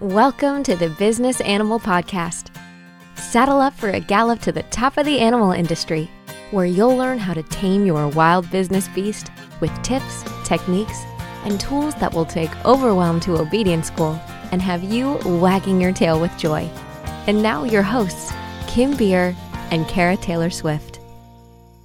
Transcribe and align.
Welcome 0.00 0.62
to 0.62 0.76
the 0.76 0.88
Business 0.88 1.42
Animal 1.42 1.78
Podcast. 1.78 2.48
Saddle 3.16 3.60
up 3.60 3.74
for 3.74 3.90
a 3.90 4.00
gallop 4.00 4.40
to 4.40 4.50
the 4.50 4.62
top 4.62 4.96
of 4.96 5.04
the 5.04 5.18
animal 5.18 5.52
industry, 5.52 6.10
where 6.52 6.64
you'll 6.64 6.96
learn 6.96 7.18
how 7.18 7.34
to 7.34 7.42
tame 7.42 7.84
your 7.84 8.08
wild 8.08 8.50
business 8.50 8.88
beast 8.88 9.30
with 9.60 9.70
tips, 9.82 10.24
techniques, 10.42 11.02
and 11.44 11.60
tools 11.60 11.94
that 11.96 12.14
will 12.14 12.24
take 12.24 12.64
overwhelm 12.64 13.20
to 13.20 13.36
obedience 13.36 13.88
school 13.88 14.18
and 14.52 14.62
have 14.62 14.82
you 14.82 15.18
wagging 15.26 15.82
your 15.82 15.92
tail 15.92 16.18
with 16.18 16.34
joy. 16.38 16.62
And 17.26 17.42
now, 17.42 17.64
your 17.64 17.82
hosts, 17.82 18.32
Kim 18.68 18.96
Beer 18.96 19.36
and 19.70 19.86
Kara 19.86 20.16
Taylor 20.16 20.48
Swift. 20.48 20.98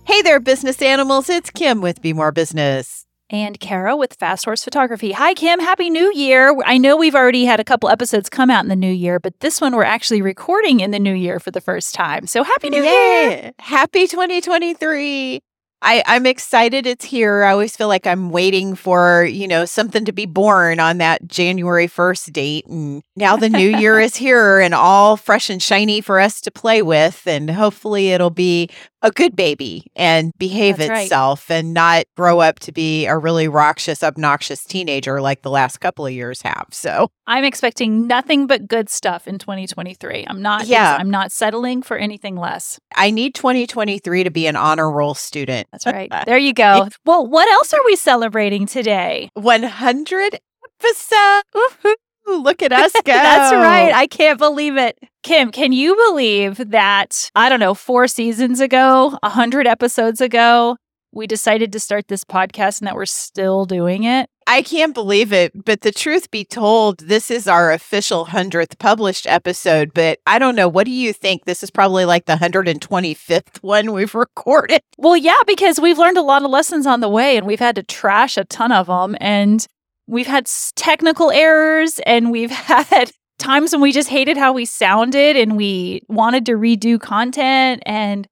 Hey 0.06 0.22
there, 0.22 0.40
business 0.40 0.82
animals. 0.82 1.30
It's 1.30 1.50
Kim 1.50 1.82
with 1.82 2.02
Be 2.02 2.14
More 2.14 2.32
Business 2.32 3.05
and 3.30 3.60
Kara 3.60 3.96
with 3.96 4.14
Fast 4.16 4.46
Horse 4.46 4.64
Photography. 4.64 5.12
Hi, 5.12 5.34
Kim. 5.34 5.60
Happy 5.60 5.90
New 5.90 6.14
Year. 6.14 6.56
I 6.66 6.78
know 6.78 6.96
we've 6.96 7.16
already 7.16 7.46
had 7.46 7.60
a 7.60 7.64
couple 7.64 7.90
episodes 7.90 8.30
come 8.30 8.50
out 8.50 8.64
in 8.64 8.70
the 8.70 8.76
new 8.76 8.92
year, 8.92 9.20
but 9.20 9.40
this 9.40 9.60
one 9.60 9.76
we're 9.76 9.84
actually 9.84 10.22
recording 10.22 10.80
in 10.80 10.92
the 10.92 11.00
new 11.00 11.14
year 11.14 11.40
for 11.40 11.52
the 11.52 11.62
first 11.62 11.94
time. 11.94 12.28
So 12.28 12.44
happy 12.44 12.70
New 12.70 12.84
Yay. 12.84 13.42
Year. 13.42 13.52
Happy 13.60 14.08
2023. 14.08 15.42
I, 15.82 16.02
I'm 16.08 16.26
excited 16.26 16.88
it's 16.88 17.06
here. 17.06 17.44
I 17.44 17.52
always 17.52 17.76
feel 17.78 17.88
like 17.88 18.08
I'm 18.08 18.32
waiting 18.32 18.74
for, 18.74 19.24
you 19.24 19.48
know, 19.48 19.66
something 19.66 20.06
to 20.06 20.12
be 20.12 20.26
born 20.26 20.80
on 20.80 20.98
that 20.98 21.28
January 21.28 21.88
1st 21.88 22.34
date. 22.34 22.66
And 22.66 23.04
now 23.16 23.36
the 23.36 23.50
new 23.50 23.78
year 23.78 24.00
is 24.00 24.16
here 24.16 24.60
and 24.60 24.74
all 24.74 25.16
fresh 25.16 25.50
and 25.50 25.62
shiny 25.62 26.02
for 26.02 26.20
us 26.20 26.42
to 26.42 26.52
play 26.52 26.82
with. 26.82 27.28
And 27.28 27.52
hopefully 27.52 28.10
it'll 28.10 28.32
be 28.32 28.70
a 29.06 29.12
good 29.12 29.36
baby 29.36 29.86
and 29.96 30.32
behave 30.40 30.78
That's 30.78 31.04
itself 31.04 31.48
right. 31.50 31.58
and 31.58 31.74
not 31.76 32.06
grow 32.18 32.40
up 32.40 32.60
to 32.62 32.72
be 32.72 33.06
a 33.06 33.16
really 33.16 33.48
raucous, 33.48 34.04
obnoxious 34.04 34.66
teenager 34.66 35.22
like 35.22 35.44
the 35.44 35.52
last 35.52 35.78
couple 35.78 36.08
of 36.08 36.12
years 36.12 36.42
have. 36.42 36.68
So 36.72 37.10
I'm 37.28 37.44
expecting 37.44 38.08
nothing 38.08 38.48
but 38.48 38.68
good 38.68 38.90
stuff 38.90 39.28
in 39.28 39.38
2023. 39.38 40.26
I'm 40.28 40.42
not 40.42 40.66
yeah. 40.66 40.98
I'm 41.00 41.12
not 41.12 41.32
settling 41.32 41.84
for 41.84 41.98
anything 41.98 42.36
less. 42.36 42.80
I 42.96 43.12
need 43.12 43.36
2023 43.36 44.24
to 44.24 44.32
be 44.32 44.48
an 44.48 44.56
honor 44.56 44.90
roll 44.90 45.14
student. 45.14 45.68
That's 45.72 45.86
right. 45.86 46.12
there 46.26 46.40
you 46.40 46.54
go. 46.54 46.88
well, 47.06 47.28
what 47.28 47.48
else 47.50 47.74
are 47.74 47.86
we 47.86 47.96
celebrating 47.96 48.66
today? 48.66 49.30
100 49.36 50.40
episodes. 50.82 51.98
Look 52.28 52.62
at 52.62 52.72
us 52.74 52.92
go. 52.94 53.02
That's 53.06 53.54
right. 53.54 53.94
I 53.94 54.08
can't 54.08 54.40
believe 54.40 54.78
it. 54.78 54.98
Kim, 55.24 55.52
can 55.52 55.72
you 55.72 55.96
believe 56.10 56.58
that, 56.72 57.30
I 57.36 57.50
don't 57.50 57.60
know, 57.60 57.74
four 57.74 58.08
seasons 58.08 58.60
ago, 58.60 59.18
100 59.22 59.68
episodes 59.68 60.22
ago, 60.22 60.78
we 61.12 61.28
decided 61.28 61.72
to 61.72 61.80
start 61.80 62.08
this 62.08 62.24
podcast 62.24 62.80
and 62.80 62.88
that 62.88 62.96
we're 62.96 63.06
still 63.06 63.66
doing 63.66 64.04
it? 64.04 64.30
I 64.48 64.62
can't 64.62 64.94
believe 64.94 65.34
it, 65.34 65.66
but 65.66 65.82
the 65.82 65.92
truth 65.92 66.30
be 66.30 66.46
told, 66.46 67.00
this 67.00 67.32
is 67.32 67.48
our 67.48 67.72
official 67.72 68.26
100th 68.28 68.78
published 68.78 69.26
episode. 69.26 69.92
But 69.94 70.20
I 70.28 70.38
don't 70.38 70.56
know. 70.56 70.68
What 70.68 70.86
do 70.86 70.92
you 70.92 71.14
think? 71.14 71.46
This 71.46 71.64
is 71.64 71.72
probably 71.72 72.06
like 72.06 72.26
the 72.26 72.36
125th 72.36 73.58
one 73.64 73.92
we've 73.92 74.14
recorded. 74.16 74.82
Well, 75.00 75.18
yeah, 75.18 75.40
because 75.48 75.80
we've 75.80 75.98
learned 75.98 76.18
a 76.18 76.22
lot 76.22 76.44
of 76.44 76.52
lessons 76.52 76.86
on 76.86 77.00
the 77.00 77.10
way 77.10 77.38
and 77.38 77.48
we've 77.48 77.60
had 77.60 77.76
to 77.76 77.84
trash 77.84 78.38
a 78.38 78.46
ton 78.46 78.72
of 78.72 78.86
them. 78.86 79.16
And 79.20 79.66
we've 80.08 80.28
had 80.28 80.50
technical 80.76 81.32
errors 81.32 82.00
and 82.06 82.32
we've 82.32 82.52
had 82.52 83.12
times 83.38 83.72
when 83.72 83.82
we 83.82 83.92
just 83.92 84.10
hated 84.10 84.38
how 84.38 84.54
we 84.54 84.66
sounded 84.66 85.36
and 85.36 85.58
we 85.58 86.02
wanted 86.08 86.46
to 86.46 86.54
redo 86.54 87.00
content 87.00 87.84
and 87.86 88.28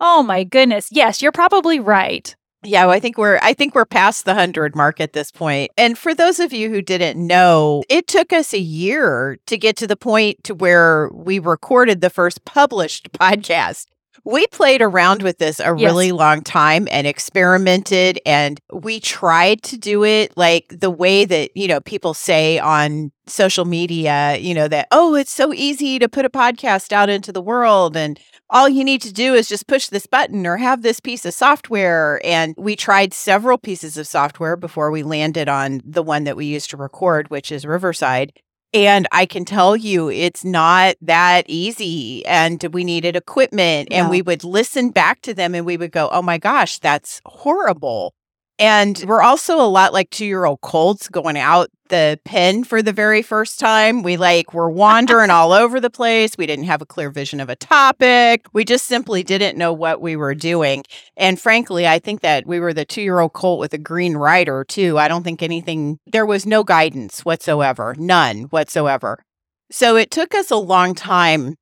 oh 0.00 0.22
my 0.22 0.44
goodness 0.44 0.88
yes 0.90 1.22
you're 1.22 1.32
probably 1.32 1.80
right 1.80 2.36
yeah, 2.66 2.86
well, 2.86 2.94
I 2.94 3.00
think 3.00 3.18
we're 3.18 3.38
I 3.42 3.52
think 3.52 3.74
we're 3.74 3.84
past 3.84 4.24
the 4.24 4.32
100 4.32 4.74
mark 4.74 5.00
at 5.00 5.12
this 5.12 5.30
point. 5.30 5.70
And 5.76 5.98
for 5.98 6.14
those 6.14 6.40
of 6.40 6.52
you 6.52 6.70
who 6.70 6.80
didn't 6.80 7.24
know, 7.24 7.84
it 7.88 8.06
took 8.06 8.32
us 8.32 8.54
a 8.54 8.58
year 8.58 9.38
to 9.46 9.58
get 9.58 9.76
to 9.76 9.86
the 9.86 9.96
point 9.96 10.42
to 10.44 10.54
where 10.54 11.10
we 11.12 11.38
recorded 11.38 12.00
the 12.00 12.10
first 12.10 12.44
published 12.44 13.12
podcast 13.20 13.86
we 14.24 14.46
played 14.48 14.80
around 14.80 15.22
with 15.22 15.38
this 15.38 15.60
a 15.60 15.64
yes. 15.64 15.80
really 15.80 16.12
long 16.12 16.40
time 16.42 16.88
and 16.90 17.06
experimented 17.06 18.18
and 18.24 18.60
we 18.72 18.98
tried 19.00 19.62
to 19.62 19.76
do 19.76 20.04
it 20.04 20.36
like 20.36 20.66
the 20.68 20.90
way 20.90 21.24
that 21.24 21.50
you 21.54 21.68
know 21.68 21.80
people 21.80 22.14
say 22.14 22.58
on 22.58 23.12
social 23.26 23.64
media 23.64 24.36
you 24.38 24.54
know 24.54 24.68
that 24.68 24.88
oh 24.90 25.14
it's 25.14 25.32
so 25.32 25.52
easy 25.52 25.98
to 25.98 26.08
put 26.08 26.24
a 26.24 26.30
podcast 26.30 26.92
out 26.92 27.08
into 27.08 27.32
the 27.32 27.42
world 27.42 27.96
and 27.96 28.18
all 28.50 28.68
you 28.68 28.84
need 28.84 29.00
to 29.00 29.12
do 29.12 29.34
is 29.34 29.48
just 29.48 29.66
push 29.66 29.88
this 29.88 30.06
button 30.06 30.46
or 30.46 30.56
have 30.56 30.82
this 30.82 31.00
piece 31.00 31.24
of 31.24 31.32
software 31.32 32.20
and 32.24 32.54
we 32.58 32.76
tried 32.76 33.14
several 33.14 33.56
pieces 33.56 33.96
of 33.96 34.06
software 34.06 34.56
before 34.56 34.90
we 34.90 35.02
landed 35.02 35.48
on 35.48 35.80
the 35.84 36.02
one 36.02 36.24
that 36.24 36.36
we 36.36 36.46
used 36.46 36.70
to 36.70 36.76
record 36.76 37.28
which 37.30 37.50
is 37.50 37.64
riverside 37.64 38.32
and 38.74 39.06
I 39.12 39.24
can 39.24 39.44
tell 39.44 39.76
you, 39.76 40.10
it's 40.10 40.44
not 40.44 40.96
that 41.00 41.44
easy. 41.48 42.26
And 42.26 42.62
we 42.72 42.84
needed 42.84 43.16
equipment, 43.16 43.88
and 43.92 44.10
we 44.10 44.20
would 44.20 44.44
listen 44.44 44.90
back 44.90 45.22
to 45.22 45.32
them 45.32 45.54
and 45.54 45.64
we 45.64 45.76
would 45.76 45.92
go, 45.92 46.08
oh 46.10 46.22
my 46.22 46.36
gosh, 46.38 46.78
that's 46.80 47.22
horrible. 47.24 48.14
And 48.58 49.02
we're 49.06 49.22
also 49.22 49.60
a 49.60 49.66
lot 49.66 49.92
like 49.92 50.10
two 50.10 50.26
year 50.26 50.44
old 50.44 50.60
colts 50.60 51.08
going 51.08 51.36
out 51.36 51.70
the 51.88 52.18
pen 52.24 52.64
for 52.64 52.82
the 52.82 52.92
very 52.92 53.20
first 53.20 53.58
time. 53.58 54.02
We 54.02 54.16
like 54.16 54.54
were 54.54 54.70
wandering 54.70 55.30
all 55.30 55.52
over 55.52 55.80
the 55.80 55.90
place. 55.90 56.38
We 56.38 56.46
didn't 56.46 56.64
have 56.66 56.80
a 56.80 56.86
clear 56.86 57.10
vision 57.10 57.40
of 57.40 57.48
a 57.48 57.56
topic. 57.56 58.46
We 58.52 58.64
just 58.64 58.86
simply 58.86 59.22
didn't 59.22 59.58
know 59.58 59.72
what 59.72 60.00
we 60.00 60.16
were 60.16 60.34
doing. 60.34 60.84
And 61.16 61.38
frankly, 61.38 61.86
I 61.86 61.98
think 61.98 62.20
that 62.22 62.46
we 62.46 62.60
were 62.60 62.72
the 62.72 62.84
two 62.84 63.02
year 63.02 63.20
old 63.20 63.32
colt 63.32 63.60
with 63.60 63.74
a 63.74 63.78
green 63.78 64.16
rider 64.16 64.64
too. 64.64 64.98
I 64.98 65.08
don't 65.08 65.24
think 65.24 65.42
anything, 65.42 65.98
there 66.06 66.26
was 66.26 66.46
no 66.46 66.64
guidance 66.64 67.24
whatsoever, 67.24 67.94
none 67.98 68.44
whatsoever. 68.44 69.24
So 69.70 69.96
it 69.96 70.10
took 70.10 70.34
us 70.34 70.50
a 70.50 70.56
long 70.56 70.94
time 70.94 71.56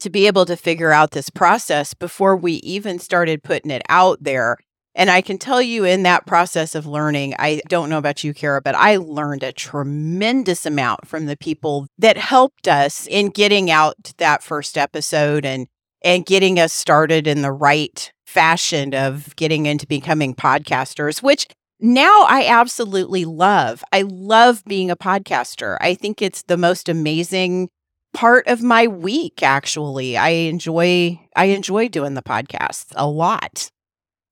to 0.00 0.10
be 0.10 0.26
able 0.26 0.46
to 0.46 0.56
figure 0.56 0.90
out 0.90 1.12
this 1.12 1.30
process 1.30 1.94
before 1.94 2.36
we 2.36 2.54
even 2.54 2.98
started 2.98 3.42
putting 3.42 3.70
it 3.70 3.82
out 3.88 4.18
there. 4.22 4.56
And 4.94 5.10
I 5.10 5.22
can 5.22 5.38
tell 5.38 5.60
you 5.60 5.84
in 5.84 6.04
that 6.04 6.26
process 6.26 6.74
of 6.74 6.86
learning, 6.86 7.34
I 7.38 7.60
don't 7.68 7.88
know 7.90 7.98
about 7.98 8.22
you, 8.22 8.32
Kara, 8.32 8.60
but 8.62 8.76
I 8.76 8.96
learned 8.96 9.42
a 9.42 9.52
tremendous 9.52 10.64
amount 10.64 11.06
from 11.08 11.26
the 11.26 11.36
people 11.36 11.88
that 11.98 12.16
helped 12.16 12.68
us 12.68 13.06
in 13.08 13.30
getting 13.30 13.70
out 13.70 13.96
that 14.18 14.42
first 14.42 14.78
episode 14.78 15.44
and 15.44 15.66
and 16.02 16.26
getting 16.26 16.60
us 16.60 16.72
started 16.72 17.26
in 17.26 17.40
the 17.40 17.50
right 17.50 18.12
fashion 18.26 18.94
of 18.94 19.34
getting 19.36 19.64
into 19.64 19.86
becoming 19.86 20.34
podcasters, 20.34 21.22
which 21.22 21.46
now 21.80 22.26
I 22.28 22.46
absolutely 22.46 23.24
love. 23.24 23.82
I 23.90 24.02
love 24.02 24.62
being 24.66 24.90
a 24.90 24.96
podcaster. 24.96 25.78
I 25.80 25.94
think 25.94 26.20
it's 26.20 26.42
the 26.42 26.58
most 26.58 26.88
amazing 26.88 27.70
part 28.12 28.46
of 28.46 28.62
my 28.62 28.86
week 28.86 29.42
actually. 29.42 30.16
I 30.16 30.28
enjoy 30.28 31.20
I 31.34 31.46
enjoy 31.46 31.88
doing 31.88 32.14
the 32.14 32.22
podcasts 32.22 32.92
a 32.94 33.08
lot 33.08 33.70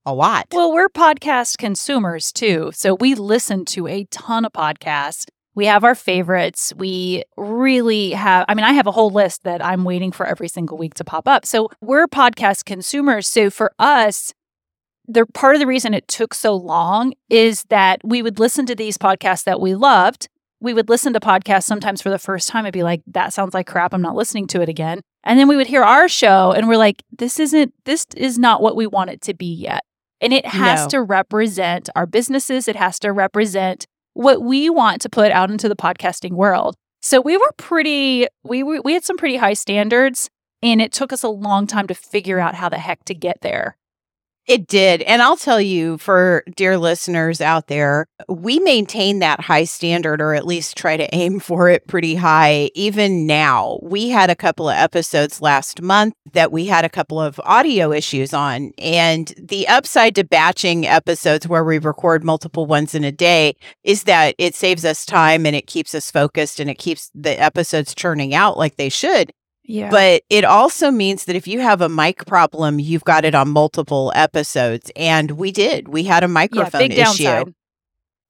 a 0.04 0.14
lot. 0.14 0.46
Well, 0.52 0.72
we're 0.72 0.88
podcast 0.88 1.58
consumers 1.58 2.32
too. 2.32 2.70
So 2.74 2.94
we 2.94 3.14
listen 3.14 3.64
to 3.66 3.86
a 3.86 4.04
ton 4.04 4.44
of 4.44 4.52
podcasts. 4.52 5.26
We 5.54 5.66
have 5.66 5.84
our 5.84 5.94
favorites. 5.94 6.72
We 6.76 7.24
really 7.36 8.12
have, 8.12 8.46
I 8.48 8.54
mean, 8.54 8.64
I 8.64 8.72
have 8.72 8.86
a 8.86 8.92
whole 8.92 9.10
list 9.10 9.44
that 9.44 9.64
I'm 9.64 9.84
waiting 9.84 10.10
for 10.10 10.26
every 10.26 10.48
single 10.48 10.78
week 10.78 10.94
to 10.94 11.04
pop 11.04 11.28
up. 11.28 11.44
So 11.44 11.68
we're 11.80 12.08
podcast 12.08 12.64
consumers. 12.64 13.28
So 13.28 13.50
for 13.50 13.72
us, 13.78 14.32
the 15.06 15.26
part 15.26 15.54
of 15.54 15.60
the 15.60 15.66
reason 15.66 15.94
it 15.94 16.08
took 16.08 16.32
so 16.32 16.54
long 16.54 17.12
is 17.28 17.64
that 17.64 18.00
we 18.02 18.22
would 18.22 18.38
listen 18.38 18.66
to 18.66 18.74
these 18.74 18.96
podcasts 18.96 19.44
that 19.44 19.60
we 19.60 19.74
loved. 19.74 20.28
We 20.60 20.72
would 20.72 20.88
listen 20.88 21.12
to 21.12 21.20
podcasts 21.20 21.64
sometimes 21.64 22.00
for 22.00 22.08
the 22.08 22.18
first 22.18 22.48
time 22.48 22.64
and 22.64 22.72
be 22.72 22.82
like, 22.82 23.02
that 23.08 23.32
sounds 23.32 23.52
like 23.52 23.66
crap. 23.66 23.92
I'm 23.92 24.00
not 24.00 24.14
listening 24.14 24.46
to 24.48 24.62
it 24.62 24.68
again. 24.68 25.00
And 25.24 25.38
then 25.38 25.48
we 25.48 25.56
would 25.56 25.66
hear 25.66 25.82
our 25.82 26.08
show 26.08 26.52
and 26.52 26.66
we're 26.66 26.76
like, 26.76 27.02
this 27.10 27.38
isn't, 27.38 27.74
this 27.84 28.06
is 28.16 28.38
not 28.38 28.62
what 28.62 28.76
we 28.76 28.86
want 28.86 29.10
it 29.10 29.20
to 29.22 29.34
be 29.34 29.52
yet. 29.52 29.82
And 30.22 30.32
it 30.32 30.46
has 30.46 30.84
no. 30.84 30.88
to 30.88 31.02
represent 31.02 31.90
our 31.94 32.06
businesses, 32.06 32.68
it 32.68 32.76
has 32.76 32.98
to 33.00 33.12
represent 33.12 33.86
what 34.14 34.42
we 34.42 34.70
want 34.70 35.02
to 35.02 35.08
put 35.08 35.32
out 35.32 35.50
into 35.50 35.68
the 35.68 35.76
podcasting 35.76 36.32
world. 36.32 36.76
So 37.00 37.20
we 37.20 37.36
were 37.36 37.52
pretty 37.56 38.28
we 38.44 38.62
we 38.62 38.92
had 38.92 39.04
some 39.04 39.16
pretty 39.16 39.36
high 39.36 39.54
standards 39.54 40.30
and 40.62 40.80
it 40.80 40.92
took 40.92 41.12
us 41.12 41.24
a 41.24 41.28
long 41.28 41.66
time 41.66 41.88
to 41.88 41.94
figure 41.94 42.38
out 42.38 42.54
how 42.54 42.68
the 42.68 42.78
heck 42.78 43.04
to 43.06 43.14
get 43.14 43.40
there. 43.40 43.76
It 44.48 44.66
did. 44.66 45.02
And 45.02 45.22
I'll 45.22 45.36
tell 45.36 45.60
you, 45.60 45.98
for 45.98 46.42
dear 46.56 46.76
listeners 46.76 47.40
out 47.40 47.68
there, 47.68 48.06
we 48.28 48.58
maintain 48.58 49.20
that 49.20 49.40
high 49.40 49.62
standard 49.62 50.20
or 50.20 50.34
at 50.34 50.44
least 50.44 50.76
try 50.76 50.96
to 50.96 51.14
aim 51.14 51.38
for 51.38 51.68
it 51.68 51.86
pretty 51.86 52.16
high. 52.16 52.70
Even 52.74 53.24
now, 53.24 53.78
we 53.82 54.08
had 54.08 54.30
a 54.30 54.34
couple 54.34 54.68
of 54.68 54.76
episodes 54.76 55.40
last 55.40 55.80
month 55.80 56.14
that 56.32 56.50
we 56.50 56.66
had 56.66 56.84
a 56.84 56.88
couple 56.88 57.20
of 57.20 57.40
audio 57.44 57.92
issues 57.92 58.34
on. 58.34 58.72
And 58.78 59.32
the 59.38 59.68
upside 59.68 60.16
to 60.16 60.24
batching 60.24 60.88
episodes 60.88 61.46
where 61.46 61.64
we 61.64 61.78
record 61.78 62.24
multiple 62.24 62.66
ones 62.66 62.96
in 62.96 63.04
a 63.04 63.12
day 63.12 63.54
is 63.84 64.04
that 64.04 64.34
it 64.38 64.56
saves 64.56 64.84
us 64.84 65.06
time 65.06 65.46
and 65.46 65.54
it 65.54 65.68
keeps 65.68 65.94
us 65.94 66.10
focused 66.10 66.58
and 66.58 66.68
it 66.68 66.78
keeps 66.78 67.12
the 67.14 67.40
episodes 67.40 67.94
churning 67.94 68.34
out 68.34 68.58
like 68.58 68.74
they 68.74 68.88
should. 68.88 69.32
Yeah. 69.64 69.90
But 69.90 70.22
it 70.28 70.44
also 70.44 70.90
means 70.90 71.24
that 71.26 71.36
if 71.36 71.46
you 71.46 71.60
have 71.60 71.80
a 71.80 71.88
mic 71.88 72.26
problem, 72.26 72.80
you've 72.80 73.04
got 73.04 73.24
it 73.24 73.34
on 73.34 73.50
multiple 73.50 74.12
episodes. 74.14 74.90
And 74.96 75.32
we 75.32 75.52
did. 75.52 75.88
We 75.88 76.04
had 76.04 76.24
a 76.24 76.28
microphone 76.28 76.90
yeah, 76.90 77.10
issue. 77.10 77.24
Downside. 77.24 77.54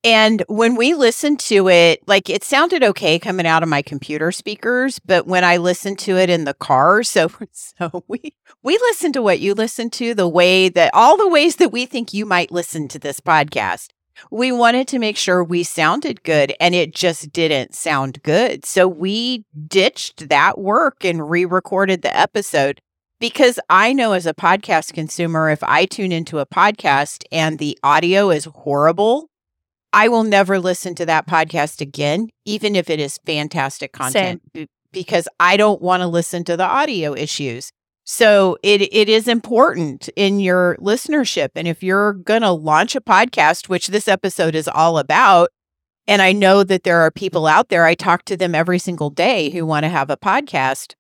And 0.05 0.43
when 0.49 0.75
we 0.75 0.95
listened 0.95 1.39
to 1.41 1.69
it, 1.69 2.07
like 2.09 2.29
it 2.29 2.43
sounded 2.43 2.83
okay 2.83 3.21
coming 3.21 3.47
out 3.47 3.63
of 3.63 3.69
my 3.69 3.83
computer 3.83 4.33
speakers, 4.33 4.99
but 4.99 5.29
when 5.29 5.45
I 5.45 5.59
listened 5.59 6.01
to 6.01 6.19
it 6.19 6.29
in 6.29 6.45
the 6.45 6.55
car, 6.55 7.03
so 7.05 7.31
so 7.53 8.05
we 8.09 8.35
we 8.63 8.79
listened 8.79 9.15
to 9.15 9.23
what 9.23 9.41
you 9.41 9.55
listen 9.55 9.91
to, 9.91 10.15
the 10.15 10.29
way 10.29 10.69
that 10.69 10.93
all 10.93 11.17
the 11.17 11.29
ways 11.29 11.57
that 11.57 11.71
we 11.71 11.87
think 11.87 12.13
you 12.13 12.27
might 12.27 12.51
listen 12.51 12.89
to 12.89 12.99
this 12.99 13.21
podcast. 13.21 13.89
We 14.31 14.53
wanted 14.53 14.89
to 14.89 14.99
make 14.99 15.17
sure 15.17 15.43
we 15.43 15.63
sounded 15.63 16.23
good 16.23 16.55
and 16.61 16.75
it 16.75 16.95
just 16.95 17.33
didn't 17.33 17.75
sound 17.75 18.23
good. 18.23 18.65
So 18.65 18.87
we 18.87 19.45
ditched 19.69 20.29
that 20.29 20.59
work 20.59 21.05
and 21.05 21.29
re-recorded 21.29 22.03
the 22.03 22.17
episode 22.17 22.81
because 23.21 23.59
I 23.71 23.93
know 23.93 24.13
as 24.13 24.27
a 24.27 24.35
podcast 24.35 24.93
consumer 24.95 25.49
if 25.49 25.63
I 25.63 25.85
tune 25.85 26.13
into 26.13 26.39
a 26.41 26.47
podcast 26.47 27.25
and 27.31 27.59
the 27.59 27.79
audio 27.83 28.31
is 28.31 28.47
horrible, 28.47 29.29
I 29.93 30.09
will 30.09 30.25
never 30.25 30.59
listen 30.59 30.95
to 30.97 31.07
that 31.07 31.27
podcast 31.29 31.81
again, 31.81 32.31
even 32.45 32.75
if 32.75 32.89
it 32.91 32.99
is 32.99 33.19
fantastic 33.27 33.93
content, 33.93 34.43
b- 34.53 34.69
because 34.91 35.29
I 35.39 35.57
don't 35.57 35.83
want 35.83 36.01
to 36.01 36.07
listen 36.07 36.45
to 36.45 36.57
the 36.57 36.65
audio 36.65 37.15
issues. 37.15 37.71
So 38.05 38.57
it 38.63 38.83
it 38.83 39.09
is 39.09 39.29
important 39.29 40.09
in 40.17 40.41
your 40.41 40.77
listenership. 40.81 41.51
And 41.55 41.69
if 41.69 41.83
you're 41.83 42.15
gonna 42.15 42.53
launch 42.53 42.97
a 42.97 43.01
podcast, 43.01 43.69
which 43.69 43.89
this 43.89 44.09
episode 44.09 44.55
is 44.55 44.69
all 44.69 44.99
about, 44.99 45.51
and 46.09 46.23
I 46.23 46.33
know 46.33 46.65
that 46.65 46.85
there 46.85 47.01
are 47.01 47.11
people 47.11 47.47
out 47.47 47.69
there, 47.69 47.85
I 47.87 47.95
talk 47.95 48.25
to 48.27 48.37
them 48.37 48.55
every 48.55 48.79
single 48.81 49.11
day 49.11 49.51
who 49.51 49.67
want 49.67 49.85
to 49.85 49.91
have 49.91 50.11
a 50.11 50.17
podcast. 50.17 50.95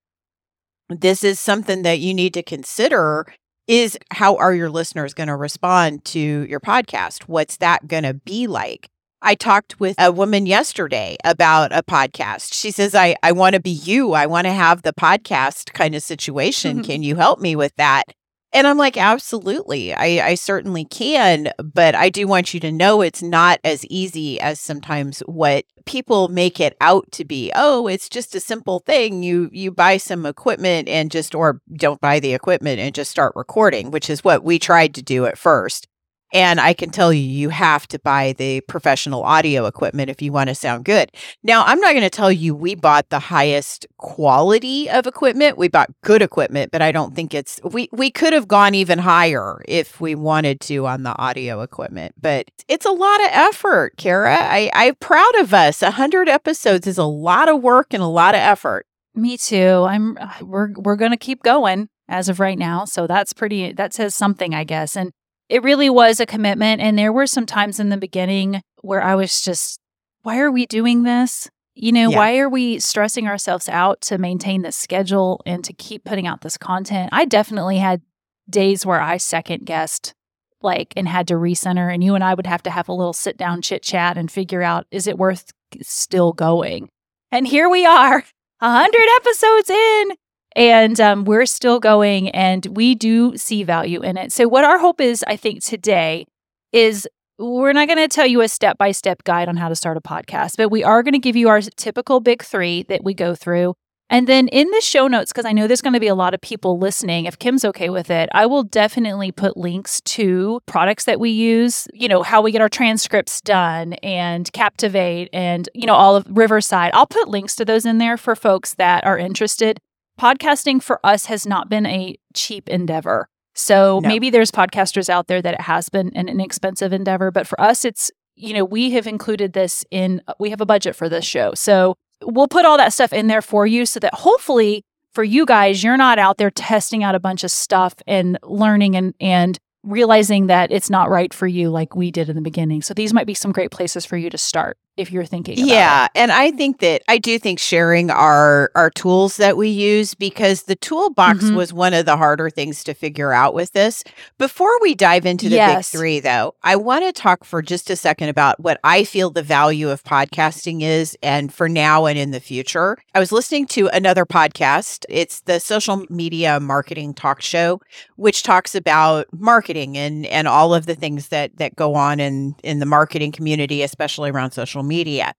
This 0.88 1.24
is 1.24 1.40
something 1.40 1.82
that 1.82 2.00
you 2.00 2.14
need 2.14 2.34
to 2.34 2.42
consider 2.42 3.26
is 3.68 3.98
how 4.12 4.36
are 4.36 4.54
your 4.54 4.70
listeners 4.70 5.14
going 5.14 5.28
to 5.28 5.36
respond 5.36 6.04
to 6.06 6.20
your 6.20 6.60
podcast? 6.60 7.24
What's 7.24 7.56
that 7.58 7.88
going 7.88 8.02
to 8.04 8.14
be 8.14 8.46
like? 8.46 8.90
I 9.22 9.36
talked 9.36 9.78
with 9.78 9.94
a 9.98 10.10
woman 10.10 10.46
yesterday 10.46 11.16
about 11.24 11.72
a 11.72 11.82
podcast. 11.82 12.52
She 12.52 12.72
says, 12.72 12.94
I, 12.94 13.16
I 13.22 13.32
want 13.32 13.54
to 13.54 13.60
be 13.60 13.70
you. 13.70 14.12
I 14.12 14.26
want 14.26 14.46
to 14.46 14.52
have 14.52 14.82
the 14.82 14.92
podcast 14.92 15.72
kind 15.72 15.94
of 15.94 16.02
situation. 16.02 16.78
Mm-hmm. 16.78 16.86
Can 16.86 17.02
you 17.02 17.14
help 17.14 17.40
me 17.40 17.54
with 17.54 17.74
that? 17.76 18.04
And 18.52 18.66
I'm 18.66 18.76
like, 18.76 18.98
absolutely. 18.98 19.94
I, 19.94 20.26
I 20.26 20.34
certainly 20.34 20.84
can. 20.84 21.52
But 21.58 21.94
I 21.94 22.10
do 22.10 22.26
want 22.26 22.52
you 22.52 22.60
to 22.60 22.72
know 22.72 23.00
it's 23.00 23.22
not 23.22 23.60
as 23.64 23.86
easy 23.86 24.40
as 24.40 24.60
sometimes 24.60 25.20
what 25.20 25.64
people 25.86 26.28
make 26.28 26.60
it 26.60 26.76
out 26.80 27.10
to 27.12 27.24
be. 27.24 27.50
Oh, 27.54 27.86
it's 27.86 28.08
just 28.08 28.34
a 28.34 28.40
simple 28.40 28.80
thing. 28.80 29.22
You 29.22 29.48
you 29.52 29.70
buy 29.70 29.96
some 29.96 30.26
equipment 30.26 30.88
and 30.88 31.10
just 31.10 31.34
or 31.34 31.60
don't 31.74 32.00
buy 32.00 32.20
the 32.20 32.34
equipment 32.34 32.78
and 32.78 32.94
just 32.94 33.10
start 33.10 33.32
recording, 33.36 33.90
which 33.90 34.10
is 34.10 34.22
what 34.22 34.44
we 34.44 34.58
tried 34.58 34.94
to 34.96 35.02
do 35.02 35.26
at 35.26 35.38
first. 35.38 35.88
And 36.32 36.60
I 36.60 36.72
can 36.72 36.90
tell 36.90 37.12
you, 37.12 37.22
you 37.22 37.50
have 37.50 37.86
to 37.88 37.98
buy 37.98 38.34
the 38.38 38.62
professional 38.62 39.22
audio 39.22 39.66
equipment 39.66 40.08
if 40.10 40.22
you 40.22 40.32
want 40.32 40.48
to 40.48 40.54
sound 40.54 40.84
good. 40.84 41.10
Now, 41.42 41.64
I'm 41.64 41.78
not 41.78 41.92
going 41.92 42.02
to 42.02 42.10
tell 42.10 42.32
you 42.32 42.54
we 42.54 42.74
bought 42.74 43.10
the 43.10 43.18
highest 43.18 43.86
quality 43.98 44.88
of 44.88 45.06
equipment. 45.06 45.58
We 45.58 45.68
bought 45.68 45.90
good 46.02 46.22
equipment, 46.22 46.72
but 46.72 46.80
I 46.80 46.90
don't 46.90 47.14
think 47.14 47.34
it's, 47.34 47.60
we, 47.62 47.88
we 47.92 48.10
could 48.10 48.32
have 48.32 48.48
gone 48.48 48.74
even 48.74 48.98
higher 48.98 49.62
if 49.68 50.00
we 50.00 50.14
wanted 50.14 50.60
to 50.62 50.86
on 50.86 51.02
the 51.02 51.16
audio 51.18 51.60
equipment. 51.60 52.14
But 52.20 52.50
it's 52.66 52.86
a 52.86 52.90
lot 52.90 53.20
of 53.20 53.28
effort, 53.30 53.96
Kara. 53.98 54.36
I, 54.36 54.70
I'm 54.74 54.94
proud 54.96 55.34
of 55.36 55.52
us. 55.52 55.82
A 55.82 55.86
100 55.86 56.28
episodes 56.28 56.86
is 56.86 56.98
a 56.98 57.04
lot 57.04 57.48
of 57.48 57.62
work 57.62 57.92
and 57.92 58.02
a 58.02 58.06
lot 58.06 58.34
of 58.34 58.40
effort. 58.40 58.86
Me 59.14 59.36
too. 59.36 59.84
I'm, 59.86 60.16
uh, 60.18 60.32
we're, 60.40 60.72
we're 60.76 60.96
going 60.96 61.10
to 61.10 61.18
keep 61.18 61.42
going 61.42 61.88
as 62.08 62.30
of 62.30 62.40
right 62.40 62.58
now. 62.58 62.86
So 62.86 63.06
that's 63.06 63.34
pretty, 63.34 63.72
that 63.72 63.92
says 63.92 64.14
something, 64.14 64.54
I 64.54 64.64
guess. 64.64 64.96
And 64.96 65.12
it 65.52 65.62
really 65.62 65.90
was 65.90 66.18
a 66.18 66.24
commitment. 66.24 66.80
And 66.80 66.96
there 66.96 67.12
were 67.12 67.26
some 67.26 67.44
times 67.44 67.78
in 67.78 67.90
the 67.90 67.98
beginning 67.98 68.62
where 68.80 69.02
I 69.02 69.14
was 69.14 69.42
just, 69.42 69.78
why 70.22 70.38
are 70.38 70.50
we 70.50 70.64
doing 70.64 71.02
this? 71.02 71.50
You 71.74 71.92
know, 71.92 72.08
yeah. 72.08 72.16
why 72.16 72.38
are 72.38 72.48
we 72.48 72.78
stressing 72.78 73.26
ourselves 73.26 73.68
out 73.68 74.00
to 74.02 74.16
maintain 74.16 74.62
this 74.62 74.78
schedule 74.78 75.42
and 75.44 75.62
to 75.64 75.74
keep 75.74 76.04
putting 76.04 76.26
out 76.26 76.40
this 76.40 76.56
content? 76.56 77.10
I 77.12 77.26
definitely 77.26 77.76
had 77.76 78.00
days 78.48 78.86
where 78.86 79.00
I 79.00 79.18
second 79.18 79.66
guessed 79.66 80.14
like 80.62 80.94
and 80.96 81.06
had 81.06 81.28
to 81.28 81.34
recenter 81.34 81.92
and 81.92 82.02
you 82.02 82.14
and 82.14 82.24
I 82.24 82.32
would 82.32 82.46
have 82.46 82.62
to 82.62 82.70
have 82.70 82.88
a 82.88 82.94
little 82.94 83.12
sit 83.12 83.36
down 83.36 83.60
chit 83.60 83.82
chat 83.82 84.16
and 84.16 84.30
figure 84.30 84.62
out 84.62 84.86
is 84.90 85.06
it 85.06 85.18
worth 85.18 85.50
still 85.82 86.32
going? 86.32 86.88
And 87.30 87.46
here 87.46 87.68
we 87.68 87.84
are, 87.84 88.24
a 88.60 88.70
hundred 88.70 89.06
episodes 89.16 89.68
in, 89.68 90.12
and 90.56 91.00
um, 91.00 91.24
we're 91.24 91.46
still 91.46 91.80
going 91.80 92.28
and 92.30 92.66
we 92.66 92.94
do 92.94 93.36
see 93.36 93.62
value 93.62 94.02
in 94.02 94.16
it. 94.16 94.32
So, 94.32 94.48
what 94.48 94.64
our 94.64 94.78
hope 94.78 95.00
is, 95.00 95.24
I 95.26 95.36
think, 95.36 95.62
today 95.64 96.26
is 96.72 97.06
we're 97.38 97.72
not 97.72 97.88
going 97.88 97.98
to 97.98 98.08
tell 98.08 98.26
you 98.26 98.40
a 98.40 98.48
step 98.48 98.78
by 98.78 98.92
step 98.92 99.24
guide 99.24 99.48
on 99.48 99.56
how 99.56 99.68
to 99.68 99.76
start 99.76 99.96
a 99.96 100.00
podcast, 100.00 100.56
but 100.56 100.70
we 100.70 100.84
are 100.84 101.02
going 101.02 101.12
to 101.12 101.18
give 101.18 101.36
you 101.36 101.48
our 101.48 101.60
typical 101.60 102.20
big 102.20 102.42
three 102.42 102.84
that 102.84 103.02
we 103.04 103.14
go 103.14 103.34
through. 103.34 103.74
And 104.10 104.26
then 104.26 104.48
in 104.48 104.70
the 104.70 104.82
show 104.82 105.08
notes, 105.08 105.32
because 105.32 105.46
I 105.46 105.52
know 105.52 105.66
there's 105.66 105.80
going 105.80 105.94
to 105.94 106.00
be 106.00 106.06
a 106.06 106.14
lot 106.14 106.34
of 106.34 106.40
people 106.42 106.78
listening, 106.78 107.24
if 107.24 107.38
Kim's 107.38 107.64
okay 107.64 107.88
with 107.88 108.10
it, 108.10 108.28
I 108.34 108.44
will 108.44 108.62
definitely 108.62 109.32
put 109.32 109.56
links 109.56 110.02
to 110.02 110.60
products 110.66 111.04
that 111.04 111.18
we 111.18 111.30
use, 111.30 111.88
you 111.94 112.08
know, 112.08 112.22
how 112.22 112.42
we 112.42 112.52
get 112.52 112.60
our 112.60 112.68
transcripts 112.68 113.40
done 113.40 113.94
and 113.94 114.52
Captivate 114.52 115.30
and, 115.32 115.66
you 115.74 115.86
know, 115.86 115.94
all 115.94 116.14
of 116.14 116.26
Riverside. 116.28 116.90
I'll 116.92 117.06
put 117.06 117.28
links 117.28 117.56
to 117.56 117.64
those 117.64 117.86
in 117.86 117.96
there 117.96 118.18
for 118.18 118.36
folks 118.36 118.74
that 118.74 119.06
are 119.06 119.16
interested 119.16 119.78
podcasting 120.20 120.82
for 120.82 121.00
us 121.04 121.26
has 121.26 121.46
not 121.46 121.68
been 121.68 121.86
a 121.86 122.16
cheap 122.34 122.68
endeavor. 122.68 123.28
So 123.54 124.00
no. 124.02 124.08
maybe 124.08 124.30
there's 124.30 124.50
podcasters 124.50 125.08
out 125.08 125.26
there 125.26 125.42
that 125.42 125.54
it 125.54 125.60
has 125.62 125.88
been 125.88 126.10
an 126.14 126.28
inexpensive 126.28 126.92
endeavor, 126.92 127.30
but 127.30 127.46
for 127.46 127.60
us, 127.60 127.84
it's, 127.84 128.10
you 128.34 128.54
know, 128.54 128.64
we 128.64 128.92
have 128.92 129.06
included 129.06 129.52
this 129.52 129.84
in, 129.90 130.22
we 130.38 130.50
have 130.50 130.60
a 130.60 130.66
budget 130.66 130.96
for 130.96 131.08
this 131.08 131.24
show. 131.24 131.52
So 131.54 131.96
we'll 132.22 132.48
put 132.48 132.64
all 132.64 132.78
that 132.78 132.92
stuff 132.92 133.12
in 133.12 133.26
there 133.26 133.42
for 133.42 133.66
you 133.66 133.84
so 133.84 134.00
that 134.00 134.14
hopefully 134.14 134.84
for 135.12 135.22
you 135.22 135.44
guys, 135.44 135.84
you're 135.84 135.98
not 135.98 136.18
out 136.18 136.38
there 136.38 136.50
testing 136.50 137.04
out 137.04 137.14
a 137.14 137.20
bunch 137.20 137.44
of 137.44 137.50
stuff 137.50 137.94
and 138.06 138.38
learning 138.42 138.96
and, 138.96 139.14
and 139.20 139.58
realizing 139.82 140.46
that 140.46 140.70
it's 140.70 140.88
not 140.88 141.10
right 141.10 141.34
for 141.34 141.46
you 141.46 141.68
like 141.68 141.94
we 141.94 142.10
did 142.10 142.28
in 142.28 142.36
the 142.36 142.42
beginning. 142.42 142.80
So 142.80 142.94
these 142.94 143.12
might 143.12 143.26
be 143.26 143.34
some 143.34 143.52
great 143.52 143.70
places 143.70 144.06
for 144.06 144.16
you 144.16 144.30
to 144.30 144.38
start 144.38 144.78
if 144.96 145.10
you're 145.10 145.24
thinking 145.24 145.54
yeah 145.56 146.04
it. 146.04 146.10
and 146.14 146.30
i 146.32 146.50
think 146.50 146.80
that 146.80 147.02
i 147.08 147.16
do 147.16 147.38
think 147.38 147.58
sharing 147.58 148.10
our 148.10 148.70
our 148.74 148.90
tools 148.90 149.38
that 149.38 149.56
we 149.56 149.68
use 149.68 150.14
because 150.14 150.64
the 150.64 150.76
toolbox 150.76 151.44
mm-hmm. 151.44 151.56
was 151.56 151.72
one 151.72 151.94
of 151.94 152.04
the 152.04 152.16
harder 152.16 152.50
things 152.50 152.84
to 152.84 152.92
figure 152.92 153.32
out 153.32 153.54
with 153.54 153.72
this 153.72 154.04
before 154.36 154.78
we 154.80 154.94
dive 154.94 155.24
into 155.24 155.48
the 155.48 155.56
yes. 155.56 155.90
big 155.90 155.98
three 155.98 156.20
though 156.20 156.54
i 156.62 156.76
want 156.76 157.04
to 157.04 157.12
talk 157.12 157.42
for 157.42 157.62
just 157.62 157.88
a 157.88 157.96
second 157.96 158.28
about 158.28 158.60
what 158.60 158.78
i 158.84 159.02
feel 159.02 159.30
the 159.30 159.42
value 159.42 159.88
of 159.88 160.04
podcasting 160.04 160.82
is 160.82 161.16
and 161.22 161.54
for 161.54 161.68
now 161.68 162.04
and 162.04 162.18
in 162.18 162.30
the 162.30 162.40
future 162.40 162.98
i 163.14 163.18
was 163.18 163.32
listening 163.32 163.66
to 163.66 163.88
another 163.88 164.26
podcast 164.26 165.06
it's 165.08 165.40
the 165.42 165.58
social 165.58 166.04
media 166.10 166.60
marketing 166.60 167.14
talk 167.14 167.40
show 167.40 167.80
which 168.16 168.42
talks 168.42 168.74
about 168.74 169.26
marketing 169.32 169.96
and 169.96 170.26
and 170.26 170.46
all 170.46 170.74
of 170.74 170.84
the 170.84 170.94
things 170.94 171.28
that 171.28 171.56
that 171.56 171.74
go 171.76 171.94
on 171.94 172.20
in 172.20 172.54
in 172.62 172.78
the 172.78 172.86
marketing 172.86 173.32
community 173.32 173.82
especially 173.82 174.30
around 174.30 174.50
social 174.50 174.81
social 174.82 174.88
media. 174.88 175.34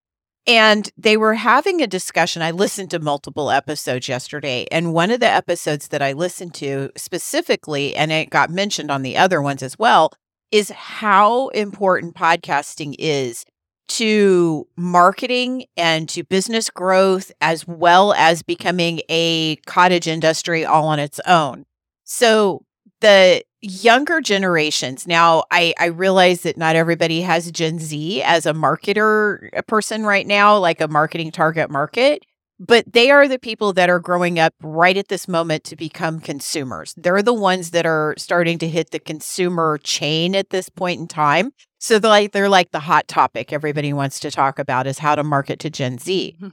And 0.46 0.90
they 0.98 1.16
were 1.16 1.36
having 1.36 1.82
a 1.82 1.88
discussion. 1.88 2.42
I 2.42 2.52
listened 2.52 2.92
to 2.92 3.00
multiple 3.00 3.50
episodes 3.50 4.10
yesterday. 4.10 4.68
And 4.72 4.94
one 4.94 5.10
of 5.10 5.22
the 5.22 5.30
episodes 5.30 5.88
that 5.90 6.02
I 6.02 6.12
listened 6.12 6.54
to 6.56 6.90
specifically, 6.98 7.96
and 7.96 8.12
it 8.12 8.30
got 8.30 8.50
mentioned 8.50 8.92
on 8.92 9.04
the 9.04 9.16
other 9.16 9.42
ones 9.42 9.64
as 9.64 9.80
well, 9.80 10.12
is 10.52 10.70
how 10.70 11.48
important 11.50 12.16
podcasting 12.16 12.96
is 13.00 13.46
to 13.88 14.68
marketing 14.76 15.66
and 15.78 16.10
to 16.10 16.24
business 16.24 16.70
growth, 16.70 17.32
as 17.40 17.66
well 17.66 18.14
as 18.14 18.44
becoming 18.44 19.02
a 19.10 19.56
cottage 19.66 20.08
industry 20.08 20.66
all 20.66 20.88
on 20.88 21.00
its 21.00 21.22
own. 21.26 21.66
So, 22.04 22.64
the 23.00 23.44
younger 23.64 24.22
generations. 24.22 25.08
Now 25.08 25.46
I, 25.50 25.74
I 25.80 25.86
realize 25.86 26.42
that 26.42 26.58
not 26.58 26.76
everybody 26.76 27.22
has 27.22 27.52
gen 27.52 27.80
z 27.80 28.22
as 28.22 28.46
a 28.46 28.54
marketer 28.54 29.50
a 29.54 29.64
person 29.64 30.06
right 30.06 30.28
now 30.28 30.58
like 30.58 30.82
a 30.82 30.88
marketing 30.88 31.32
target 31.32 31.72
market 31.72 32.24
but 32.60 32.94
they 32.94 33.10
are 33.10 33.28
the 33.28 33.40
people 33.40 33.74
that 33.74 33.90
are 33.90 34.00
growing 34.00 34.40
up 34.40 34.54
right 34.62 34.96
at 34.96 35.08
this 35.08 35.28
moment 35.28 35.64
to 35.66 35.76
become 35.76 36.20
consumers. 36.20 36.94
They're 36.96 37.22
the 37.22 37.34
ones 37.34 37.72
that 37.72 37.86
are 37.86 38.14
starting 38.18 38.58
to 38.60 38.70
hit 38.70 38.92
the 38.92 39.00
consumer 39.00 39.80
chain 39.84 40.36
at 40.36 40.50
this 40.50 40.70
point 40.70 41.02
in 41.02 41.08
time. 41.08 41.52
So 41.80 42.00
they're 42.00 42.10
like 42.10 42.32
they're 42.32 42.50
like 42.50 42.72
the 42.72 42.80
hot 42.80 43.08
topic 43.08 43.52
everybody 43.52 43.92
wants 43.92 44.20
to 44.22 44.32
talk 44.32 44.60
about 44.60 44.88
is 44.88 45.00
how 45.00 45.16
to 45.16 45.24
market 45.24 45.60
to 45.60 45.70
gen 45.70 45.98
z. 45.98 46.38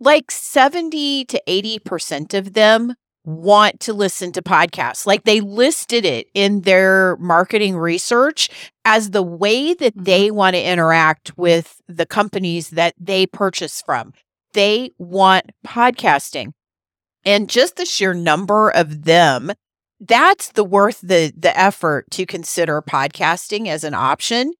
Like 0.00 0.30
70 0.30 1.24
to 1.26 1.42
80 1.46 1.78
percent 1.78 2.34
of 2.34 2.52
them 2.52 2.94
want 3.24 3.80
to 3.80 3.92
listen 3.92 4.32
to 4.32 4.42
podcasts. 4.42 5.06
Like 5.06 5.24
they 5.24 5.40
listed 5.40 6.04
it 6.04 6.28
in 6.34 6.62
their 6.62 7.16
marketing 7.16 7.76
research 7.76 8.48
as 8.84 9.10
the 9.10 9.22
way 9.22 9.74
that 9.74 9.94
mm-hmm. 9.94 10.04
they 10.04 10.30
want 10.30 10.54
to 10.54 10.62
interact 10.62 11.36
with 11.36 11.80
the 11.88 12.06
companies 12.06 12.70
that 12.70 12.94
they 12.98 13.26
purchase 13.26 13.82
from. 13.82 14.12
They 14.52 14.90
want 14.98 15.50
podcasting. 15.66 16.52
And 17.24 17.48
just 17.48 17.76
the 17.76 17.86
sheer 17.86 18.12
number 18.12 18.70
of 18.70 19.04
them, 19.04 19.52
that's 19.98 20.52
the 20.52 20.64
worth 20.64 21.00
the 21.00 21.32
the 21.36 21.58
effort 21.58 22.10
to 22.10 22.26
consider 22.26 22.82
podcasting 22.82 23.68
as 23.68 23.84
an 23.84 23.94
option. 23.94 24.52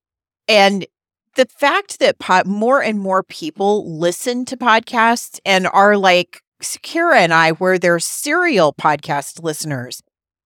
And 0.48 0.86
the 1.34 1.46
fact 1.46 1.98
that 1.98 2.18
po- 2.18 2.44
more 2.46 2.82
and 2.82 2.98
more 2.98 3.22
people 3.22 3.98
listen 3.98 4.44
to 4.46 4.56
podcasts 4.56 5.40
and 5.44 5.66
are 5.66 5.96
like 5.96 6.40
Kara 6.82 7.18
and 7.20 7.32
I, 7.34 7.52
were 7.52 7.78
they're 7.78 7.98
serial 7.98 8.72
podcast 8.72 9.42
listeners, 9.42 10.02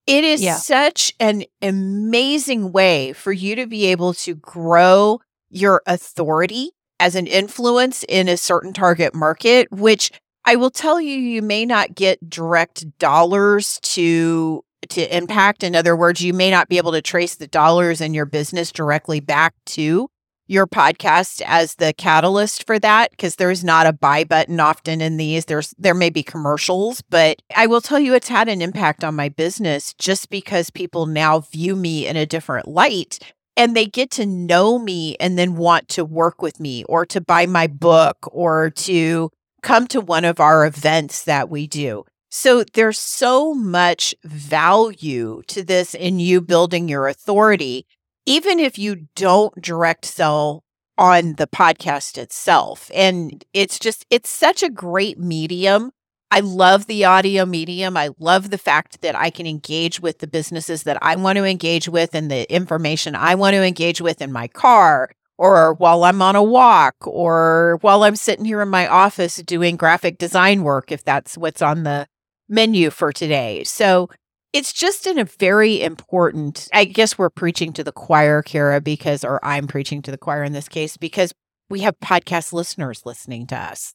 it 0.06 0.24
is 0.24 0.40
Yeah. 0.42 0.56
such 0.56 1.12
an 1.20 1.44
amazing 1.62 2.72
way 2.72 3.12
for 3.12 3.32
you 3.32 3.54
to 3.56 3.66
be 3.66 3.86
able 3.86 4.14
to 4.14 4.34
grow 4.34 5.20
your 5.50 5.82
authority 5.86 6.70
as 7.00 7.14
an 7.14 7.26
influence 7.26 8.04
in 8.08 8.28
a 8.28 8.36
certain 8.36 8.72
target 8.72 9.14
market, 9.14 9.70
which 9.70 10.10
I 10.44 10.56
will 10.56 10.70
tell 10.70 11.00
you, 11.00 11.14
you 11.14 11.42
may 11.42 11.66
not 11.66 11.94
get 11.94 12.28
direct 12.28 12.98
dollars 12.98 13.78
to 13.82 14.62
to 14.90 15.16
impact. 15.16 15.62
In 15.64 15.74
other 15.74 15.94
words, 15.96 16.22
you 16.22 16.32
may 16.32 16.50
not 16.50 16.68
be 16.68 16.78
able 16.78 16.92
to 16.92 17.02
trace 17.02 17.34
the 17.34 17.48
dollars 17.48 18.00
in 18.00 18.14
your 18.14 18.24
business 18.24 18.70
directly 18.72 19.20
back 19.20 19.54
to 19.66 20.08
your 20.48 20.66
podcast 20.66 21.42
as 21.46 21.76
the 21.76 21.92
catalyst 21.92 22.66
for 22.66 22.78
that 22.78 23.10
because 23.12 23.36
there's 23.36 23.62
not 23.62 23.86
a 23.86 23.92
buy 23.92 24.24
button 24.24 24.58
often 24.58 25.00
in 25.00 25.16
these. 25.16 25.44
There's 25.44 25.74
there 25.78 25.94
may 25.94 26.10
be 26.10 26.22
commercials 26.22 27.02
but 27.10 27.40
i 27.56 27.66
will 27.66 27.80
tell 27.80 27.98
you 27.98 28.14
it's 28.14 28.28
had 28.28 28.48
an 28.48 28.62
impact 28.62 29.04
on 29.04 29.14
my 29.14 29.28
business 29.28 29.94
just 29.94 30.30
because 30.30 30.70
people 30.70 31.06
now 31.06 31.40
view 31.40 31.76
me 31.76 32.06
in 32.06 32.16
a 32.16 32.26
different 32.26 32.68
light 32.68 33.18
and 33.56 33.74
they 33.74 33.86
get 33.86 34.10
to 34.12 34.26
know 34.26 34.78
me 34.78 35.16
and 35.18 35.38
then 35.38 35.56
want 35.56 35.88
to 35.88 36.04
work 36.04 36.40
with 36.40 36.60
me 36.60 36.84
or 36.84 37.04
to 37.06 37.20
buy 37.20 37.46
my 37.46 37.66
book 37.66 38.28
or 38.30 38.70
to 38.70 39.30
come 39.62 39.86
to 39.88 40.00
one 40.00 40.24
of 40.24 40.38
our 40.38 40.64
events 40.64 41.24
that 41.24 41.48
we 41.48 41.66
do. 41.66 42.04
So 42.30 42.62
there's 42.62 42.98
so 42.98 43.54
much 43.54 44.14
value 44.22 45.42
to 45.48 45.64
this 45.64 45.94
in 45.94 46.20
you 46.20 46.40
building 46.40 46.88
your 46.88 47.08
authority 47.08 47.86
even 48.28 48.58
if 48.58 48.78
you 48.78 49.08
don't 49.16 49.60
direct 49.62 50.04
sell 50.04 50.62
on 50.98 51.34
the 51.34 51.46
podcast 51.46 52.18
itself. 52.18 52.90
And 52.94 53.42
it's 53.54 53.78
just, 53.78 54.04
it's 54.10 54.28
such 54.28 54.62
a 54.62 54.68
great 54.68 55.18
medium. 55.18 55.92
I 56.30 56.40
love 56.40 56.86
the 56.86 57.06
audio 57.06 57.46
medium. 57.46 57.96
I 57.96 58.10
love 58.18 58.50
the 58.50 58.58
fact 58.58 59.00
that 59.00 59.16
I 59.16 59.30
can 59.30 59.46
engage 59.46 60.00
with 60.00 60.18
the 60.18 60.26
businesses 60.26 60.82
that 60.82 60.98
I 61.02 61.16
want 61.16 61.38
to 61.38 61.44
engage 61.44 61.88
with 61.88 62.14
and 62.14 62.30
the 62.30 62.52
information 62.52 63.14
I 63.14 63.34
want 63.34 63.54
to 63.54 63.64
engage 63.64 64.02
with 64.02 64.20
in 64.20 64.30
my 64.30 64.46
car 64.46 65.10
or 65.38 65.72
while 65.74 66.04
I'm 66.04 66.20
on 66.20 66.36
a 66.36 66.42
walk 66.42 66.96
or 67.06 67.78
while 67.80 68.02
I'm 68.02 68.16
sitting 68.16 68.44
here 68.44 68.60
in 68.60 68.68
my 68.68 68.86
office 68.86 69.36
doing 69.36 69.76
graphic 69.76 70.18
design 70.18 70.64
work, 70.64 70.92
if 70.92 71.02
that's 71.02 71.38
what's 71.38 71.62
on 71.62 71.84
the 71.84 72.06
menu 72.46 72.90
for 72.90 73.10
today. 73.10 73.64
So 73.64 74.10
it's 74.52 74.72
just 74.72 75.06
in 75.06 75.18
a 75.18 75.24
very 75.24 75.82
important 75.82 76.68
i 76.72 76.84
guess 76.84 77.18
we're 77.18 77.30
preaching 77.30 77.72
to 77.72 77.84
the 77.84 77.92
choir 77.92 78.42
kara 78.42 78.80
because 78.80 79.24
or 79.24 79.44
i'm 79.44 79.66
preaching 79.66 80.02
to 80.02 80.10
the 80.10 80.18
choir 80.18 80.42
in 80.42 80.52
this 80.52 80.68
case 80.68 80.96
because 80.96 81.32
we 81.70 81.80
have 81.80 81.98
podcast 82.00 82.52
listeners 82.52 83.02
listening 83.04 83.46
to 83.46 83.56
us 83.56 83.94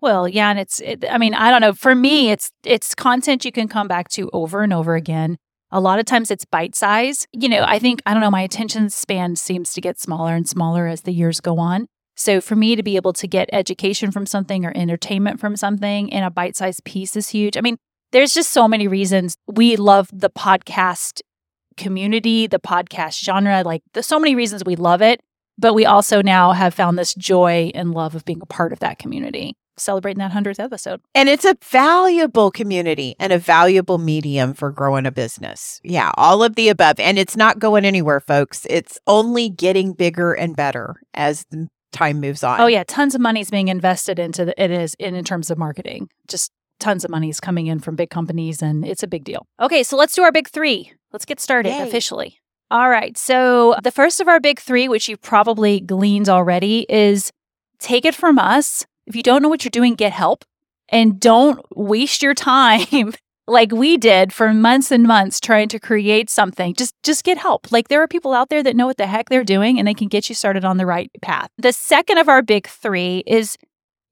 Well, 0.00 0.26
yeah, 0.26 0.48
and 0.50 0.58
it's 0.58 0.80
it, 0.80 1.04
I 1.10 1.18
mean, 1.18 1.34
I 1.34 1.50
don't 1.50 1.60
know. 1.60 1.74
For 1.74 1.94
me, 1.94 2.30
it's 2.30 2.50
it's 2.64 2.94
content 2.94 3.44
you 3.44 3.52
can 3.52 3.68
come 3.68 3.86
back 3.86 4.08
to 4.16 4.30
over 4.32 4.62
and 4.62 4.72
over 4.72 4.94
again. 4.94 5.36
A 5.70 5.80
lot 5.80 5.98
of 5.98 6.06
times 6.06 6.30
it's 6.30 6.46
bite 6.46 6.74
size. 6.74 7.26
You 7.32 7.50
know, 7.50 7.64
I 7.66 7.78
think 7.78 8.00
I 8.06 8.14
don't 8.14 8.22
know, 8.22 8.30
my 8.30 8.40
attention 8.40 8.88
span 8.88 9.36
seems 9.36 9.74
to 9.74 9.80
get 9.82 10.00
smaller 10.00 10.34
and 10.34 10.48
smaller 10.48 10.86
as 10.86 11.02
the 11.02 11.12
years 11.12 11.40
go 11.40 11.58
on. 11.58 11.86
So 12.16 12.40
for 12.40 12.56
me 12.56 12.76
to 12.76 12.82
be 12.82 12.96
able 12.96 13.12
to 13.12 13.26
get 13.26 13.50
education 13.52 14.10
from 14.10 14.24
something 14.24 14.64
or 14.64 14.72
entertainment 14.74 15.38
from 15.38 15.54
something 15.56 16.08
in 16.08 16.22
a 16.22 16.30
bite-sized 16.30 16.84
piece 16.84 17.14
is 17.14 17.28
huge. 17.28 17.56
I 17.58 17.60
mean, 17.60 17.76
there's 18.12 18.34
just 18.34 18.50
so 18.50 18.66
many 18.68 18.88
reasons. 18.88 19.36
We 19.46 19.76
love 19.76 20.08
the 20.12 20.30
podcast 20.30 21.20
community, 21.76 22.46
the 22.46 22.58
podcast 22.58 23.22
genre, 23.22 23.62
like 23.64 23.82
there's 23.94 24.06
so 24.06 24.18
many 24.18 24.34
reasons 24.34 24.64
we 24.64 24.76
love 24.76 25.02
it, 25.02 25.20
but 25.58 25.74
we 25.74 25.86
also 25.86 26.22
now 26.22 26.52
have 26.52 26.74
found 26.74 26.98
this 26.98 27.14
joy 27.14 27.70
and 27.74 27.92
love 27.92 28.14
of 28.14 28.24
being 28.24 28.40
a 28.42 28.46
part 28.46 28.72
of 28.72 28.80
that 28.80 28.98
community 28.98 29.56
celebrating 29.76 30.18
that 30.18 30.32
100th 30.32 30.62
episode. 30.62 31.00
and 31.14 31.28
it's 31.28 31.46
a 31.46 31.56
valuable 31.64 32.50
community 32.50 33.16
and 33.18 33.32
a 33.32 33.38
valuable 33.38 33.96
medium 33.96 34.52
for 34.52 34.70
growing 34.70 35.06
a 35.06 35.10
business. 35.10 35.80
Yeah 35.82 36.12
all 36.16 36.42
of 36.42 36.54
the 36.54 36.68
above. 36.68 37.00
And 37.00 37.18
it's 37.18 37.36
not 37.36 37.58
going 37.58 37.86
anywhere 37.86 38.20
folks. 38.20 38.66
It's 38.68 38.98
only 39.06 39.48
getting 39.48 39.94
bigger 39.94 40.34
and 40.34 40.54
better 40.54 41.00
as 41.14 41.46
the 41.50 41.68
time 41.92 42.20
moves 42.20 42.44
on. 42.44 42.60
Oh 42.60 42.66
yeah, 42.66 42.84
tons 42.86 43.14
of 43.14 43.20
money 43.20 43.40
is 43.40 43.50
being 43.50 43.68
invested 43.68 44.18
into 44.18 44.44
the, 44.44 44.62
it 44.62 44.70
is 44.70 44.94
in, 44.98 45.14
in 45.14 45.24
terms 45.24 45.50
of 45.50 45.58
marketing. 45.58 46.10
Just 46.28 46.52
tons 46.80 47.04
of 47.04 47.10
money 47.10 47.28
is 47.28 47.40
coming 47.40 47.66
in 47.66 47.78
from 47.78 47.96
big 47.96 48.10
companies 48.10 48.62
and 48.62 48.84
it's 48.84 49.02
a 49.02 49.06
big 49.06 49.24
deal. 49.24 49.46
Okay, 49.60 49.82
so 49.82 49.96
let's 49.96 50.14
do 50.14 50.22
our 50.22 50.32
big 50.32 50.48
3. 50.48 50.92
Let's 51.12 51.24
get 51.24 51.40
started 51.40 51.70
Yay. 51.70 51.82
officially. 51.88 52.38
All 52.70 52.88
right. 52.88 53.18
So, 53.18 53.74
the 53.82 53.90
first 53.90 54.20
of 54.20 54.28
our 54.28 54.40
big 54.40 54.60
3 54.60 54.88
which 54.88 55.08
you've 55.08 55.22
probably 55.22 55.80
gleaned 55.80 56.28
already 56.28 56.86
is 56.88 57.32
take 57.78 58.04
it 58.04 58.14
from 58.14 58.38
us. 58.38 58.86
If 59.06 59.16
you 59.16 59.22
don't 59.22 59.42
know 59.42 59.48
what 59.48 59.64
you're 59.64 59.70
doing, 59.70 59.94
get 59.94 60.12
help 60.12 60.44
and 60.90 61.18
don't 61.18 61.64
waste 61.76 62.22
your 62.22 62.34
time 62.34 63.12
like 63.46 63.72
we 63.72 63.96
did 63.96 64.32
for 64.32 64.52
months 64.52 64.90
and 64.92 65.04
months 65.04 65.40
trying 65.40 65.68
to 65.68 65.78
create 65.78 66.28
something 66.28 66.74
just 66.74 66.94
just 67.02 67.24
get 67.24 67.38
help 67.38 67.72
like 67.72 67.88
there 67.88 68.02
are 68.02 68.08
people 68.08 68.32
out 68.32 68.48
there 68.48 68.62
that 68.62 68.76
know 68.76 68.86
what 68.86 68.96
the 68.96 69.06
heck 69.06 69.28
they're 69.28 69.44
doing 69.44 69.78
and 69.78 69.88
they 69.88 69.94
can 69.94 70.08
get 70.08 70.28
you 70.28 70.34
started 70.34 70.64
on 70.64 70.76
the 70.76 70.86
right 70.86 71.10
path 71.22 71.48
the 71.58 71.72
second 71.72 72.18
of 72.18 72.28
our 72.28 72.42
big 72.42 72.66
3 72.66 73.24
is 73.26 73.56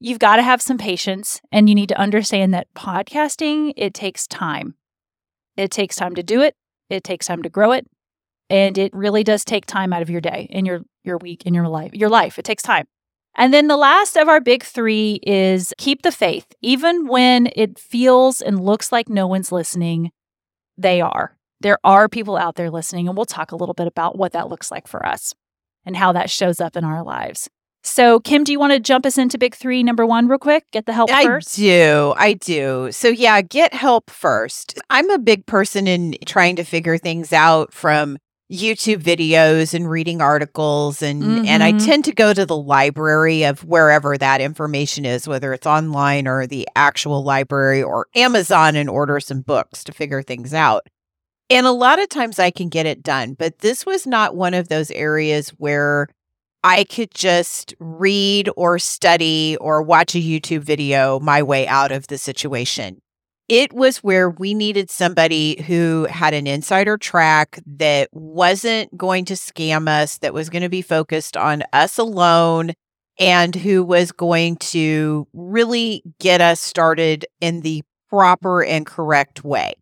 you've 0.00 0.18
got 0.18 0.36
to 0.36 0.42
have 0.42 0.62
some 0.62 0.78
patience 0.78 1.40
and 1.50 1.68
you 1.68 1.74
need 1.74 1.88
to 1.88 1.98
understand 1.98 2.54
that 2.54 2.72
podcasting 2.74 3.72
it 3.76 3.94
takes 3.94 4.26
time 4.26 4.74
it 5.56 5.70
takes 5.70 5.96
time 5.96 6.14
to 6.14 6.22
do 6.22 6.40
it 6.40 6.54
it 6.88 7.04
takes 7.04 7.26
time 7.26 7.42
to 7.42 7.48
grow 7.48 7.72
it 7.72 7.86
and 8.50 8.78
it 8.78 8.92
really 8.94 9.24
does 9.24 9.44
take 9.44 9.66
time 9.66 9.92
out 9.92 10.02
of 10.02 10.10
your 10.10 10.20
day 10.20 10.48
and 10.52 10.66
your 10.66 10.82
your 11.04 11.18
week 11.18 11.42
and 11.46 11.54
your 11.54 11.68
life 11.68 11.94
your 11.94 12.08
life 12.08 12.38
it 12.38 12.44
takes 12.44 12.62
time 12.62 12.86
and 13.38 13.54
then 13.54 13.68
the 13.68 13.76
last 13.76 14.16
of 14.16 14.28
our 14.28 14.40
big 14.40 14.64
three 14.64 15.20
is 15.22 15.72
keep 15.78 16.02
the 16.02 16.10
faith. 16.10 16.46
Even 16.60 17.06
when 17.06 17.48
it 17.54 17.78
feels 17.78 18.40
and 18.40 18.60
looks 18.60 18.90
like 18.90 19.08
no 19.08 19.28
one's 19.28 19.52
listening, 19.52 20.10
they 20.76 21.00
are. 21.00 21.36
There 21.60 21.78
are 21.84 22.08
people 22.08 22.36
out 22.36 22.56
there 22.56 22.68
listening, 22.68 23.06
and 23.06 23.16
we'll 23.16 23.26
talk 23.26 23.52
a 23.52 23.56
little 23.56 23.74
bit 23.74 23.86
about 23.86 24.18
what 24.18 24.32
that 24.32 24.48
looks 24.48 24.72
like 24.72 24.88
for 24.88 25.06
us 25.06 25.34
and 25.86 25.96
how 25.96 26.12
that 26.12 26.30
shows 26.30 26.60
up 26.60 26.76
in 26.76 26.82
our 26.84 27.04
lives. 27.04 27.48
So, 27.88 28.20
Kim, 28.20 28.44
do 28.44 28.52
you 28.52 28.60
want 28.60 28.74
to 28.74 28.80
jump 28.80 29.06
us 29.06 29.16
into 29.16 29.38
big 29.38 29.54
three, 29.54 29.82
number 29.82 30.04
one, 30.04 30.28
real 30.28 30.38
quick? 30.38 30.64
Get 30.72 30.84
the 30.86 30.92
help 30.92 31.10
I 31.10 31.24
first. 31.24 31.56
do. 31.56 32.12
I 32.16 32.34
do. 32.34 32.92
So, 32.92 33.08
yeah, 33.08 33.40
get 33.40 33.72
help 33.72 34.10
first. 34.10 34.78
I'm 34.90 35.08
a 35.10 35.18
big 35.18 35.46
person 35.46 35.86
in 35.86 36.14
trying 36.26 36.56
to 36.56 36.64
figure 36.64 36.98
things 36.98 37.32
out 37.32 37.72
from 37.72 38.18
YouTube 38.52 39.02
videos 39.02 39.72
and 39.74 39.90
reading 39.90 40.20
articles 40.22 41.02
and 41.02 41.46
and 41.46 41.62
I 41.62 41.72
Mhm. 41.74 41.84
tend 41.84 42.04
to 42.06 42.12
go 42.14 42.32
to 42.32 42.46
the 42.46 42.56
library 42.56 43.42
of 43.44 43.62
wherever 43.64 44.16
that 44.16 44.40
information 44.40 45.04
is 45.04 45.28
whether 45.28 45.52
it's 45.52 45.66
online 45.66 46.26
or 46.26 46.46
the 46.46 46.66
actual 46.74 47.22
library 47.22 47.82
or 47.82 48.06
Amazon 48.14 48.74
and 48.74 48.88
order 48.88 49.20
some 49.20 49.42
books 49.42 49.84
to 49.84 49.92
figure 49.92 50.22
things 50.22 50.54
out. 50.54 50.86
And 51.50 51.66
a 51.66 51.72
lot 51.72 51.98
of 51.98 52.08
times 52.08 52.38
I 52.38 52.50
can 52.50 52.70
get 52.70 52.86
it 52.86 53.02
done, 53.02 53.34
but 53.38 53.58
this 53.58 53.84
was 53.84 54.06
not 54.06 54.34
one 54.34 54.54
of 54.54 54.68
those 54.68 54.90
areas 54.92 55.50
where 55.58 56.08
I 56.64 56.84
could 56.84 57.12
just 57.12 57.74
read 57.78 58.50
or 58.56 58.78
study 58.78 59.56
or 59.60 59.82
watch 59.82 60.14
a 60.14 60.18
YouTube 60.18 60.62
video 60.62 61.20
my 61.20 61.42
way 61.42 61.66
out 61.66 61.92
of 61.92 62.08
the 62.08 62.18
situation. 62.18 63.00
It 63.48 63.72
was 63.72 63.98
where 63.98 64.28
we 64.28 64.52
needed 64.52 64.90
somebody 64.90 65.62
who 65.62 66.06
had 66.10 66.34
an 66.34 66.46
insider 66.46 66.98
track 66.98 67.60
that 67.64 68.10
wasn't 68.12 68.94
going 68.96 69.24
to 69.26 69.34
scam 69.34 69.88
us, 69.88 70.18
that 70.18 70.34
was 70.34 70.50
going 70.50 70.62
to 70.62 70.68
be 70.68 70.82
focused 70.82 71.36
on 71.36 71.62
us 71.72 71.96
alone, 71.96 72.72
and 73.18 73.54
who 73.54 73.82
was 73.82 74.12
going 74.12 74.56
to 74.56 75.26
really 75.32 76.02
get 76.20 76.40
us 76.40 76.60
started 76.60 77.24
in 77.40 77.62
the 77.62 77.82
proper 78.10 78.62
and 78.62 78.84
correct 78.84 79.44
way. 79.44 79.74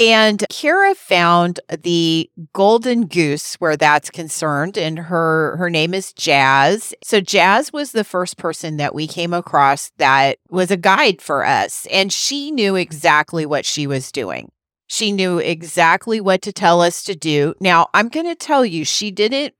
And 0.00 0.44
Kara 0.48 0.94
found 0.94 1.58
the 1.82 2.30
golden 2.52 3.06
goose 3.06 3.56
where 3.56 3.76
that's 3.76 4.10
concerned, 4.10 4.78
and 4.78 4.96
her 4.96 5.56
her 5.56 5.68
name 5.68 5.92
is 5.92 6.12
Jazz. 6.12 6.94
So 7.02 7.20
Jazz 7.20 7.72
was 7.72 7.90
the 7.90 8.04
first 8.04 8.36
person 8.36 8.76
that 8.76 8.94
we 8.94 9.08
came 9.08 9.34
across 9.34 9.90
that 9.98 10.38
was 10.50 10.70
a 10.70 10.76
guide 10.76 11.20
for 11.20 11.44
us, 11.44 11.84
and 11.90 12.12
she 12.12 12.52
knew 12.52 12.76
exactly 12.76 13.44
what 13.44 13.66
she 13.66 13.88
was 13.88 14.12
doing. 14.12 14.52
She 14.86 15.10
knew 15.10 15.38
exactly 15.38 16.20
what 16.20 16.42
to 16.42 16.52
tell 16.52 16.80
us 16.80 17.02
to 17.04 17.16
do. 17.16 17.54
Now, 17.60 17.88
I'm 17.92 18.08
going 18.08 18.26
to 18.26 18.34
tell 18.34 18.64
you, 18.64 18.84
she 18.84 19.10
didn't 19.10 19.54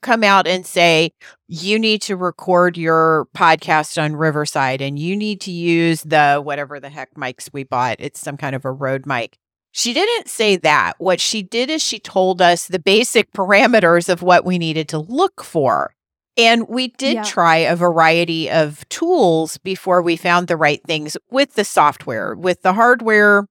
come 0.00 0.24
out 0.24 0.46
and 0.46 0.66
say, 0.66 1.12
you 1.48 1.78
need 1.78 2.02
to 2.02 2.16
record 2.16 2.76
your 2.76 3.26
podcast 3.36 4.02
on 4.02 4.16
Riverside 4.16 4.80
and 4.80 4.98
you 4.98 5.16
need 5.16 5.40
to 5.42 5.50
use 5.52 6.02
the 6.02 6.40
whatever 6.42 6.80
the 6.80 6.88
heck 6.88 7.14
mics 7.14 7.48
we 7.52 7.64
bought. 7.64 7.96
It's 7.98 8.20
some 8.20 8.36
kind 8.36 8.56
of 8.56 8.64
a 8.64 8.72
Rode 8.72 9.06
mic. 9.06 9.38
She 9.72 9.94
didn't 9.94 10.28
say 10.28 10.56
that. 10.56 10.94
What 10.98 11.18
she 11.18 11.42
did 11.42 11.70
is 11.70 11.82
she 11.82 11.98
told 11.98 12.42
us 12.42 12.66
the 12.66 12.78
basic 12.78 13.32
parameters 13.32 14.08
of 14.08 14.22
what 14.22 14.44
we 14.44 14.58
needed 14.58 14.88
to 14.90 14.98
look 14.98 15.42
for. 15.42 15.94
And 16.36 16.68
we 16.68 16.88
did 16.88 17.14
Yeah. 17.14 17.22
try 17.24 17.56
a 17.58 17.76
variety 17.76 18.50
of 18.50 18.88
tools 18.88 19.58
before 19.58 20.00
we 20.02 20.16
found 20.16 20.46
the 20.48 20.56
right 20.56 20.80
things 20.86 21.16
with 21.30 21.54
the 21.54 21.64
software, 21.64 22.34
with 22.34 22.62
the 22.62 22.74
hardware 22.74 23.46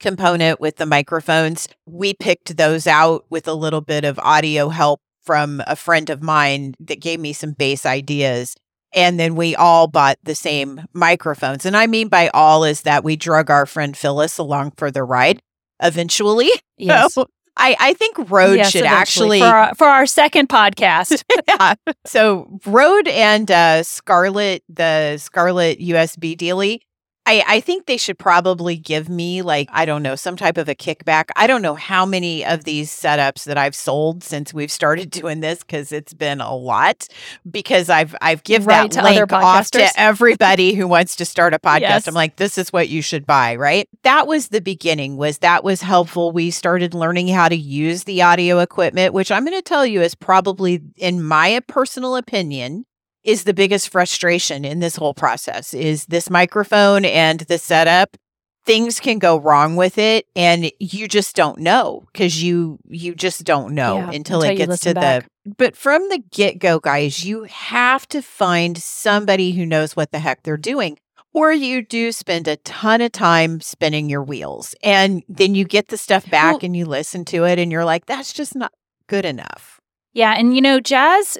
component, 0.00 0.60
with 0.60 0.76
the 0.76 0.86
microphones. 0.86 1.68
We 1.86 2.12
picked 2.14 2.56
those 2.56 2.86
out 2.86 3.24
with 3.30 3.48
a 3.48 3.54
little 3.54 3.80
bit 3.80 4.04
of 4.04 4.18
audio 4.20 4.68
help 4.68 5.00
from 5.24 5.62
a 5.66 5.74
friend 5.74 6.10
of 6.10 6.22
mine 6.22 6.74
that 6.80 7.00
gave 7.00 7.18
me 7.18 7.32
some 7.32 7.52
base 7.52 7.84
ideas. 7.86 8.54
And 8.92 9.18
then 9.20 9.34
we 9.34 9.54
all 9.56 9.88
bought 9.88 10.16
the 10.22 10.34
same 10.34 10.80
microphones. 10.92 11.66
And 11.66 11.76
I 11.76 11.86
mean 11.86 12.08
by 12.08 12.28
all 12.28 12.64
is 12.64 12.82
that 12.82 13.04
we 13.04 13.16
drug 13.16 13.50
our 13.50 13.66
friend 13.66 13.96
Phyllis 13.96 14.38
along 14.38 14.72
for 14.76 14.90
the 14.90 15.02
ride 15.04 15.40
eventually. 15.82 16.48
Yes. 16.78 17.14
So 17.14 17.26
I, 17.56 17.74
I 17.80 17.94
think 17.94 18.30
Rode 18.30 18.58
Yes, 18.58 18.70
should 18.72 18.82
eventually. 18.84 19.40
actually. 19.40 19.40
for 19.40 19.46
our, 19.46 19.74
for 19.76 19.86
our 19.86 20.04
second 20.06 20.50
podcast. 20.50 21.24
yeah. 21.48 21.74
So 22.04 22.58
Rode 22.66 23.08
and 23.08 23.50
uh, 23.50 23.82
Scarlett, 23.82 24.62
the 24.68 25.16
Scarlett 25.16 25.80
USB 25.80 26.36
dealie, 26.36 26.80
I, 27.26 27.44
I 27.46 27.60
think 27.60 27.86
they 27.86 27.96
should 27.96 28.18
probably 28.18 28.76
give 28.76 29.08
me 29.08 29.42
like, 29.42 29.68
I 29.72 29.84
don't 29.84 30.02
know, 30.02 30.14
some 30.14 30.36
type 30.36 30.56
of 30.56 30.68
a 30.68 30.74
kickback. 30.74 31.30
I 31.34 31.48
don't 31.48 31.60
know 31.60 31.74
how 31.74 32.06
many 32.06 32.44
of 32.44 32.64
these 32.64 32.90
setups 32.90 33.44
that 33.44 33.58
I've 33.58 33.74
sold 33.74 34.22
since 34.22 34.54
we've 34.54 34.70
started 34.70 35.10
doing 35.10 35.40
this 35.40 35.60
because 35.60 35.90
it's 35.90 36.14
been 36.14 36.40
a 36.40 36.54
lot 36.54 37.08
because 37.50 37.90
I've 37.90 38.14
I've 38.20 38.44
give 38.44 38.66
Right, 38.66 38.90
that 38.90 39.00
to 39.00 39.00
other 39.00 39.20
link 39.20 39.32
off 39.32 39.70
to 39.72 39.88
everybody 39.96 40.74
who 40.74 40.86
wants 40.86 41.16
to 41.16 41.24
start 41.24 41.52
a 41.52 41.58
podcast. 41.58 41.80
Yes. 41.80 42.08
I'm 42.08 42.14
like, 42.14 42.36
this 42.36 42.58
is 42.58 42.72
what 42.72 42.88
you 42.88 43.02
should 43.02 43.26
buy, 43.26 43.56
right? 43.56 43.88
That 44.02 44.26
was 44.26 44.48
the 44.48 44.60
beginning, 44.60 45.16
was 45.16 45.38
that 45.38 45.64
was 45.64 45.82
helpful. 45.82 46.30
We 46.32 46.50
started 46.50 46.94
learning 46.94 47.28
how 47.28 47.48
to 47.48 47.56
use 47.56 48.04
the 48.04 48.22
audio 48.22 48.60
equipment, 48.60 49.14
which 49.14 49.32
I'm 49.32 49.44
going 49.44 49.58
to 49.58 49.62
tell 49.62 49.84
you 49.84 50.00
is 50.00 50.14
probably, 50.14 50.80
in 50.96 51.22
my 51.22 51.60
personal 51.66 52.16
opinion, 52.16 52.86
is 53.26 53.44
the 53.44 53.52
biggest 53.52 53.90
frustration 53.90 54.64
in 54.64 54.78
this 54.80 54.96
whole 54.96 55.12
process 55.14 55.74
is 55.74 56.06
this 56.06 56.30
microphone 56.30 57.04
and 57.04 57.40
the 57.40 57.58
setup 57.58 58.16
things 58.64 58.98
can 58.98 59.18
go 59.18 59.38
wrong 59.38 59.76
with 59.76 59.96
it 59.98 60.26
and 60.34 60.70
you 60.80 61.06
just 61.06 61.36
don't 61.36 61.58
know 61.58 62.02
because 62.12 62.42
you 62.42 62.78
you 62.88 63.14
just 63.14 63.44
don't 63.44 63.74
know 63.74 63.96
Yeah, 63.96 64.10
until, 64.12 64.42
until 64.42 64.42
it 64.42 64.56
gets 64.56 64.80
to 64.80 64.94
back. 64.94 65.24
the 65.44 65.54
but 65.58 65.76
from 65.76 66.08
the 66.08 66.18
get-go 66.30 66.80
guys 66.80 67.24
you 67.24 67.44
have 67.44 68.08
to 68.08 68.22
find 68.22 68.78
somebody 68.78 69.52
who 69.52 69.66
knows 69.66 69.94
what 69.94 70.10
the 70.12 70.18
heck 70.18 70.42
they're 70.42 70.56
doing 70.56 70.96
or 71.32 71.52
you 71.52 71.82
do 71.82 72.10
spend 72.12 72.48
a 72.48 72.56
ton 72.58 73.00
of 73.02 73.12
time 73.12 73.60
spinning 73.60 74.08
your 74.10 74.22
wheels 74.22 74.74
and 74.82 75.22
then 75.28 75.54
you 75.54 75.64
get 75.64 75.88
the 75.88 75.98
stuff 75.98 76.28
back 76.30 76.54
Well- 76.54 76.60
and 76.64 76.76
you 76.76 76.86
listen 76.86 77.24
to 77.26 77.44
it 77.44 77.58
and 77.58 77.70
you're 77.70 77.84
like 77.84 78.06
that's 78.06 78.32
just 78.32 78.56
not 78.56 78.72
good 79.08 79.24
enough 79.24 79.80
Yeah, 80.12 80.34
and 80.36 80.54
you 80.56 80.62
know, 80.62 80.80
Jazz, 80.80 81.38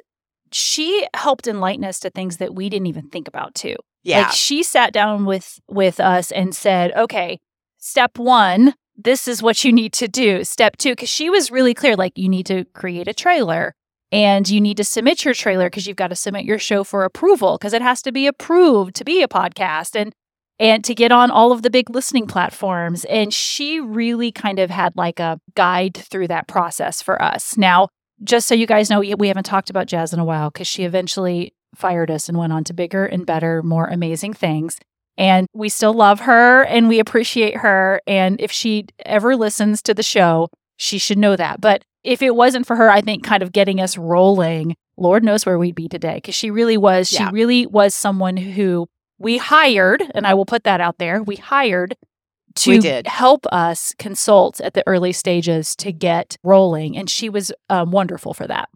she 0.51 1.07
helped 1.15 1.47
enlighten 1.47 1.83
us 1.85 1.99
to 1.99 2.09
things 2.09 2.37
that 2.37 2.53
we 2.53 2.69
didn't 2.69 2.87
even 2.87 3.09
think 3.09 3.27
about 3.27 3.55
too. 3.55 3.75
yeah 4.03 4.21
Like 4.21 4.31
she 4.31 4.63
sat 4.63 4.93
down 4.93 5.25
with 5.25 5.59
with 5.67 5.99
us 5.99 6.31
and 6.31 6.55
said, 6.55 6.91
"Okay, 6.95 7.39
step 7.77 8.17
1, 8.17 8.73
this 8.95 9.27
is 9.27 9.43
what 9.43 9.63
you 9.63 9.71
need 9.71 9.93
to 9.93 10.07
do. 10.07 10.43
Step 10.43 10.77
2, 10.77 10.95
cuz 10.95 11.09
she 11.09 11.29
was 11.29 11.51
really 11.51 11.73
clear 11.73 11.95
like 11.95 12.17
you 12.17 12.29
need 12.29 12.45
to 12.47 12.65
create 12.73 13.07
a 13.07 13.13
trailer 13.13 13.73
and 14.11 14.49
you 14.49 14.61
need 14.61 14.77
to 14.77 14.83
submit 14.83 15.25
your 15.25 15.33
trailer 15.33 15.69
cuz 15.69 15.85
you've 15.85 15.97
got 15.97 16.07
to 16.07 16.15
submit 16.15 16.45
your 16.45 16.59
show 16.59 16.83
for 16.83 17.03
approval 17.03 17.57
cuz 17.57 17.73
it 17.73 17.81
has 17.81 18.01
to 18.01 18.11
be 18.11 18.25
approved 18.27 18.95
to 18.95 19.03
be 19.03 19.21
a 19.21 19.27
podcast 19.27 19.95
and 19.95 20.13
and 20.59 20.83
to 20.83 20.95
get 20.95 21.11
on 21.11 21.29
all 21.29 21.51
of 21.51 21.61
the 21.61 21.69
big 21.69 21.89
listening 21.89 22.25
platforms 22.25 23.05
and 23.05 23.33
she 23.33 23.79
really 23.79 24.31
kind 24.31 24.57
of 24.59 24.69
had 24.71 24.95
like 24.95 25.19
a 25.19 25.39
guide 25.55 25.95
through 25.95 26.27
that 26.27 26.47
process 26.47 27.01
for 27.01 27.21
us. 27.21 27.55
Now, 27.57 27.89
just 28.23 28.47
so 28.47 28.55
you 28.55 28.65
guys 28.67 28.89
know, 28.89 28.99
we 28.99 29.13
we 29.15 29.27
haven't 29.27 29.43
talked 29.45 29.69
about 29.69 29.87
Jazz 29.87 30.13
in 30.13 30.19
a 30.19 30.25
while 30.25 30.49
because 30.49 30.67
she 30.67 30.83
eventually 30.83 31.53
fired 31.75 32.09
us 32.09 32.27
and 32.29 32.37
went 32.37 32.53
on 32.53 32.63
to 32.65 32.73
bigger 32.73 33.05
and 33.05 33.25
better, 33.25 33.61
more 33.63 33.85
amazing 33.87 34.33
things. 34.33 34.77
And 35.17 35.47
we 35.53 35.69
still 35.69 35.93
love 35.93 36.21
her 36.21 36.63
and 36.63 36.87
we 36.87 36.99
appreciate 36.99 37.57
her. 37.57 38.01
And 38.07 38.39
if 38.39 38.51
she 38.51 38.85
ever 39.05 39.35
listens 39.35 39.81
to 39.83 39.93
the 39.93 40.03
show, 40.03 40.49
she 40.77 40.97
should 40.99 41.17
know 41.17 41.35
that. 41.35 41.59
But 41.59 41.83
if 42.03 42.21
it 42.21 42.35
wasn't 42.35 42.67
for 42.67 42.75
her, 42.75 42.89
I 42.89 43.01
think 43.01 43.23
kind 43.23 43.43
of 43.43 43.51
getting 43.51 43.81
us 43.81 43.97
rolling, 43.97 44.75
Lord 44.95 45.23
knows 45.23 45.45
where 45.45 45.57
we'd 45.57 45.75
be 45.75 45.87
today 45.89 46.15
because 46.15 46.35
she 46.35 46.51
really 46.51 46.77
was, 46.77 47.11
Yeah. 47.11 47.27
she 47.27 47.33
really 47.33 47.65
was 47.65 47.93
someone 47.95 48.37
who 48.37 48.87
we 49.19 49.37
hired, 49.37 50.03
and 50.13 50.27
I 50.27 50.35
will 50.35 50.45
put 50.45 50.63
that 50.65 50.79
out 50.79 50.99
there. 50.99 51.23
We 51.23 51.35
hired 51.37 51.95
to 52.57 52.79
did. 52.79 53.07
help 53.07 53.45
us 53.51 53.93
consult 53.97 54.59
at 54.61 54.73
the 54.73 54.83
early 54.87 55.13
stages 55.13 55.75
to 55.77 55.91
get 55.91 56.37
rolling. 56.43 56.97
And 56.97 57.09
she 57.09 57.29
was 57.29 57.51
um, 57.69 57.91
wonderful 57.91 58.33
for 58.33 58.47
that. 58.47 58.69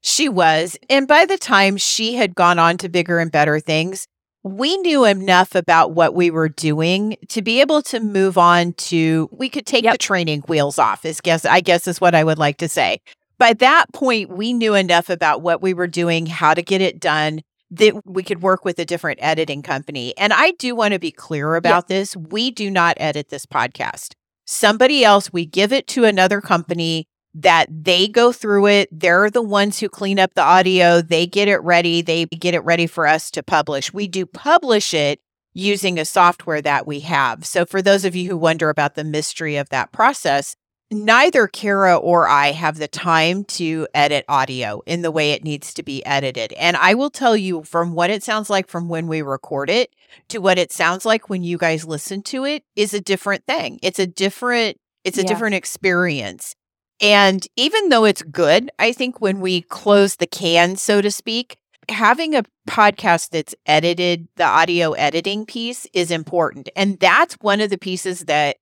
She 0.00 0.28
was. 0.28 0.76
And 0.88 1.08
by 1.08 1.26
the 1.26 1.38
time 1.38 1.76
she 1.76 2.14
had 2.14 2.34
gone 2.34 2.58
on 2.58 2.76
to 2.78 2.88
bigger 2.88 3.18
and 3.18 3.32
better 3.32 3.58
things, 3.58 4.06
we 4.44 4.76
knew 4.78 5.04
enough 5.04 5.56
about 5.56 5.92
what 5.92 6.14
we 6.14 6.30
were 6.30 6.48
doing 6.48 7.16
to 7.30 7.42
be 7.42 7.60
able 7.60 7.82
to 7.82 7.98
move 7.98 8.38
on 8.38 8.72
to 8.74 9.28
we 9.32 9.48
could 9.48 9.66
take 9.66 9.82
Yep. 9.82 9.94
the 9.94 9.98
training 9.98 10.42
wheels 10.42 10.78
off 10.78 11.04
is 11.04 11.20
guess 11.20 11.44
I 11.44 11.60
guess 11.60 11.88
is 11.88 12.00
what 12.00 12.14
I 12.14 12.22
would 12.22 12.38
like 12.38 12.58
to 12.58 12.68
say. 12.68 13.00
By 13.38 13.54
that 13.54 13.86
point, 13.92 14.30
we 14.30 14.52
knew 14.52 14.74
enough 14.74 15.10
about 15.10 15.42
what 15.42 15.60
we 15.60 15.74
were 15.74 15.88
doing, 15.88 16.26
how 16.26 16.54
to 16.54 16.62
get 16.62 16.80
it 16.80 17.00
done, 17.00 17.42
that 17.70 17.94
we 18.04 18.22
could 18.22 18.42
work 18.42 18.64
with 18.64 18.78
a 18.78 18.84
different 18.84 19.18
editing 19.22 19.62
company. 19.62 20.16
And 20.16 20.32
I 20.32 20.52
do 20.52 20.74
want 20.74 20.92
to 20.92 20.98
be 20.98 21.10
clear 21.10 21.56
about 21.56 21.88
this. 21.88 22.16
We 22.16 22.50
do 22.50 22.70
not 22.70 22.96
edit 22.98 23.28
this 23.28 23.46
podcast. 23.46 24.14
Somebody 24.44 25.04
else, 25.04 25.32
we 25.32 25.44
give 25.44 25.72
it 25.72 25.88
to 25.88 26.04
another 26.04 26.40
company 26.40 27.08
that 27.34 27.66
they 27.70 28.08
go 28.08 28.32
through 28.32 28.66
it. 28.66 28.88
They're 28.90 29.30
the 29.30 29.42
ones 29.42 29.78
who 29.78 29.88
clean 29.88 30.18
up 30.18 30.34
the 30.34 30.42
audio. 30.42 31.02
They 31.02 31.26
get 31.26 31.48
it 31.48 31.58
ready. 31.62 32.00
They 32.00 32.26
get 32.26 32.54
it 32.54 32.64
ready 32.64 32.86
for 32.86 33.06
us 33.06 33.30
to 33.32 33.42
publish. 33.42 33.92
We 33.92 34.08
do 34.08 34.24
publish 34.24 34.94
it 34.94 35.20
using 35.52 35.98
a 35.98 36.04
software 36.04 36.62
that 36.62 36.86
we 36.86 37.00
have. 37.00 37.44
So, 37.44 37.66
for 37.66 37.82
those 37.82 38.04
of 38.04 38.14
you 38.14 38.28
who 38.28 38.36
wonder 38.36 38.70
about 38.70 38.94
the 38.94 39.04
mystery 39.04 39.56
of 39.56 39.68
that 39.70 39.92
process, 39.92 40.54
neither 40.90 41.46
Kara 41.48 41.96
or 41.96 42.28
I 42.28 42.52
have 42.52 42.78
the 42.78 42.88
time 42.88 43.44
to 43.44 43.88
edit 43.94 44.24
audio 44.28 44.82
in 44.86 45.02
the 45.02 45.10
way 45.10 45.32
it 45.32 45.42
needs 45.44 45.74
to 45.74 45.82
be 45.82 46.04
edited. 46.06 46.52
And 46.54 46.76
I 46.76 46.94
will 46.94 47.10
tell 47.10 47.36
you 47.36 47.62
from 47.64 47.92
what 47.94 48.10
it 48.10 48.22
sounds 48.22 48.48
like 48.48 48.68
from 48.68 48.88
when 48.88 49.06
we 49.08 49.22
record 49.22 49.68
it 49.70 49.90
to 50.28 50.38
what 50.38 50.58
it 50.58 50.72
sounds 50.72 51.04
like 51.04 51.28
when 51.28 51.42
you 51.42 51.58
guys 51.58 51.84
listen 51.84 52.22
to 52.24 52.44
it 52.44 52.62
is 52.76 52.94
a 52.94 53.00
different 53.00 53.44
thing. 53.46 53.78
It's 53.82 53.98
a 53.98 54.06
different 54.06 54.78
it's 55.04 55.18
a 55.18 55.22
Yeah. 55.22 55.28
different 55.28 55.54
experience. 55.54 56.54
And 57.00 57.46
even 57.56 57.90
though 57.90 58.04
it's 58.04 58.22
good, 58.22 58.70
I 58.78 58.92
think 58.92 59.20
when 59.20 59.40
we 59.40 59.60
close 59.62 60.16
the 60.16 60.26
can, 60.26 60.76
so 60.76 61.00
to 61.00 61.10
speak, 61.10 61.56
having 61.88 62.34
a 62.34 62.42
podcast 62.68 63.30
that's 63.30 63.54
edited, 63.66 64.26
the 64.36 64.44
audio 64.44 64.92
editing 64.92 65.46
piece 65.46 65.86
is 65.92 66.10
important. 66.10 66.68
And 66.74 66.98
that's 66.98 67.34
one 67.34 67.60
of 67.60 67.70
the 67.70 67.78
pieces 67.78 68.20
that 68.20 68.56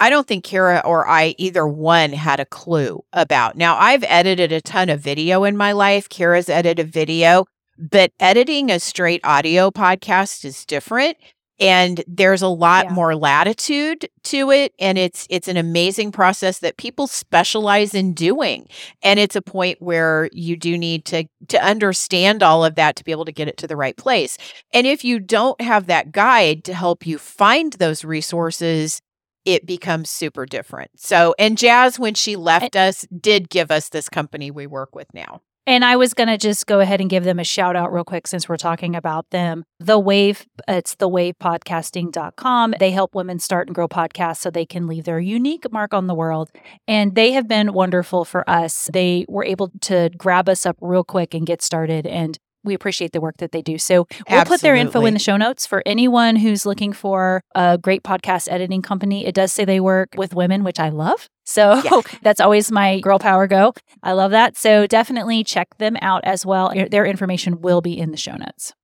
I 0.00 0.08
don't 0.10 0.26
think 0.26 0.44
Kara 0.44 0.82
or 0.84 1.06
I, 1.08 1.34
either 1.38 1.66
one, 1.66 2.12
had 2.12 2.40
a 2.40 2.46
clue 2.46 3.04
about. 3.12 3.56
Now, 3.56 3.76
I've 3.76 4.02
edited 4.04 4.50
a 4.50 4.60
ton 4.62 4.88
of 4.88 5.00
video 5.00 5.44
in 5.44 5.56
my 5.56 5.72
life. 5.72 6.08
Kara's 6.08 6.48
edited 6.48 6.90
video, 6.90 7.44
but 7.78 8.10
editing 8.18 8.70
a 8.70 8.80
straight 8.80 9.20
audio 9.24 9.70
podcast 9.70 10.44
is 10.44 10.64
different. 10.64 11.18
And 11.62 12.02
there's 12.08 12.40
a 12.40 12.48
lot 12.48 12.86
Yeah. 12.86 12.92
more 12.94 13.14
latitude 13.14 14.08
to 14.24 14.50
it. 14.50 14.72
And 14.78 14.96
it's 14.96 15.26
it's 15.28 15.46
an 15.46 15.58
amazing 15.58 16.10
process 16.10 16.60
that 16.60 16.78
people 16.78 17.06
specialize 17.06 17.94
in 17.94 18.14
doing. 18.14 18.66
And 19.02 19.20
it's 19.20 19.36
a 19.36 19.42
point 19.42 19.82
where 19.82 20.30
you 20.32 20.56
do 20.56 20.78
need 20.78 21.04
to 21.06 21.24
to 21.48 21.62
understand 21.62 22.42
all 22.42 22.64
of 22.64 22.76
that 22.76 22.96
to 22.96 23.04
be 23.04 23.12
able 23.12 23.26
to 23.26 23.32
get 23.32 23.46
it 23.48 23.58
to 23.58 23.66
the 23.66 23.76
right 23.76 23.94
place. 23.98 24.38
And 24.72 24.86
if 24.86 25.04
you 25.04 25.20
don't 25.20 25.60
have 25.60 25.86
that 25.88 26.12
guide 26.12 26.64
to 26.64 26.72
help 26.72 27.06
you 27.06 27.18
find 27.18 27.74
those 27.74 28.06
resources, 28.06 29.02
it 29.44 29.66
becomes 29.66 30.10
super 30.10 30.46
different. 30.46 30.90
So, 30.96 31.34
and 31.38 31.56
Jazz, 31.56 31.98
when 31.98 32.14
she 32.14 32.36
left 32.36 32.76
us, 32.76 33.06
did 33.18 33.48
give 33.48 33.70
us 33.70 33.88
this 33.88 34.08
company 34.08 34.50
we 34.50 34.66
work 34.66 34.94
with 34.94 35.12
now. 35.14 35.42
And 35.66 35.84
I 35.84 35.96
was 35.96 36.14
going 36.14 36.28
to 36.28 36.38
just 36.38 36.66
go 36.66 36.80
ahead 36.80 37.00
and 37.00 37.08
give 37.08 37.22
them 37.22 37.38
a 37.38 37.44
shout 37.44 37.76
out 37.76 37.92
real 37.92 38.02
quick 38.02 38.26
since 38.26 38.48
we're 38.48 38.56
talking 38.56 38.96
about 38.96 39.30
them. 39.30 39.64
The 39.78 39.98
Wave, 39.98 40.46
it's 40.66 40.96
thewavepodcasting.com. 40.96 42.74
They 42.80 42.90
help 42.90 43.14
women 43.14 43.38
start 43.38 43.68
and 43.68 43.74
grow 43.74 43.86
podcasts 43.86 44.38
so 44.38 44.50
they 44.50 44.66
can 44.66 44.86
leave 44.86 45.04
their 45.04 45.20
unique 45.20 45.70
mark 45.70 45.94
on 45.94 46.06
the 46.06 46.14
world. 46.14 46.50
And 46.88 47.14
they 47.14 47.32
have 47.32 47.46
been 47.46 47.72
wonderful 47.72 48.24
for 48.24 48.48
us. 48.48 48.88
They 48.92 49.26
were 49.28 49.44
able 49.44 49.70
to 49.82 50.10
grab 50.16 50.48
us 50.48 50.66
up 50.66 50.76
real 50.80 51.04
quick 51.04 51.34
and 51.34 51.46
get 51.46 51.62
started. 51.62 52.06
And 52.06 52.38
we 52.64 52.74
appreciate 52.74 53.12
the 53.12 53.20
work 53.20 53.38
that 53.38 53.52
they 53.52 53.62
do. 53.62 53.78
So 53.78 54.06
we'll 54.28 54.44
put 54.44 54.60
their 54.60 54.74
info 54.74 55.04
in 55.06 55.14
the 55.14 55.20
show 55.20 55.36
notes 55.36 55.66
for 55.66 55.82
anyone 55.86 56.36
who's 56.36 56.66
looking 56.66 56.92
for 56.92 57.42
a 57.54 57.78
great 57.78 58.02
podcast 58.02 58.50
editing 58.50 58.82
company. 58.82 59.26
It 59.26 59.34
does 59.34 59.52
say 59.52 59.64
they 59.64 59.80
work 59.80 60.10
with 60.16 60.34
women, 60.34 60.64
which 60.64 60.78
I 60.78 60.90
love. 60.90 61.28
So 61.44 61.80
Yeah. 61.84 62.00
that's 62.22 62.40
always 62.40 62.70
my 62.70 63.00
girl 63.00 63.18
power 63.18 63.46
go. 63.46 63.74
I 64.02 64.12
love 64.12 64.30
that. 64.32 64.56
So 64.56 64.86
definitely 64.86 65.44
check 65.44 65.76
them 65.78 65.96
out 66.02 66.22
as 66.24 66.44
well. 66.44 66.72
Their 66.90 67.06
information 67.06 67.60
will 67.60 67.80
be 67.80 67.98
in 67.98 68.10
the 68.10 68.16
show 68.16 68.36
notes. 68.36 68.74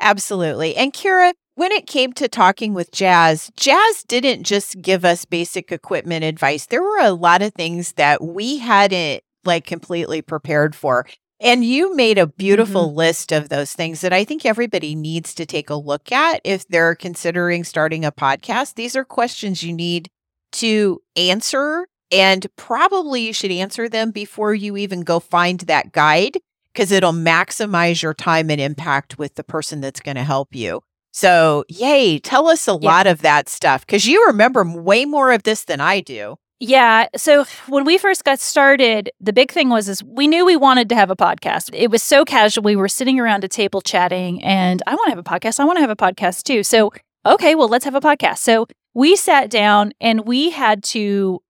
Absolutely. 0.00 0.76
And 0.76 0.92
Kara, 0.92 1.32
when 1.54 1.72
it 1.72 1.86
came 1.86 2.12
to 2.14 2.28
talking 2.28 2.74
with 2.74 2.90
Jazz, 2.92 3.50
Jazz 3.56 4.04
didn't 4.06 4.44
just 4.44 4.80
give 4.82 5.04
us 5.04 5.24
basic 5.24 5.72
equipment 5.72 6.22
advice. 6.24 6.66
There 6.66 6.82
were 6.82 7.00
a 7.00 7.12
lot 7.12 7.40
of 7.40 7.54
things 7.54 7.92
that 7.94 8.22
we 8.22 8.58
hadn't 8.58 9.22
like 9.44 9.64
completely 9.64 10.20
prepared 10.20 10.74
for. 10.74 11.06
And 11.40 11.64
you 11.64 11.94
made 11.94 12.18
a 12.18 12.22
mm-hmm. 12.22 12.36
beautiful 12.36 12.94
list 12.94 13.32
of 13.32 13.48
those 13.48 13.72
things 13.72 14.00
that 14.00 14.12
I 14.12 14.24
think 14.24 14.46
everybody 14.46 14.94
needs 14.94 15.34
to 15.34 15.46
take 15.46 15.70
a 15.70 15.74
look 15.74 16.10
at 16.10 16.40
if 16.44 16.66
they're 16.68 16.94
considering 16.94 17.64
starting 17.64 18.04
a 18.04 18.12
podcast. 18.12 18.74
These 18.74 18.96
are 18.96 19.04
questions 19.04 19.62
you 19.62 19.72
need 19.72 20.10
to 20.52 21.02
answer 21.16 21.86
And 22.10 22.46
probably 22.56 23.22
you 23.22 23.32
should 23.32 23.50
answer 23.50 23.88
them 23.88 24.12
before 24.12 24.54
you 24.54 24.76
even 24.76 25.02
go 25.02 25.18
find 25.18 25.60
that 25.60 25.92
guide 25.92 26.38
because 26.72 26.92
it'll 26.92 27.12
maximize 27.12 28.02
your 28.02 28.14
time 28.14 28.50
and 28.50 28.60
impact 28.60 29.18
with 29.18 29.34
the 29.34 29.42
person 29.42 29.80
that's 29.80 30.00
going 30.00 30.16
to 30.16 30.22
help 30.22 30.54
you. 30.54 30.82
So, 31.10 31.64
yay, 31.68 32.18
tell 32.18 32.46
us 32.46 32.68
a 32.68 32.78
yeah. 32.80 32.88
lot 32.88 33.06
of 33.06 33.22
that 33.22 33.48
stuff 33.48 33.84
because 33.84 34.06
you 34.06 34.26
remember 34.26 34.62
way 34.64 35.04
more 35.04 35.32
of 35.32 35.42
this 35.42 35.64
than 35.64 35.80
I 35.80 36.00
do. 36.00 36.36
Yeah. 36.58 37.08
So 37.16 37.44
when 37.68 37.84
we 37.84 37.98
first 37.98 38.24
got 38.24 38.40
started, 38.40 39.10
the 39.20 39.32
big 39.32 39.52
thing 39.52 39.68
was 39.68 39.88
is 39.90 40.02
we 40.02 40.26
knew 40.26 40.46
we 40.46 40.56
wanted 40.56 40.88
to 40.88 40.94
have 40.94 41.10
a 41.10 41.16
podcast. 41.16 41.70
It 41.74 41.90
was 41.90 42.02
so 42.02 42.24
casual. 42.24 42.64
We 42.64 42.76
were 42.76 42.88
sitting 42.88 43.20
around 43.20 43.44
a 43.44 43.48
table 43.48 43.82
chatting 43.82 44.42
and 44.42 44.82
I 44.86 44.94
want 44.94 45.06
to 45.08 45.10
have 45.10 45.18
a 45.18 45.22
podcast. 45.22 45.60
I 45.60 45.64
want 45.64 45.76
to 45.76 45.82
have 45.82 45.90
a 45.90 45.96
podcast 45.96 46.44
too. 46.44 46.62
So, 46.62 46.92
okay, 47.26 47.54
well, 47.54 47.68
let's 47.68 47.84
have 47.84 47.94
a 47.94 48.00
podcast. 48.00 48.38
So 48.38 48.66
we 48.94 49.16
sat 49.16 49.50
down 49.50 49.92
and 50.00 50.26
we 50.26 50.50
had 50.50 50.82
to 50.84 51.42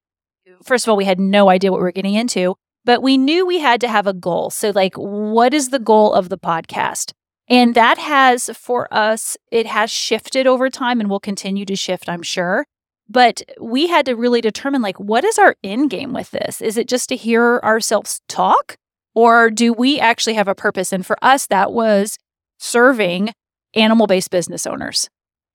first 0.65 0.87
of 0.87 0.91
all, 0.91 0.97
we 0.97 1.05
had 1.05 1.21
no 1.21 1.51
idea 1.51 1.71
what 1.71 1.79
we 1.79 1.85
were 1.85 1.93
getting 1.93 2.15
into, 2.15 2.57
but 2.85 3.03
we 3.03 3.17
knew 3.17 3.47
we 3.47 3.59
had 3.61 3.81
to 3.83 3.89
have 3.89 4.07
a 4.09 4.13
goal. 4.13 4.51
So 4.51 4.71
like 4.71 4.95
what 4.97 5.55
is 5.55 5.69
the 5.69 5.79
goal 5.79 6.13
of 6.15 6.31
the 6.31 6.39
podcast? 6.39 7.13
And 7.49 7.77
that 7.77 7.99
has 7.99 8.51
for 8.55 8.93
us, 8.93 9.37
it 9.53 9.67
has 9.67 9.89
shifted 9.89 10.49
over 10.49 10.69
time 10.69 10.99
and 10.99 11.09
will 11.09 11.21
continue 11.21 11.65
to 11.67 11.77
shift, 11.77 12.09
I'm 12.09 12.23
sure. 12.23 12.67
But 13.09 13.43
we 13.61 13.87
had 13.87 14.07
to 14.07 14.17
really 14.17 14.41
determine 14.41 14.83
like, 14.83 14.99
what 14.99 15.25
is 15.25 15.39
our 15.39 15.57
end 15.63 15.91
game 15.91 16.13
with 16.13 16.31
this? 16.33 16.61
Is 16.61 16.77
it 16.77 16.89
just 16.89 17.09
to 17.11 17.17
hear 17.17 17.61
ourselves 17.63 18.21
talk? 18.29 18.77
Or 19.15 19.51
do 19.51 19.73
we 19.73 19.99
actually 19.99 20.35
have 20.35 20.49
a 20.49 20.55
purpose? 20.55 20.93
And 20.93 21.07
for 21.07 21.17
us, 21.23 21.47
that 21.47 21.73
was 21.73 22.19
serving 22.59 23.33
animal 23.75 24.07
based 24.07 24.31
business 24.31 24.67
owners. 24.67 25.09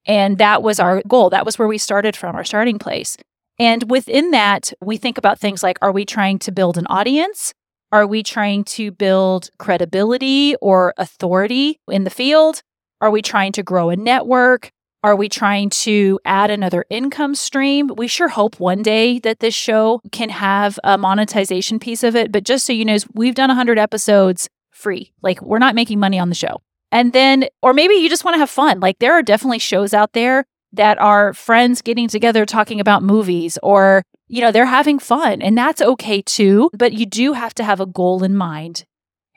And 0.06 0.38
that 0.38 0.64
was 0.64 0.80
our 0.80 1.04
goal. 1.08 1.30
That 1.30 1.46
was 1.46 1.60
where 1.60 1.68
we 1.68 1.78
started 1.78 2.16
from, 2.16 2.36
our 2.36 2.44
starting 2.44 2.80
place. 2.80 3.18
And 3.60 3.92
within 3.92 4.32
that, 4.32 4.74
we 4.82 4.98
think 4.98 5.18
about 5.18 5.40
things 5.40 5.62
like 5.62 5.78
are 5.82 5.92
we 5.92 6.06
trying 6.06 6.40
to 6.40 6.52
build 6.52 6.78
an 6.78 6.88
audience? 6.88 7.54
Are 7.92 8.08
we 8.08 8.24
trying 8.24 8.64
to 8.64 8.90
build 8.92 9.50
credibility 9.60 10.56
or 10.62 10.94
authority 10.98 11.80
in 11.90 12.06
the 12.06 12.10
field? 12.10 12.62
Are 13.02 13.12
we 13.12 13.22
trying 13.22 13.52
to 13.54 13.64
grow 13.64 13.90
a 13.90 13.96
network? 13.96 14.72
Are 15.04 15.16
we 15.16 15.30
trying 15.30 15.72
to 15.72 16.20
add 16.26 16.52
another 16.52 16.86
income 16.92 17.34
stream? 17.34 17.90
We 17.98 18.08
sure 18.08 18.28
hope 18.28 18.60
one 18.60 18.84
day 18.84 19.18
that 19.20 19.40
this 19.40 19.56
show 19.56 20.00
can 20.12 20.30
have 20.30 20.80
a 20.84 20.96
monetization 20.96 21.80
piece 21.80 22.04
of 22.04 22.16
it. 22.16 22.32
But 22.32 22.44
just 22.44 22.68
so 22.68 22.74
you 22.74 22.86
know, 22.86 22.98
we've 23.14 23.34
done 23.34 23.50
100 23.50 23.80
episodes 23.80 24.48
free. 24.70 25.12
Like, 25.24 25.42
we're 25.42 25.58
not 25.58 25.74
making 25.74 26.00
money 26.00 26.20
on 26.20 26.30
the 26.30 26.36
show. 26.36 26.62
And 26.92 27.14
then, 27.14 27.46
or 27.64 27.74
maybe 27.74 27.96
you 27.96 28.10
just 28.10 28.24
want 28.24 28.36
to 28.36 28.40
have 28.40 28.50
fun. 28.50 28.80
Like, 28.80 29.00
there 29.00 29.14
are 29.14 29.24
definitely 29.24 29.60
shows 29.60 29.92
out 29.92 30.14
there 30.14 30.46
that 30.74 31.00
are 31.00 31.34
friends 31.34 31.82
getting 31.82 32.08
together 32.08 32.46
talking 32.46 32.80
about 32.80 33.02
movies 33.02 33.58
or 33.64 34.04
you 34.28 34.40
know, 34.40 34.50
they're 34.50 34.66
having 34.66 34.98
fun 34.98 35.42
and 35.42 35.58
that's 35.58 35.82
okay 35.82 36.22
too. 36.22 36.70
But 36.74 36.94
you 36.94 37.06
do 37.06 37.34
have 37.34 37.54
to 37.56 37.66
have 37.66 37.82
a 37.82 37.86
goal 37.86 38.24
in 38.24 38.34
mind 38.34 38.86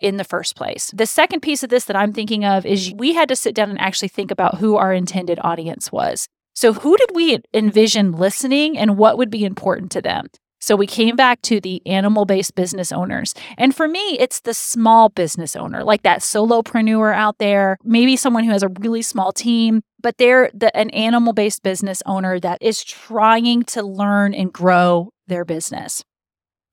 in 0.04 0.18
the 0.18 0.24
first 0.24 0.54
place. 0.54 0.92
The 0.94 1.06
second 1.06 1.40
piece 1.40 1.62
of 1.62 1.70
this 1.70 1.86
that 1.86 1.96
I'm 1.96 2.12
thinking 2.12 2.44
of 2.44 2.66
is 2.66 2.92
we 2.96 3.14
had 3.14 3.28
to 3.30 3.36
sit 3.36 3.54
down 3.54 3.70
and 3.70 3.80
actually 3.80 4.08
think 4.08 4.30
about 4.30 4.58
who 4.58 4.76
our 4.76 4.92
intended 4.92 5.38
audience 5.42 5.90
was. 5.90 6.28
So, 6.54 6.72
who 6.72 6.96
did 6.96 7.10
we 7.14 7.38
envision 7.52 8.12
listening 8.12 8.78
and 8.78 8.96
what 8.96 9.18
would 9.18 9.30
be 9.30 9.44
important 9.44 9.90
to 9.92 10.02
them? 10.02 10.28
So 10.64 10.76
we 10.76 10.86
came 10.86 11.14
back 11.14 11.42
to 11.42 11.60
the 11.60 11.82
animal 11.86 12.24
based 12.24 12.54
business 12.54 12.90
owners. 12.90 13.34
And 13.58 13.76
for 13.76 13.86
me, 13.86 14.16
it's 14.18 14.40
the 14.40 14.54
small 14.54 15.10
business 15.10 15.56
owner, 15.56 15.84
like 15.84 16.04
that 16.04 16.20
solopreneur 16.20 17.14
out 17.14 17.36
there, 17.36 17.76
maybe 17.84 18.16
someone 18.16 18.44
who 18.44 18.52
has 18.52 18.62
a 18.62 18.70
really 18.80 19.02
small 19.02 19.30
team, 19.30 19.82
but 20.00 20.16
they're 20.16 20.50
the, 20.54 20.74
an 20.74 20.88
animal 20.90 21.34
based 21.34 21.62
business 21.62 22.02
owner 22.06 22.40
that 22.40 22.62
is 22.62 22.82
trying 22.82 23.64
to 23.64 23.82
learn 23.82 24.32
and 24.32 24.54
grow 24.54 25.10
their 25.26 25.44
business. 25.44 26.02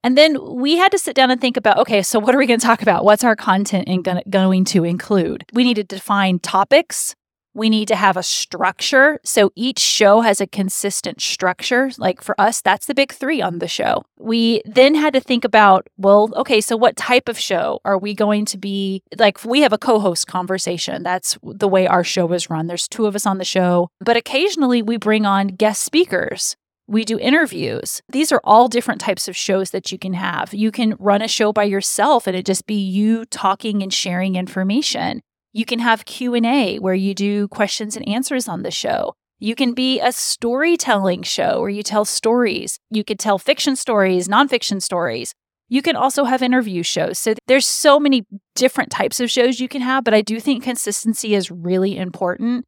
And 0.03 0.17
then 0.17 0.37
we 0.55 0.77
had 0.77 0.91
to 0.91 0.97
sit 0.97 1.15
down 1.15 1.31
and 1.31 1.39
think 1.39 1.57
about 1.57 1.77
okay, 1.77 2.01
so 2.01 2.19
what 2.19 2.33
are 2.33 2.37
we 2.37 2.47
going 2.47 2.59
to 2.59 2.65
talk 2.65 2.81
about? 2.81 3.03
What's 3.03 3.23
our 3.23 3.35
content 3.35 3.87
in 3.87 4.03
going 4.29 4.65
to 4.65 4.83
include? 4.83 5.45
We 5.53 5.63
need 5.63 5.75
to 5.75 5.83
define 5.83 6.39
topics 6.39 7.15
we 7.53 7.69
need 7.69 7.87
to 7.89 7.95
have 7.95 8.17
a 8.17 8.23
structure. 8.23 9.19
So 9.23 9.51
each 9.55 9.79
show 9.79 10.21
has 10.21 10.39
a 10.39 10.47
consistent 10.47 11.21
structure. 11.21 11.91
Like 11.97 12.21
for 12.21 12.39
us, 12.39 12.61
that's 12.61 12.85
the 12.85 12.93
big 12.93 13.11
three 13.11 13.41
on 13.41 13.59
the 13.59 13.67
show. 13.67 14.03
We 14.17 14.61
then 14.65 14.95
had 14.95 15.13
to 15.13 15.19
think 15.19 15.43
about, 15.43 15.87
well, 15.97 16.31
okay, 16.35 16.61
so 16.61 16.77
what 16.77 16.95
type 16.95 17.27
of 17.27 17.37
show 17.37 17.79
are 17.83 17.97
we 17.97 18.13
going 18.13 18.45
to 18.45 18.57
be? 18.57 19.03
Like 19.17 19.43
we 19.43 19.61
have 19.61 19.73
a 19.73 19.77
co 19.77 19.99
host 19.99 20.27
conversation. 20.27 21.03
That's 21.03 21.37
the 21.43 21.67
way 21.67 21.87
our 21.87 22.03
show 22.03 22.31
is 22.33 22.49
run. 22.49 22.67
There's 22.67 22.87
two 22.87 23.05
of 23.05 23.15
us 23.15 23.25
on 23.25 23.37
the 23.37 23.45
show, 23.45 23.89
but 23.99 24.15
occasionally 24.15 24.81
we 24.81 24.97
bring 24.97 25.25
on 25.25 25.47
guest 25.47 25.83
speakers. 25.83 26.55
We 26.91 27.05
do 27.05 27.17
interviews. 27.17 28.01
These 28.09 28.33
are 28.33 28.41
all 28.43 28.67
different 28.67 28.99
types 28.99 29.29
of 29.29 29.37
shows 29.37 29.69
that 29.69 29.93
you 29.93 29.97
can 29.97 30.11
have. 30.11 30.53
You 30.53 30.71
can 30.71 30.97
run 30.99 31.21
a 31.21 31.27
show 31.29 31.53
by 31.53 31.63
yourself 31.63 32.27
and 32.27 32.35
it 32.35 32.45
just 32.45 32.67
be 32.67 32.75
you 32.75 33.23
talking 33.27 33.81
and 33.81 33.93
sharing 33.93 34.35
information. 34.35 35.21
You 35.53 35.63
can 35.63 35.79
have 35.79 36.03
Q&A 36.03 36.79
where 36.79 36.93
you 36.93 37.13
do 37.13 37.47
questions 37.47 37.95
and 37.95 38.05
answers 38.09 38.49
on 38.49 38.63
the 38.63 38.71
show. 38.71 39.13
You 39.39 39.55
can 39.55 39.73
be 39.73 40.01
a 40.01 40.11
storytelling 40.11 41.23
show 41.23 41.61
where 41.61 41.69
you 41.69 41.81
tell 41.81 42.03
stories. 42.03 42.77
You 42.89 43.05
could 43.05 43.19
tell 43.19 43.37
fiction 43.37 43.77
stories, 43.77 44.27
nonfiction 44.27 44.81
stories. 44.81 45.33
You 45.69 45.81
can 45.81 45.95
also 45.95 46.25
have 46.25 46.41
interview 46.41 46.83
shows. 46.83 47.17
So 47.19 47.35
there's 47.47 47.65
so 47.65 48.01
many 48.01 48.25
different 48.53 48.91
types 48.91 49.21
of 49.21 49.31
shows 49.31 49.61
you 49.61 49.69
can 49.69 49.81
have, 49.81 50.03
but 50.03 50.13
I 50.13 50.21
do 50.21 50.41
think 50.41 50.61
consistency 50.61 51.35
is 51.35 51.49
really 51.49 51.95
important. 51.95 52.65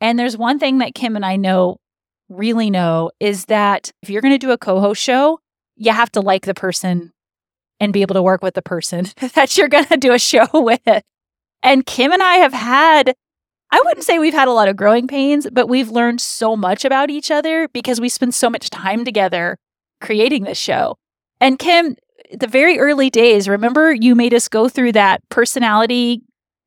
And 0.00 0.18
there's 0.18 0.36
one 0.36 0.58
thing 0.58 0.78
that 0.78 0.96
Kim 0.96 1.14
and 1.14 1.24
I 1.24 1.36
know, 1.36 1.76
really 2.36 2.70
know, 2.70 3.10
is 3.20 3.46
that 3.46 3.92
if 4.02 4.10
you're 4.10 4.22
going 4.22 4.34
to 4.34 4.38
do 4.38 4.50
a 4.50 4.58
co 4.58 4.80
host 4.80 5.02
show, 5.02 5.40
you 5.76 5.92
have 5.92 6.12
to 6.12 6.20
like 6.20 6.46
the 6.46 6.54
person 6.54 7.12
and 7.80 7.92
be 7.92 8.02
able 8.02 8.14
to 8.14 8.22
work 8.22 8.42
with 8.42 8.54
the 8.54 8.62
person 8.62 9.06
that 9.34 9.56
you're 9.56 9.68
going 9.68 9.86
to 9.86 9.96
do 9.96 10.12
a 10.12 10.18
show 10.18 10.46
with. 10.54 11.02
And 11.62 11.86
Kim 11.86 12.12
and 12.12 12.22
I 12.22 12.34
have 12.36 12.52
had, 12.52 13.14
I 13.70 13.80
wouldn't 13.84 14.04
say 14.04 14.18
we've 14.18 14.34
had 14.34 14.48
a 14.48 14.52
lot 14.52 14.68
of 14.68 14.76
growing 14.76 15.06
pains, 15.06 15.48
but 15.50 15.68
we've 15.68 15.90
learned 15.90 16.20
so 16.20 16.56
much 16.56 16.84
about 16.84 17.10
each 17.10 17.30
other 17.30 17.68
because 17.68 18.00
we 18.00 18.08
spend 18.08 18.34
so 18.34 18.50
much 18.50 18.70
time 18.70 19.04
together 19.04 19.58
creating 20.00 20.44
this 20.44 20.58
show. 20.58 20.96
And 21.40 21.58
Kim, 21.58 21.96
the 22.32 22.46
very 22.46 22.78
early 22.78 23.10
days, 23.10 23.48
remember 23.48 23.92
you 23.92 24.14
made 24.14 24.34
us 24.34 24.48
go 24.48 24.68
through 24.68 24.92
that 24.92 25.20
personality 25.28 26.22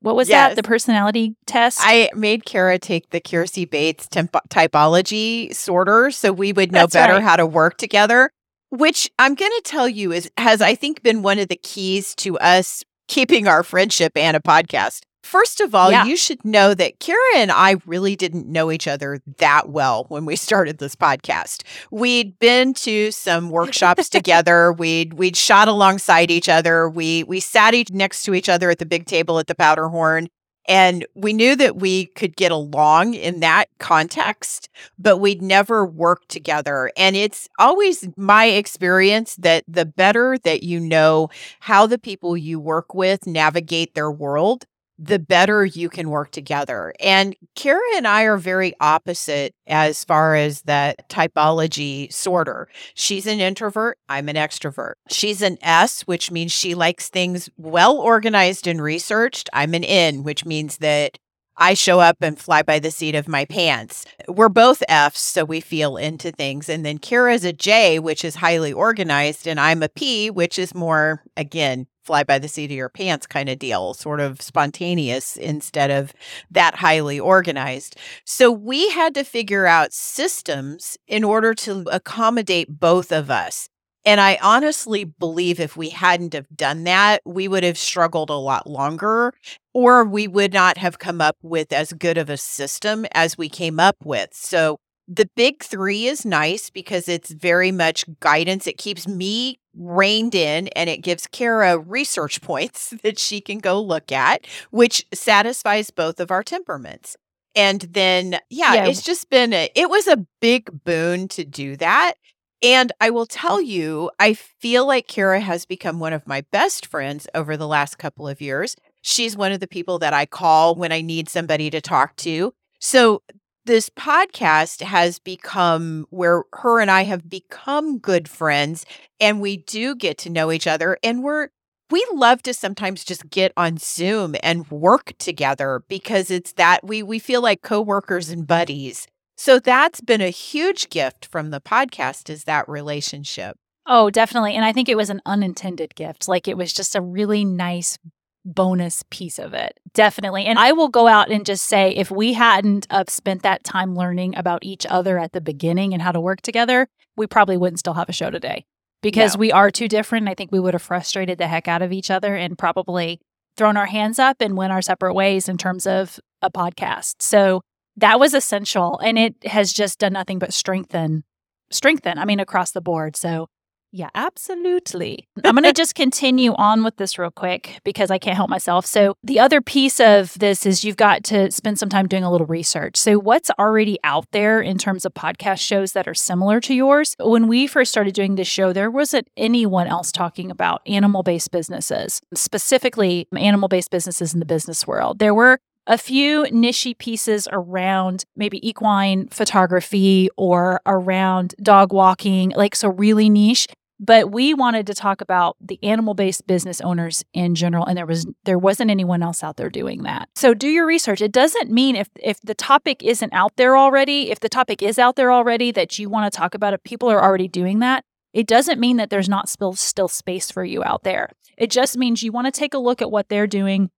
what 0.06 0.16
was 0.16 0.30
yes. 0.30 0.52
that? 0.52 0.56
The 0.56 0.68
personality 0.68 1.36
test? 1.48 1.80
I 1.82 2.12
made 2.14 2.46
Kara 2.46 2.78
take 2.78 3.10
the 3.10 3.20
Keirsey 3.20 3.68
Bates 3.68 4.08
temp- 4.08 4.38
typology 4.50 5.52
sorter 5.52 6.12
so 6.12 6.32
we 6.32 6.54
would 6.54 6.72
know 6.72 6.82
That's 6.82 6.94
better 6.94 7.14
right. 7.14 7.24
how 7.24 7.36
to 7.38 7.46
work 7.48 7.78
together, 7.78 8.30
which 8.70 9.10
I'm 9.18 9.34
going 9.34 9.52
to 9.52 9.62
tell 9.66 9.90
you 9.90 10.12
is 10.12 10.30
has 10.38 10.62
I 10.62 10.76
think 10.76 11.02
been 11.02 11.24
one 11.24 11.40
of 11.40 11.48
the 11.48 11.56
keys 11.56 12.14
to 12.18 12.38
us 12.38 12.84
keeping 13.08 13.48
our 13.48 13.64
friendship 13.64 14.12
and 14.16 14.38
a 14.38 14.40
podcast. 14.40 15.00
First 15.26 15.60
of 15.60 15.74
all, 15.74 15.90
yeah. 15.90 16.06
you 16.06 16.16
should 16.16 16.46
know 16.46 16.76
that 16.76 17.00
Kara 17.00 17.38
and 17.38 17.52
I 17.52 17.78
really 17.88 18.16
didn't 18.16 18.46
know 18.48 18.72
each 18.72 18.88
other 18.88 19.22
that 19.38 19.70
well 19.70 20.06
when 20.08 20.24
we 20.24 20.36
started 20.36 20.78
this 20.78 20.96
podcast. 20.96 21.64
We'd 21.90 22.38
been 22.38 22.76
to 22.76 23.10
some 23.10 23.50
workshops 23.50 24.08
together. 24.18 24.72
We'd 24.72 25.16
we'd 25.16 25.36
shot 25.36 25.68
alongside 25.68 26.30
each 26.30 26.48
other. 26.48 26.88
We 26.88 27.24
we 27.24 27.40
sat 27.40 27.74
each 27.74 27.90
next 27.90 28.22
to 28.24 28.36
each 28.36 28.48
other 28.48 28.70
at 28.70 28.78
the 28.78 28.86
big 28.86 29.08
table 29.08 29.40
at 29.40 29.48
the 29.48 29.56
Powderhorn. 29.56 30.28
And 30.68 31.06
we 31.16 31.34
knew 31.34 31.56
that 31.56 31.76
we 31.76 32.06
could 32.08 32.36
get 32.36 32.52
along 32.52 33.16
in 33.16 33.40
that 33.40 33.70
context, 33.80 34.70
but 34.98 35.18
we'd 35.18 35.42
never 35.42 35.86
worked 35.86 36.30
together. 36.30 36.92
And 36.98 37.16
it's 37.16 37.48
always 37.60 38.08
my 38.16 38.46
experience 38.46 39.36
that 39.38 39.64
the 39.68 39.86
better 39.86 40.38
that 40.44 40.64
you 40.64 40.80
know 40.80 41.30
how 41.62 41.88
the 41.88 42.00
people 42.00 42.38
you 42.38 42.60
work 42.60 42.94
with 42.94 43.28
navigate 43.28 43.94
their 43.96 44.12
world, 44.12 44.66
the 44.98 45.20
better 45.20 45.66
you 45.66 45.90
can 45.90 46.10
work 46.10 46.32
together. 46.32 46.94
And 47.00 47.36
Kara 47.56 47.82
and 47.96 48.08
I 48.08 48.24
are 48.24 48.38
very 48.38 48.74
opposite 48.80 49.54
as 49.68 50.04
far 50.04 50.36
as 50.36 50.62
that 50.64 51.10
typology 51.10 52.12
sorter. 52.14 52.68
She's 52.94 53.28
an 53.28 53.40
introvert, 53.40 53.98
I'm 54.08 54.30
an 54.30 54.36
extrovert. 54.36 54.94
She's 55.10 55.42
an 55.42 55.58
S, 55.62 56.02
which 56.04 56.32
means 56.32 56.52
she 56.52 56.76
likes 56.76 57.10
things 57.10 57.50
well 57.58 57.98
organized 57.98 58.68
and 58.68 58.82
researched. 58.82 59.50
I'm 59.52 59.74
an 59.74 59.84
N, 59.84 60.24
which 60.24 60.46
means 60.46 60.78
that 60.78 61.18
I 61.58 61.74
show 61.74 62.02
up 62.02 62.18
and 62.22 62.38
fly 62.38 62.64
by 62.64 62.80
the 62.80 62.92
seat 62.92 63.16
of 63.16 63.30
my 63.30 63.46
pants. 63.46 64.06
We're 64.28 64.50
both 64.50 64.84
F's, 64.90 65.22
so 65.22 65.46
we 65.46 65.62
feel 65.62 65.96
into 65.96 66.32
things. 66.32 66.68
And 66.68 66.86
then 66.86 66.98
Kara's 66.98 67.46
a 67.46 67.54
J, 67.54 67.98
which 67.98 68.26
is 68.26 68.36
highly 68.36 68.74
organized, 68.74 69.48
and 69.48 69.60
I'm 69.60 69.82
a 69.82 69.90
P, 69.90 70.30
which 70.30 70.60
is 70.60 70.76
more, 70.76 71.24
again, 71.38 71.88
fly 72.06 72.24
by 72.24 72.40
the 72.40 72.48
seat 72.48 72.66
of 72.66 72.72
your 72.72 72.90
pants 72.90 73.28
kind 73.28 73.50
of 73.50 73.60
deal, 73.60 73.94
sort 73.94 74.20
of 74.20 74.42
spontaneous 74.42 75.36
instead 75.36 75.92
of 75.92 76.14
that 76.52 76.76
highly 76.76 77.20
organized. 77.20 77.98
So 78.26 78.52
we 78.52 78.90
had 78.92 79.14
to 79.16 79.24
figure 79.24 79.66
out 79.66 79.94
systems 79.94 80.98
in 81.08 81.24
order 81.24 81.54
to 81.56 81.86
accommodate 81.92 82.80
both 82.80 83.12
of 83.12 83.32
us. 83.32 83.68
And 84.08 84.22
I 84.22 84.38
honestly 84.42 85.04
believe 85.04 85.60
if 85.60 85.76
we 85.76 85.90
hadn't 85.90 86.34
have 86.34 86.48
done 86.56 86.84
that, 86.84 87.22
we 87.26 87.48
would 87.48 87.64
have 87.64 87.78
struggled 87.78 88.30
a 88.30 88.36
lot 88.36 88.70
longer 88.70 89.34
or 89.74 90.06
we 90.06 90.28
would 90.28 90.54
not 90.54 90.78
have 90.78 91.00
come 91.00 91.20
up 91.22 91.38
with 91.42 91.74
as 91.74 91.92
good 91.92 92.18
of 92.18 92.30
a 92.30 92.38
system 92.38 93.08
as 93.14 93.36
we 93.36 93.50
came 93.50 93.80
up 93.80 93.98
with. 94.04 94.30
So 94.34 94.78
The 95.08 95.30
big 95.36 95.64
three 95.64 96.08
is 96.08 96.26
nice 96.26 96.70
because 96.70 97.08
it's 97.08 97.32
very 97.32 97.72
much 97.72 98.06
guidance. 98.20 98.66
It 98.66 98.78
keeps 98.78 99.08
me 99.08 99.60
reined 99.76 100.34
in 100.34 100.68
and 100.70 100.90
it 100.90 101.04
gives 101.04 101.28
Kara 101.28 101.78
research 101.78 102.42
points 102.42 102.90
that 103.04 103.20
she 103.20 103.40
can 103.42 103.60
go 103.60 103.80
look 103.82 104.12
at, 104.12 104.48
which 104.72 105.06
satisfies 105.14 105.92
both 105.92 106.20
of 106.20 106.32
our 106.32 106.44
temperaments. 106.44 107.16
And 107.56 107.82
then, 107.82 108.40
yeah, 108.50 108.74
Yeah. 108.74 108.86
it's 108.88 109.04
just 109.04 109.30
been 109.30 109.54
a, 109.54 109.70
it 109.76 109.90
was 109.90 110.08
a 110.08 110.26
big 110.42 110.84
boon 110.84 111.28
to 111.30 111.46
do 111.46 111.76
that. 111.78 112.16
And 112.64 112.92
I 113.00 113.12
will 113.12 113.28
tell 113.28 113.62
you, 113.62 114.10
I 114.20 114.34
feel 114.34 114.88
like 114.88 115.08
Kara 115.08 115.40
has 115.40 115.66
become 115.66 116.00
one 116.00 116.14
of 116.14 116.26
my 116.26 116.42
best 116.52 116.88
friends 116.88 117.28
over 117.36 117.56
the 117.56 117.68
last 117.68 117.98
couple 118.00 118.28
of 118.28 118.42
years. 118.42 118.76
She's 119.04 119.38
one 119.38 119.52
of 119.52 119.60
the 119.60 119.68
people 119.68 120.00
that 120.00 120.14
I 120.14 120.26
call 120.26 120.74
when 120.76 120.92
I 120.92 121.02
need 121.02 121.30
somebody 121.30 121.70
to 121.70 121.80
talk 121.80 122.16
to. 122.18 122.54
So 122.80 123.22
this 123.66 123.90
podcast 123.90 124.82
has 124.82 125.20
become 125.20 126.06
where 126.10 126.44
her 126.54 126.80
and 126.80 126.92
I 126.92 127.04
have 127.04 127.30
become 127.30 127.98
good 127.98 128.28
friends 128.30 128.86
and 129.20 129.42
we 129.42 129.58
do 129.58 129.96
get 129.96 130.18
to 130.20 130.30
know 130.30 130.52
each 130.52 130.68
other 130.68 130.98
and 131.04 131.24
we're 131.24 131.50
we 131.92 132.06
love 132.14 132.42
to 132.44 132.54
sometimes 132.54 133.04
just 133.04 133.30
get 133.30 133.52
on 133.56 133.78
Zoom 133.78 134.36
and 134.42 134.70
work 134.72 135.14
together 135.20 135.84
because 135.88 136.32
it's 136.32 136.54
that 136.54 136.84
we 136.84 137.04
we 137.04 137.20
feel 137.20 137.42
like 137.42 137.62
coworkers 137.62 138.30
and 138.30 138.48
buddies. 138.48 139.08
So 139.38 139.60
that's 139.60 140.02
been 140.02 140.22
a 140.22 140.30
huge 140.30 140.90
gift 140.90 141.26
from 141.26 141.52
the 141.52 141.62
podcast 141.62 142.30
is 142.30 142.46
that 142.46 142.68
relationship. 142.70 143.58
Oh, 143.88 144.10
definitely. 144.10 144.56
And 144.56 144.66
I 144.66 144.72
think 144.72 144.90
it 144.90 144.98
was 144.98 145.10
an 145.10 145.22
unintended 145.26 145.94
gift. 145.96 146.28
Like 146.28 146.48
it 146.48 146.58
was 146.58 146.74
just 146.74 146.96
a 146.96 147.02
really 147.02 147.46
nice 147.46 148.00
bonus 148.46 149.04
piece 149.10 149.40
of 149.40 149.54
it. 149.54 149.80
Definitely. 149.94 150.46
And 150.46 150.60
I 150.60 150.72
will 150.72 150.88
go 150.90 151.08
out 151.08 151.30
and 151.32 151.46
just 151.46 151.66
say 151.66 151.90
if 151.96 152.12
we 152.12 152.34
hadn't 152.34 152.88
have 152.92 153.10
spent 153.10 153.42
that 153.44 153.64
time 153.64 153.96
learning 153.96 154.36
about 154.38 154.64
each 154.64 154.86
other 154.86 155.18
at 155.18 155.34
the 155.34 155.42
beginning 155.42 155.94
and 155.94 156.02
how 156.02 156.12
to 156.12 156.20
work 156.22 156.42
together, 156.42 156.88
we 157.18 157.26
probably 157.28 157.58
wouldn't 157.58 157.80
still 157.80 157.96
have 157.96 158.08
a 158.10 158.14
show 158.14 158.30
today 158.30 158.66
because 159.02 159.36
No. 159.36 159.40
we 159.40 159.52
are 159.52 159.72
too 159.72 159.88
different. 159.88 160.30
I 160.30 160.36
think 160.36 160.52
we 160.52 160.60
would 160.60 160.74
have 160.76 160.82
frustrated 160.84 161.38
the 161.40 161.48
heck 161.48 161.68
out 161.68 161.82
of 161.82 161.92
each 161.92 162.12
other 162.12 162.36
and 162.36 162.58
probably 162.58 163.20
thrown 163.58 163.78
our 163.78 163.88
hands 163.88 164.20
up 164.20 164.38
and 164.42 164.56
went 164.56 164.72
our 164.74 164.82
separate 164.82 165.14
ways 165.16 165.50
in 165.50 165.58
terms 165.58 165.88
of 165.88 166.20
a 166.42 166.52
podcast. 166.52 167.16
So 167.22 167.62
that 167.98 168.20
was 168.20 168.34
essential 168.34 169.00
and 169.00 169.18
it 169.18 169.36
has 169.48 169.74
just 169.74 170.00
done 170.00 170.14
nothing 170.14 170.38
but 170.40 170.54
strengthen 170.54 171.24
strengthen. 171.72 172.20
I 172.20 172.26
mean 172.26 172.40
across 172.40 172.72
the 172.72 172.82
board. 172.82 173.16
So 173.16 173.48
yeah, 173.96 174.10
absolutely. 174.14 175.26
I'm 175.46 175.56
going 175.56 175.64
to 175.64 175.72
just 175.72 175.96
continue 175.96 176.54
on 176.56 176.84
with 176.84 176.98
this 176.98 177.18
real 177.18 177.32
quick 177.32 177.80
because 177.86 178.12
I 178.12 178.18
can't 178.18 178.36
help 178.36 178.50
myself. 178.50 178.86
So, 178.86 179.16
the 179.24 179.40
other 179.40 179.62
piece 179.62 180.02
of 180.02 180.38
this 180.38 180.66
is 180.66 180.84
you've 180.84 180.98
got 180.98 181.24
to 181.26 181.50
spend 181.50 181.80
some 181.80 181.88
time 181.88 182.06
doing 182.06 182.26
a 182.26 182.30
little 182.30 182.46
research. 182.46 182.98
So, 182.98 183.18
what's 183.18 183.50
already 183.58 183.98
out 184.04 184.26
there 184.32 184.60
in 184.60 184.78
terms 184.78 185.06
of 185.06 185.14
podcast 185.14 185.62
shows 185.62 185.94
that 185.94 186.10
are 186.10 186.14
similar 186.14 186.60
to 186.62 186.76
yours? 186.76 187.16
When 187.22 187.48
we 187.48 187.68
first 187.68 187.90
started 187.90 188.14
doing 188.14 188.36
this 188.36 188.50
show, 188.50 188.74
there 188.74 188.92
wasn't 188.92 189.30
anyone 189.38 189.88
else 189.88 190.12
talking 190.12 190.52
about 190.52 190.82
animal 190.86 191.24
based 191.24 191.52
businesses, 191.52 192.20
specifically 192.34 193.30
animal 193.34 193.70
based 193.70 193.92
businesses 193.92 194.34
in 194.34 194.42
the 194.42 194.46
business 194.46 194.86
world. 194.86 195.20
There 195.20 195.34
were 195.34 195.58
a 195.88 195.98
few 195.98 196.44
niche 196.52 196.96
pieces 196.98 197.48
around 197.52 198.26
maybe 198.36 198.68
equine 198.68 199.28
photography 199.28 200.30
or 200.36 200.82
around 200.86 201.56
dog 201.62 201.94
walking, 201.94 202.52
like 202.56 202.76
so 202.76 202.90
really 202.90 203.30
niche. 203.30 203.68
But 204.00 204.32
we 204.32 204.54
wanted 204.54 204.88
to 204.88 204.94
talk 204.94 205.22
about 205.22 205.56
the 205.62 205.80
animal-based 205.82 206.46
business 206.48 206.82
owners 206.82 207.24
in 207.34 207.56
general, 207.56 207.86
and 207.86 207.98
there 207.98 208.06
was 208.06 208.28
there 208.44 208.60
wasn't 208.60 208.92
anyone 208.92 209.24
else 209.24 209.44
out 209.44 209.56
there 209.56 209.70
doing 209.70 210.04
that. 210.04 210.28
So 210.36 210.54
do 210.54 210.68
your 210.68 210.86
research. 210.86 211.22
It 211.22 211.32
doesn't 211.32 211.72
mean 211.72 211.96
if 211.96 212.10
if 212.22 212.42
the 212.42 212.56
topic 212.56 213.04
isn't 213.04 213.34
out 213.34 213.56
there 213.56 213.78
already, 213.78 214.32
if 214.32 214.40
the 214.42 214.50
topic 214.50 214.82
is 214.82 215.00
out 215.00 215.16
there 215.16 215.32
already 215.32 215.72
that 215.72 215.98
you 215.98 216.10
want 216.10 216.32
to 216.32 216.38
talk 216.38 216.54
about 216.54 216.74
it, 216.74 216.84
people 216.84 217.10
are 217.10 217.24
already 217.24 217.48
doing 217.48 217.80
that. 217.80 218.04
It 218.34 218.48
doesn't 218.48 218.82
mean 218.82 218.98
that 218.98 219.10
there's 219.10 219.30
not 219.30 219.48
still 219.48 219.74
still 219.74 220.10
space 220.10 220.52
for 220.52 220.66
you 220.66 220.84
out 220.84 221.04
there. 221.04 221.30
It 221.58 221.72
just 221.72 221.98
means 221.98 222.22
you 222.22 222.34
want 222.34 222.48
to 222.48 222.52
take 222.52 222.74
a 222.74 222.78
look 222.78 223.02
at 223.02 223.10
what 223.10 223.30
they're 223.30 223.48
doing 223.48 223.90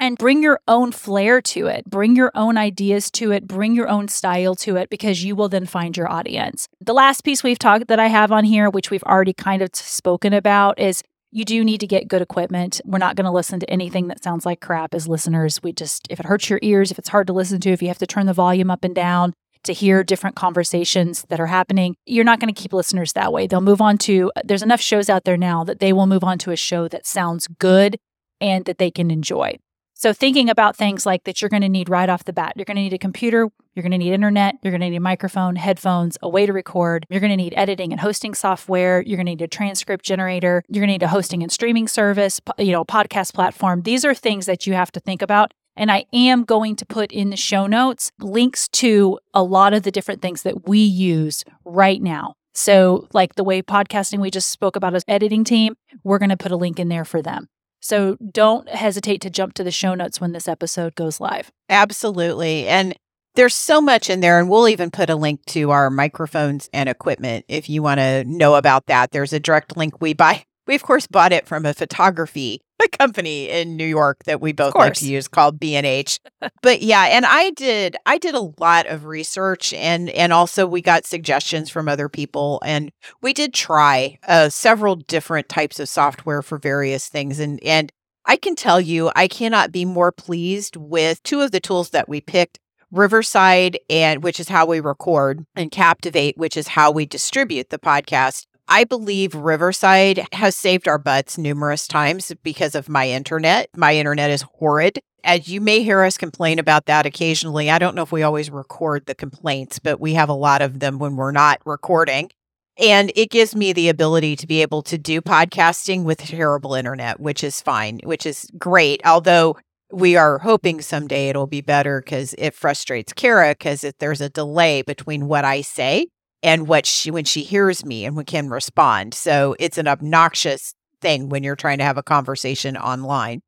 and 0.00 0.16
bring 0.16 0.42
your 0.42 0.58
own 0.66 0.90
flair 0.90 1.40
to 1.42 1.66
it, 1.66 1.84
bring 1.84 2.16
your 2.16 2.32
own 2.34 2.56
ideas 2.56 3.10
to 3.12 3.30
it, 3.30 3.46
bring 3.46 3.74
your 3.74 3.88
own 3.88 4.08
style 4.08 4.54
to 4.56 4.76
it, 4.76 4.88
because 4.90 5.22
you 5.22 5.36
will 5.36 5.48
then 5.48 5.66
find 5.66 5.96
your 5.96 6.10
audience. 6.10 6.66
The 6.80 6.94
last 6.94 7.22
piece 7.22 7.44
we've 7.44 7.58
talked 7.58 7.88
that 7.88 8.00
I 8.00 8.08
have 8.08 8.32
on 8.32 8.44
here, 8.44 8.70
which 8.70 8.90
we've 8.90 9.04
already 9.04 9.34
kind 9.34 9.62
of 9.62 9.70
spoken 9.74 10.32
about, 10.32 10.80
is 10.80 11.02
you 11.30 11.44
do 11.44 11.62
need 11.62 11.78
to 11.80 11.86
get 11.86 12.08
good 12.08 12.22
equipment. 12.22 12.80
We're 12.84 12.98
not 12.98 13.14
going 13.14 13.26
to 13.26 13.30
listen 13.30 13.60
to 13.60 13.70
anything 13.70 14.08
that 14.08 14.24
sounds 14.24 14.44
like 14.44 14.60
crap 14.60 14.94
as 14.94 15.06
listeners. 15.06 15.62
We 15.62 15.72
just, 15.72 16.08
if 16.10 16.18
it 16.18 16.26
hurts 16.26 16.50
your 16.50 16.58
ears, 16.62 16.90
if 16.90 16.98
it's 16.98 17.10
hard 17.10 17.28
to 17.28 17.32
listen 17.32 17.60
to, 17.60 17.70
if 17.70 17.82
you 17.82 17.88
have 17.88 17.98
to 17.98 18.06
turn 18.06 18.26
the 18.26 18.32
volume 18.32 18.70
up 18.70 18.82
and 18.82 18.94
down, 18.94 19.34
to 19.64 19.74
hear 19.74 20.02
different 20.02 20.36
conversations 20.36 21.24
that 21.28 21.38
are 21.38 21.46
happening, 21.46 21.94
you're 22.06 22.24
not 22.24 22.40
going 22.40 22.52
to 22.52 22.58
keep 22.58 22.72
listeners 22.72 23.12
that 23.12 23.30
way. 23.30 23.46
They'll 23.46 23.60
move 23.60 23.82
on 23.82 23.98
to, 23.98 24.32
there's 24.42 24.62
enough 24.62 24.80
shows 24.80 25.10
out 25.10 25.24
there 25.24 25.36
now 25.36 25.64
that 25.64 25.80
they 25.80 25.92
will 25.92 26.06
move 26.06 26.24
on 26.24 26.38
to 26.38 26.50
a 26.50 26.56
show 26.56 26.88
that 26.88 27.06
sounds 27.06 27.46
good 27.58 27.98
and 28.40 28.64
that 28.64 28.78
they 28.78 28.90
can 28.90 29.10
enjoy. 29.10 29.58
So, 30.00 30.14
thinking 30.14 30.48
about 30.48 30.76
things 30.76 31.04
like 31.04 31.24
that, 31.24 31.42
you're 31.42 31.50
going 31.50 31.60
to 31.60 31.68
need 31.68 31.90
right 31.90 32.08
off 32.08 32.24
the 32.24 32.32
bat. 32.32 32.54
You're 32.56 32.64
going 32.64 32.78
to 32.78 32.82
need 32.82 32.94
a 32.94 32.98
computer, 32.98 33.50
you're 33.74 33.82
going 33.82 33.92
to 33.92 33.98
need 33.98 34.14
internet, 34.14 34.54
you're 34.62 34.70
going 34.70 34.80
to 34.80 34.88
need 34.88 34.96
a 34.96 35.00
microphone, 35.00 35.56
headphones, 35.56 36.16
a 36.22 36.28
way 36.30 36.46
to 36.46 36.54
record. 36.54 37.04
You're 37.10 37.20
going 37.20 37.28
to 37.32 37.36
need 37.36 37.52
editing 37.54 37.92
and 37.92 38.00
hosting 38.00 38.32
software. 38.32 39.02
You're 39.02 39.18
going 39.18 39.26
to 39.26 39.32
need 39.32 39.42
a 39.42 39.46
transcript 39.46 40.02
generator. 40.02 40.62
You're 40.68 40.80
going 40.80 40.88
to 40.88 40.94
need 40.94 41.02
a 41.02 41.08
hosting 41.08 41.42
and 41.42 41.52
streaming 41.52 41.86
service, 41.86 42.40
you 42.56 42.72
know, 42.72 42.82
podcast 42.82 43.34
platform. 43.34 43.82
These 43.82 44.06
are 44.06 44.14
things 44.14 44.46
that 44.46 44.66
you 44.66 44.72
have 44.72 44.90
to 44.92 45.00
think 45.00 45.20
about. 45.20 45.52
And 45.76 45.92
I 45.92 46.06
am 46.14 46.44
going 46.44 46.76
to 46.76 46.86
put 46.86 47.12
in 47.12 47.28
the 47.28 47.36
show 47.36 47.66
notes 47.66 48.10
links 48.20 48.68
to 48.68 49.18
a 49.34 49.42
lot 49.42 49.74
of 49.74 49.82
the 49.82 49.90
different 49.90 50.22
things 50.22 50.44
that 50.44 50.66
we 50.66 50.78
use 50.78 51.44
right 51.66 52.00
now. 52.00 52.36
So, 52.54 53.06
like 53.12 53.34
the 53.34 53.44
Wave 53.44 53.66
podcasting 53.66 54.20
we 54.20 54.30
just 54.30 54.48
spoke 54.48 54.76
about 54.76 54.94
as 54.94 55.04
editing 55.06 55.44
team, 55.44 55.74
we're 56.04 56.18
going 56.18 56.30
to 56.30 56.38
put 56.38 56.52
a 56.52 56.56
link 56.56 56.80
in 56.80 56.88
there 56.88 57.04
for 57.04 57.20
them. 57.20 57.48
So 57.80 58.16
don't 58.16 58.68
hesitate 58.68 59.20
to 59.22 59.30
jump 59.30 59.54
to 59.54 59.64
the 59.64 59.70
show 59.70 59.94
notes 59.94 60.20
when 60.20 60.32
this 60.32 60.46
episode 60.48 60.94
goes 60.94 61.20
live. 61.20 61.50
Absolutely. 61.68 62.68
And 62.68 62.94
there's 63.34 63.54
so 63.54 63.80
much 63.80 64.10
in 64.10 64.20
there, 64.20 64.38
and 64.38 64.50
we'll 64.50 64.68
even 64.68 64.90
put 64.90 65.08
a 65.08 65.14
link 65.14 65.44
to 65.46 65.70
our 65.70 65.88
microphones 65.88 66.68
and 66.72 66.88
equipment 66.88 67.44
if 67.48 67.70
you 67.70 67.82
want 67.82 67.98
to 67.98 68.24
know 68.24 68.56
about 68.56 68.86
that. 68.86 69.12
There's 69.12 69.32
a 69.32 69.40
direct 69.40 69.76
link 69.76 70.00
we 70.00 70.14
buy. 70.14 70.44
We, 70.66 70.74
of 70.74 70.82
course, 70.82 71.06
bought 71.06 71.32
it 71.32 71.46
from 71.46 71.64
a 71.64 71.74
photography 71.74 72.60
company 72.88 73.48
in 73.48 73.76
New 73.76 73.86
York 73.86 74.24
that 74.24 74.40
we 74.40 74.52
both 74.52 74.74
like 74.74 74.94
to 74.94 75.08
use 75.08 75.28
called 75.28 75.58
B&H. 75.58 76.20
but 76.62 76.82
yeah, 76.82 77.04
and 77.04 77.26
I 77.26 77.50
did 77.50 77.96
I 78.06 78.18
did 78.18 78.34
a 78.34 78.52
lot 78.58 78.86
of 78.86 79.04
research 79.04 79.72
and 79.72 80.10
and 80.10 80.32
also 80.32 80.66
we 80.66 80.82
got 80.82 81.06
suggestions 81.06 81.70
from 81.70 81.88
other 81.88 82.08
people 82.08 82.60
and 82.64 82.90
we 83.22 83.32
did 83.32 83.54
try 83.54 84.18
uh, 84.26 84.48
several 84.48 84.96
different 84.96 85.48
types 85.48 85.80
of 85.80 85.88
software 85.88 86.42
for 86.42 86.58
various 86.58 87.08
things 87.08 87.40
and 87.40 87.62
and 87.62 87.92
I 88.26 88.36
can 88.36 88.54
tell 88.54 88.80
you 88.80 89.10
I 89.16 89.28
cannot 89.28 89.72
be 89.72 89.84
more 89.84 90.12
pleased 90.12 90.76
with 90.76 91.22
two 91.22 91.40
of 91.40 91.50
the 91.50 91.60
tools 91.60 91.90
that 91.90 92.08
we 92.08 92.20
picked 92.20 92.58
Riverside 92.90 93.78
and 93.88 94.22
which 94.22 94.40
is 94.40 94.48
how 94.48 94.66
we 94.66 94.80
record 94.80 95.44
and 95.54 95.70
Captivate 95.70 96.36
which 96.36 96.56
is 96.56 96.68
how 96.68 96.90
we 96.90 97.06
distribute 97.06 97.70
the 97.70 97.78
podcast. 97.78 98.46
I 98.72 98.84
believe 98.84 99.34
Riverside 99.34 100.24
has 100.32 100.54
saved 100.54 100.86
our 100.86 100.96
butts 100.96 101.36
numerous 101.36 101.88
times 101.88 102.32
because 102.44 102.76
of 102.76 102.88
my 102.88 103.08
internet. 103.08 103.68
My 103.76 103.96
internet 103.96 104.30
is 104.30 104.42
horrid. 104.42 105.00
As 105.24 105.48
you 105.48 105.60
may 105.60 105.82
hear 105.82 106.02
us 106.02 106.16
complain 106.16 106.60
about 106.60 106.86
that 106.86 107.04
occasionally. 107.04 107.68
I 107.68 107.80
don't 107.80 107.96
know 107.96 108.04
if 108.04 108.12
we 108.12 108.22
always 108.22 108.48
record 108.48 109.06
the 109.06 109.14
complaints, 109.16 109.80
but 109.80 109.98
we 109.98 110.14
have 110.14 110.28
a 110.28 110.34
lot 110.34 110.62
of 110.62 110.78
them 110.78 111.00
when 111.00 111.16
we're 111.16 111.32
not 111.32 111.60
recording. 111.66 112.30
And 112.78 113.10
it 113.16 113.30
gives 113.30 113.56
me 113.56 113.72
the 113.72 113.88
ability 113.88 114.36
to 114.36 114.46
be 114.46 114.62
able 114.62 114.82
to 114.82 114.96
do 114.96 115.20
podcasting 115.20 116.04
with 116.04 116.18
terrible 116.18 116.74
internet, 116.74 117.18
which 117.18 117.42
is 117.42 117.60
fine, 117.60 117.98
which 118.04 118.24
is 118.24 118.48
great. 118.56 119.02
Although 119.04 119.56
we 119.90 120.14
are 120.14 120.38
hoping 120.38 120.80
someday 120.80 121.28
it'll 121.28 121.48
be 121.48 121.60
better 121.60 122.00
because 122.00 122.36
it 122.38 122.54
frustrates 122.54 123.12
Kara 123.12 123.50
because 123.50 123.84
there's 123.98 124.20
a 124.20 124.30
delay 124.30 124.82
between 124.82 125.26
what 125.26 125.44
I 125.44 125.60
say 125.60 126.06
and 126.42 126.66
what 126.66 126.86
she 126.86 127.10
when 127.10 127.24
she 127.24 127.42
hears 127.42 127.84
me 127.84 128.04
and 128.04 128.16
we 128.16 128.24
can 128.24 128.48
respond. 128.48 129.14
So 129.14 129.56
it's 129.58 129.78
an 129.78 129.88
obnoxious 129.88 130.74
thing 131.00 131.28
when 131.28 131.42
you're 131.42 131.56
trying 131.56 131.78
to 131.78 131.84
have 131.84 131.98
a 131.98 132.02
conversation 132.02 132.76
online. 132.76 133.42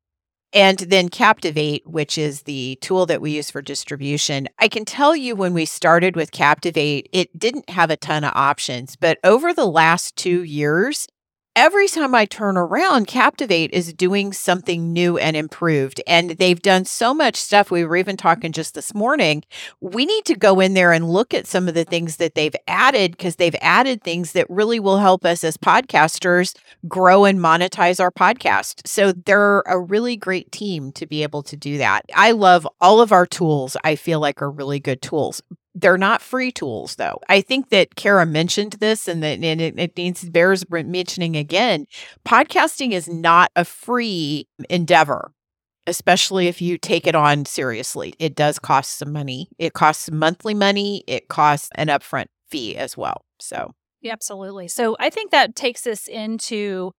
And 0.55 0.77
then 0.77 1.09
Captivate, 1.09 1.81
which 1.87 2.15
is 2.15 2.43
the 2.43 2.77
tool 2.81 3.07
that 3.07 3.21
we 3.21 3.31
use 3.31 3.49
for 3.49 3.61
distribution. 3.61 4.47
I 4.59 4.67
can 4.67 4.85
tell 4.85 5.15
you 5.15 5.35
when 5.35 5.55
we 5.55 5.65
started 5.65 6.15
with 6.15 6.31
Captivate, 6.31 7.09
it 7.11 7.39
didn't 7.39 7.71
have 7.71 7.89
a 7.89 7.97
ton 7.97 8.23
of 8.23 8.33
options, 8.35 8.95
but 8.95 9.17
over 9.23 9.51
the 9.51 9.65
last 9.65 10.15
2 10.15 10.43
years, 10.43 11.07
every 11.55 11.87
time 11.87 12.15
I 12.15 12.25
turn 12.25 12.57
around, 12.57 13.07
Captivate 13.07 13.71
is 13.71 13.93
doing 13.93 14.33
something 14.33 14.91
new 14.91 15.17
and 15.17 15.35
improved. 15.35 16.01
And 16.07 16.31
they've 16.31 16.61
done 16.61 16.85
so 16.85 17.13
much 17.13 17.35
stuff. 17.35 17.69
We 17.69 17.85
were 17.85 17.95
even 17.97 18.17
talking 18.17 18.51
just 18.51 18.73
this 18.73 18.93
morning. 18.93 19.43
We 19.79 20.05
need 20.05 20.25
to 20.25 20.35
go 20.35 20.59
in 20.59 20.73
there 20.73 20.91
and 20.91 21.09
look 21.09 21.33
at 21.33 21.47
some 21.47 21.67
of 21.67 21.73
the 21.73 21.85
things 21.85 22.17
that 22.17 22.35
they've 22.35 22.55
added 22.67 23.11
because 23.11 23.35
they've 23.35 23.55
added 23.61 24.03
things 24.03 24.31
that 24.31 24.49
really 24.49 24.79
will 24.79 24.97
help 24.97 25.25
us 25.25 25.43
as 25.43 25.57
podcasters 25.57 26.55
grow 26.87 27.25
and 27.25 27.39
monetize 27.39 27.99
our 27.99 28.11
podcast. 28.11 28.87
So 28.87 29.11
they're 29.11 29.61
a 29.61 29.79
really 29.79 30.15
great 30.15 30.51
team 30.51 30.91
to 30.93 31.05
be 31.05 31.23
able 31.23 31.43
to 31.43 31.55
do 31.55 31.77
that. 31.77 32.05
I 32.15 32.31
love 32.31 32.67
all 32.81 32.99
of 33.01 33.11
our 33.11 33.25
tools, 33.25 33.77
I 33.83 33.95
feel 33.95 34.19
like 34.19 34.41
are 34.41 34.51
really 34.51 34.79
good 34.79 35.01
tools. 35.01 35.41
They're 35.83 35.97
not 35.97 36.21
free 36.21 36.49
tools, 36.49 36.95
though. 36.95 37.19
I 37.27 37.41
think 37.41 37.67
that 37.69 37.95
Kara 37.95 38.25
mentioned 38.25 38.73
this, 38.79 39.05
and 39.05 39.21
that 39.21 39.43
and 39.43 39.59
it, 39.59 39.77
it 39.77 39.97
needs 39.97 40.23
bears 40.29 40.63
mentioning 40.69 41.35
again. 41.35 41.87
Podcasting 42.25 42.93
is 42.93 43.09
not 43.09 43.51
a 43.57 43.65
free 43.65 44.47
endeavor, 44.69 45.33
especially 45.85 46.47
if 46.47 46.61
you 46.61 46.77
take 46.77 47.05
it 47.05 47.15
on 47.15 47.43
seriously. 47.43 48.13
It 48.17 48.33
does 48.33 48.59
cost 48.59 48.97
some 48.97 49.11
money. 49.11 49.49
It 49.59 49.73
costs 49.73 50.09
monthly 50.09 50.53
money. 50.53 51.03
It 51.05 51.27
costs 51.27 51.67
an 51.75 51.87
upfront 51.87 52.27
fee 52.49 52.77
as 52.77 52.95
well. 52.95 53.25
So, 53.41 53.73
yeah, 54.01 54.13
absolutely. 54.13 54.69
So 54.69 54.95
I 55.01 55.09
think 55.09 55.31
that 55.31 55.53
takes 55.53 55.85
us 55.85 56.07
into 56.07 56.93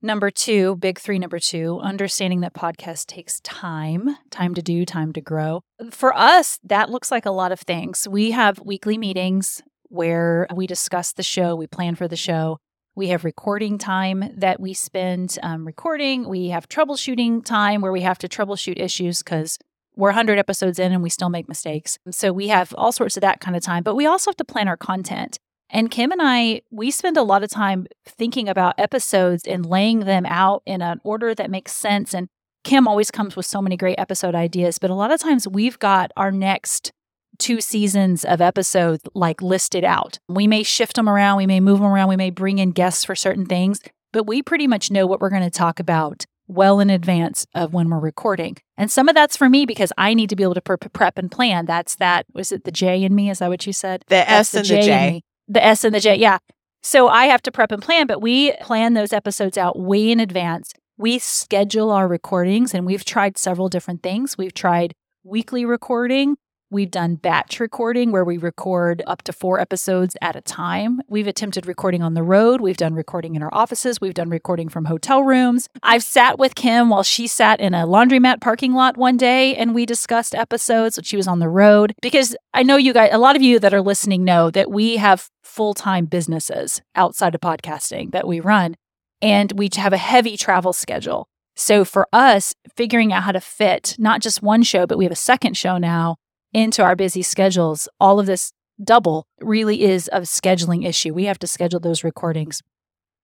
Number 0.00 0.30
two, 0.30 0.76
big 0.76 1.00
three, 1.00 1.18
number 1.18 1.40
two, 1.40 1.80
understanding 1.80 2.40
that 2.40 2.54
podcast 2.54 3.06
takes 3.06 3.40
time, 3.40 4.16
time 4.30 4.54
to 4.54 4.62
do, 4.62 4.84
time 4.84 5.12
to 5.14 5.20
grow. 5.20 5.62
For 5.90 6.16
us, 6.16 6.60
that 6.62 6.88
looks 6.88 7.10
like 7.10 7.26
a 7.26 7.32
lot 7.32 7.50
of 7.50 7.58
things. 7.58 8.06
We 8.08 8.30
have 8.30 8.60
weekly 8.60 8.96
meetings 8.96 9.60
where 9.88 10.46
we 10.54 10.68
discuss 10.68 11.12
the 11.12 11.24
show, 11.24 11.56
we 11.56 11.66
plan 11.66 11.96
for 11.96 12.06
the 12.06 12.14
show. 12.14 12.58
We 12.94 13.08
have 13.08 13.24
recording 13.24 13.76
time 13.76 14.32
that 14.36 14.60
we 14.60 14.72
spend 14.72 15.36
um, 15.42 15.66
recording. 15.66 16.28
We 16.28 16.48
have 16.48 16.68
troubleshooting 16.68 17.44
time 17.44 17.80
where 17.80 17.92
we 17.92 18.02
have 18.02 18.18
to 18.18 18.28
troubleshoot 18.28 18.78
issues 18.80 19.24
because 19.24 19.58
we're 19.96 20.10
100 20.10 20.38
episodes 20.38 20.78
in 20.78 20.92
and 20.92 21.02
we 21.02 21.10
still 21.10 21.28
make 21.28 21.48
mistakes. 21.48 21.98
So 22.10 22.32
we 22.32 22.48
have 22.48 22.72
all 22.78 22.92
sorts 22.92 23.16
of 23.16 23.20
that 23.22 23.40
kind 23.40 23.56
of 23.56 23.64
time, 23.64 23.82
but 23.82 23.96
we 23.96 24.06
also 24.06 24.30
have 24.30 24.36
to 24.36 24.44
plan 24.44 24.68
our 24.68 24.76
content. 24.76 25.38
And 25.70 25.90
Kim 25.90 26.12
and 26.12 26.20
I, 26.22 26.62
we 26.70 26.90
spend 26.90 27.16
a 27.16 27.22
lot 27.22 27.42
of 27.42 27.50
time 27.50 27.86
thinking 28.06 28.48
about 28.48 28.74
episodes 28.78 29.44
and 29.46 29.66
laying 29.66 30.00
them 30.00 30.24
out 30.26 30.62
in 30.64 30.80
an 30.80 31.00
order 31.04 31.34
that 31.34 31.50
makes 31.50 31.72
sense. 31.74 32.14
And 32.14 32.28
Kim 32.64 32.88
always 32.88 33.10
comes 33.10 33.36
with 33.36 33.46
so 33.46 33.60
many 33.60 33.76
great 33.76 33.98
episode 33.98 34.34
ideas, 34.34 34.78
but 34.78 34.90
a 34.90 34.94
lot 34.94 35.12
of 35.12 35.20
times 35.20 35.46
we've 35.46 35.78
got 35.78 36.10
our 36.16 36.30
next 36.30 36.92
two 37.38 37.60
seasons 37.60 38.24
of 38.24 38.40
episodes 38.40 39.04
like 39.14 39.40
listed 39.42 39.84
out. 39.84 40.18
We 40.28 40.46
may 40.46 40.62
shift 40.62 40.96
them 40.96 41.08
around, 41.08 41.36
we 41.36 41.46
may 41.46 41.60
move 41.60 41.78
them 41.78 41.88
around, 41.88 42.08
we 42.08 42.16
may 42.16 42.30
bring 42.30 42.58
in 42.58 42.72
guests 42.72 43.04
for 43.04 43.14
certain 43.14 43.46
things, 43.46 43.80
but 44.12 44.26
we 44.26 44.42
pretty 44.42 44.66
much 44.66 44.90
know 44.90 45.06
what 45.06 45.20
we're 45.20 45.30
going 45.30 45.42
to 45.42 45.50
talk 45.50 45.78
about 45.78 46.24
well 46.48 46.80
in 46.80 46.90
advance 46.90 47.46
of 47.54 47.74
when 47.74 47.90
we're 47.90 48.00
recording. 48.00 48.56
And 48.76 48.90
some 48.90 49.08
of 49.08 49.14
that's 49.14 49.36
for 49.36 49.48
me 49.48 49.66
because 49.66 49.92
I 49.98 50.14
need 50.14 50.30
to 50.30 50.36
be 50.36 50.42
able 50.42 50.54
to 50.54 50.62
prep 50.62 51.18
and 51.18 51.30
plan. 51.30 51.66
That's 51.66 51.94
that 51.96 52.26
was 52.32 52.50
it 52.50 52.64
the 52.64 52.72
J 52.72 53.04
in 53.04 53.14
me? 53.14 53.30
Is 53.30 53.38
that 53.38 53.50
what 53.50 53.66
you 53.66 53.72
said? 53.72 54.02
The 54.08 54.16
that's 54.16 54.30
S 54.30 54.54
and 54.54 54.64
the 54.64 54.68
J. 54.68 54.80
The 54.80 54.86
J 54.86 55.22
the 55.48 55.64
S 55.64 55.84
and 55.84 55.94
the 55.94 56.00
J. 56.00 56.16
Yeah. 56.16 56.38
So 56.82 57.08
I 57.08 57.24
have 57.26 57.42
to 57.42 57.52
prep 57.52 57.72
and 57.72 57.82
plan, 57.82 58.06
but 58.06 58.22
we 58.22 58.52
plan 58.60 58.94
those 58.94 59.12
episodes 59.12 59.58
out 59.58 59.78
way 59.78 60.10
in 60.10 60.20
advance. 60.20 60.72
We 60.96 61.18
schedule 61.18 61.90
our 61.90 62.06
recordings 62.06 62.74
and 62.74 62.86
we've 62.86 63.04
tried 63.04 63.38
several 63.38 63.68
different 63.68 64.02
things. 64.02 64.38
We've 64.38 64.54
tried 64.54 64.94
weekly 65.24 65.64
recording. 65.64 66.36
We've 66.70 66.90
done 66.90 67.14
batch 67.14 67.60
recording 67.60 68.12
where 68.12 68.26
we 68.26 68.36
record 68.36 69.02
up 69.06 69.22
to 69.22 69.32
four 69.32 69.58
episodes 69.58 70.18
at 70.20 70.36
a 70.36 70.42
time. 70.42 71.00
We've 71.08 71.26
attempted 71.26 71.66
recording 71.66 72.02
on 72.02 72.12
the 72.12 72.22
road. 72.22 72.60
We've 72.60 72.76
done 72.76 72.92
recording 72.92 73.36
in 73.36 73.42
our 73.42 73.48
offices. 73.54 74.02
We've 74.02 74.12
done 74.12 74.28
recording 74.28 74.68
from 74.68 74.84
hotel 74.84 75.22
rooms. 75.22 75.70
I've 75.82 76.02
sat 76.02 76.38
with 76.38 76.54
Kim 76.54 76.90
while 76.90 77.02
she 77.02 77.26
sat 77.26 77.58
in 77.58 77.72
a 77.72 77.86
laundromat 77.86 78.42
parking 78.42 78.74
lot 78.74 78.98
one 78.98 79.16
day 79.16 79.56
and 79.56 79.74
we 79.74 79.86
discussed 79.86 80.34
episodes. 80.34 81.00
She 81.04 81.16
was 81.16 81.26
on 81.26 81.38
the 81.38 81.48
road 81.48 81.94
because 82.02 82.36
I 82.52 82.64
know 82.64 82.76
you 82.76 82.92
guys, 82.92 83.08
a 83.14 83.18
lot 83.18 83.34
of 83.34 83.40
you 83.40 83.58
that 83.60 83.72
are 83.72 83.80
listening 83.80 84.22
know 84.22 84.50
that 84.50 84.70
we 84.70 84.98
have 84.98 85.30
full 85.42 85.72
time 85.72 86.04
businesses 86.04 86.82
outside 86.94 87.34
of 87.34 87.40
podcasting 87.40 88.12
that 88.12 88.28
we 88.28 88.40
run 88.40 88.74
and 89.22 89.52
we 89.52 89.70
have 89.76 89.94
a 89.94 89.96
heavy 89.96 90.36
travel 90.36 90.74
schedule. 90.74 91.30
So 91.56 91.86
for 91.86 92.06
us, 92.12 92.54
figuring 92.76 93.10
out 93.10 93.22
how 93.22 93.32
to 93.32 93.40
fit 93.40 93.96
not 93.98 94.20
just 94.20 94.42
one 94.42 94.62
show, 94.62 94.86
but 94.86 94.98
we 94.98 95.06
have 95.06 95.12
a 95.12 95.16
second 95.16 95.56
show 95.56 95.78
now 95.78 96.16
into 96.52 96.82
our 96.82 96.96
busy 96.96 97.22
schedules, 97.22 97.88
all 98.00 98.18
of 98.18 98.26
this 98.26 98.52
double 98.82 99.26
really 99.40 99.82
is 99.82 100.08
a 100.12 100.20
scheduling 100.20 100.86
issue. 100.86 101.12
We 101.12 101.24
have 101.24 101.38
to 101.40 101.46
schedule 101.46 101.80
those 101.80 102.04
recordings. 102.04 102.62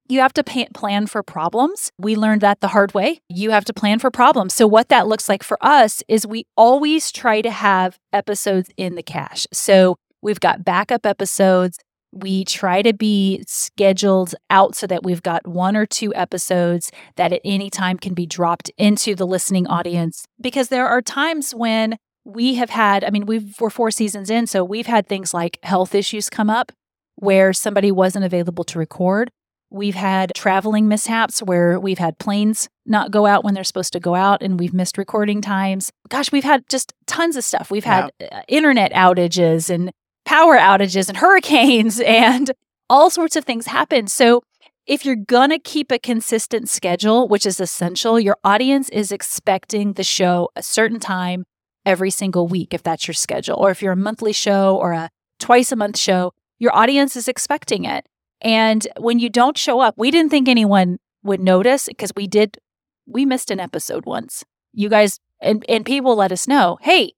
You 0.07 0.21
have 0.21 0.35
to 0.35 0.45
pay, 0.45 0.67
plan 0.75 1.07
for 1.07 1.23
problems. 1.23 1.91
We 1.99 2.15
learned 2.15 2.43
that 2.43 2.61
the 2.61 2.69
hard 2.69 2.93
way. 2.93 3.21
You 3.31 3.53
have 3.53 3.65
to 3.67 3.73
plan 3.73 3.99
for 4.01 4.11
problems. 4.11 4.53
So, 4.53 4.67
what 4.67 4.91
that 4.91 5.07
looks 5.07 5.31
like 5.31 5.43
for 5.43 5.57
us 5.63 6.03
is 6.09 6.27
we 6.27 6.47
always 6.59 7.11
try 7.11 7.41
to 7.41 7.51
have 7.51 7.99
episodes 8.13 8.69
in 8.77 8.97
the 8.97 9.03
cache. 9.03 9.47
So, 9.51 9.97
we've 10.21 10.41
got 10.41 10.63
backup 10.63 11.07
episodes. 11.07 11.79
We 12.13 12.45
try 12.45 12.83
to 12.83 12.93
be 12.93 13.45
scheduled 13.47 14.35
out 14.51 14.77
so 14.77 14.87
that 14.87 15.03
we've 15.03 15.23
got 15.23 15.47
one 15.47 15.75
or 15.75 15.87
two 15.87 16.15
episodes 16.15 16.93
that 17.17 17.33
at 17.33 17.41
any 17.43 17.71
time 17.71 17.97
can 17.97 18.13
be 18.13 18.27
dropped 18.27 18.71
into 18.77 19.15
the 19.15 19.27
listening 19.27 19.67
audience. 19.67 20.27
Because 20.39 20.69
there 20.69 20.87
are 20.87 21.01
times 21.01 21.55
when 21.55 21.97
we 22.25 22.55
have 22.55 22.71
had, 22.71 23.05
I 23.05 23.11
mean, 23.11 23.27
we've, 23.27 23.55
we're 23.61 23.71
four 23.71 23.91
seasons 23.91 24.31
in, 24.31 24.47
so 24.47 24.65
we've 24.65 24.87
had 24.87 25.07
things 25.07 25.35
like 25.35 25.59
health 25.63 25.95
issues 25.95 26.31
come 26.31 26.49
up 26.49 26.73
where 27.17 27.53
somebody 27.53 27.93
wasn't 27.93 28.25
available 28.25 28.65
to 28.65 28.79
record. 28.79 29.31
We've 29.71 29.95
had 29.95 30.33
traveling 30.35 30.89
mishaps 30.89 31.41
where 31.41 31.79
we've 31.81 31.99
had 31.99 32.19
planes 32.19 32.69
not 32.87 33.11
go 33.11 33.27
out 33.27 33.45
when 33.45 33.55
they're 33.55 33.65
supposed 33.65 33.93
to 33.95 34.01
go 34.01 34.15
out 34.15 34.43
and 34.43 34.59
we've 34.59 34.73
missed 34.73 34.99
recording 34.99 35.41
times. 35.41 35.91
Gosh, 36.09 36.31
we've 36.31 36.45
had 36.45 36.69
just 36.69 36.93
tons 37.07 37.37
of 37.37 37.45
stuff. 37.45 37.71
We've 37.71 37.85
had 37.85 38.11
yeah. 38.21 38.29
Uh, 38.31 38.43
internet 38.49 38.93
outages 38.93 39.71
and 39.71 39.91
power 40.25 40.57
outages 40.57 41.09
and 41.09 41.17
hurricanes 41.19 42.01
and 42.01 42.53
all 42.89 43.11
sorts 43.11 43.37
of 43.37 43.45
things 43.45 43.67
happen. 43.67 44.07
So, 44.07 44.43
if 44.87 45.07
you're 45.07 45.17
going 45.17 45.49
to 45.49 45.59
keep 45.59 45.91
a 45.91 45.99
consistent 45.99 46.69
schedule, 46.69 47.27
which 47.27 47.47
is 47.47 47.59
essential, 47.59 48.21
your 48.21 48.37
audience 48.45 48.91
is 48.91 49.11
expecting 49.11 49.95
the 49.95 50.05
show 50.05 50.51
a 50.57 50.63
certain 50.63 51.01
time 51.01 51.47
every 51.87 52.11
single 52.11 52.47
week 52.47 52.73
if 52.73 52.83
that's 52.83 53.07
your 53.07 53.15
schedule. 53.15 53.57
Or 53.57 53.71
if 53.71 53.83
you're 53.83 53.93
a 53.93 53.97
monthly 53.97 54.33
show 54.33 54.77
or 54.77 54.93
a 54.93 55.11
twice 55.39 55.73
a 55.73 55.77
month 55.77 55.99
show, 55.99 56.33
your 56.59 56.75
audience 56.75 57.17
is 57.17 57.29
expecting 57.29 57.85
it. 57.85 58.07
And 58.41 58.87
when 58.99 59.19
you 59.19 59.29
don't 59.29 59.59
show 59.59 59.81
up, 59.81 59.95
we 59.97 60.11
didn't 60.11 60.31
think 60.31 60.49
anyone 60.49 60.99
would 61.23 61.41
notice 61.41 61.87
because 61.87 62.13
we 62.15 62.27
did, 62.27 62.59
we 63.07 63.25
missed 63.25 63.51
an 63.51 63.61
episode 63.61 64.07
once. 64.07 64.45
You 64.73 64.89
guys, 64.89 65.19
and, 65.41 65.65
and 65.69 65.85
people 65.85 66.17
let 66.17 66.33
us 66.33 66.47
know, 66.47 66.79
hey, 66.83 67.13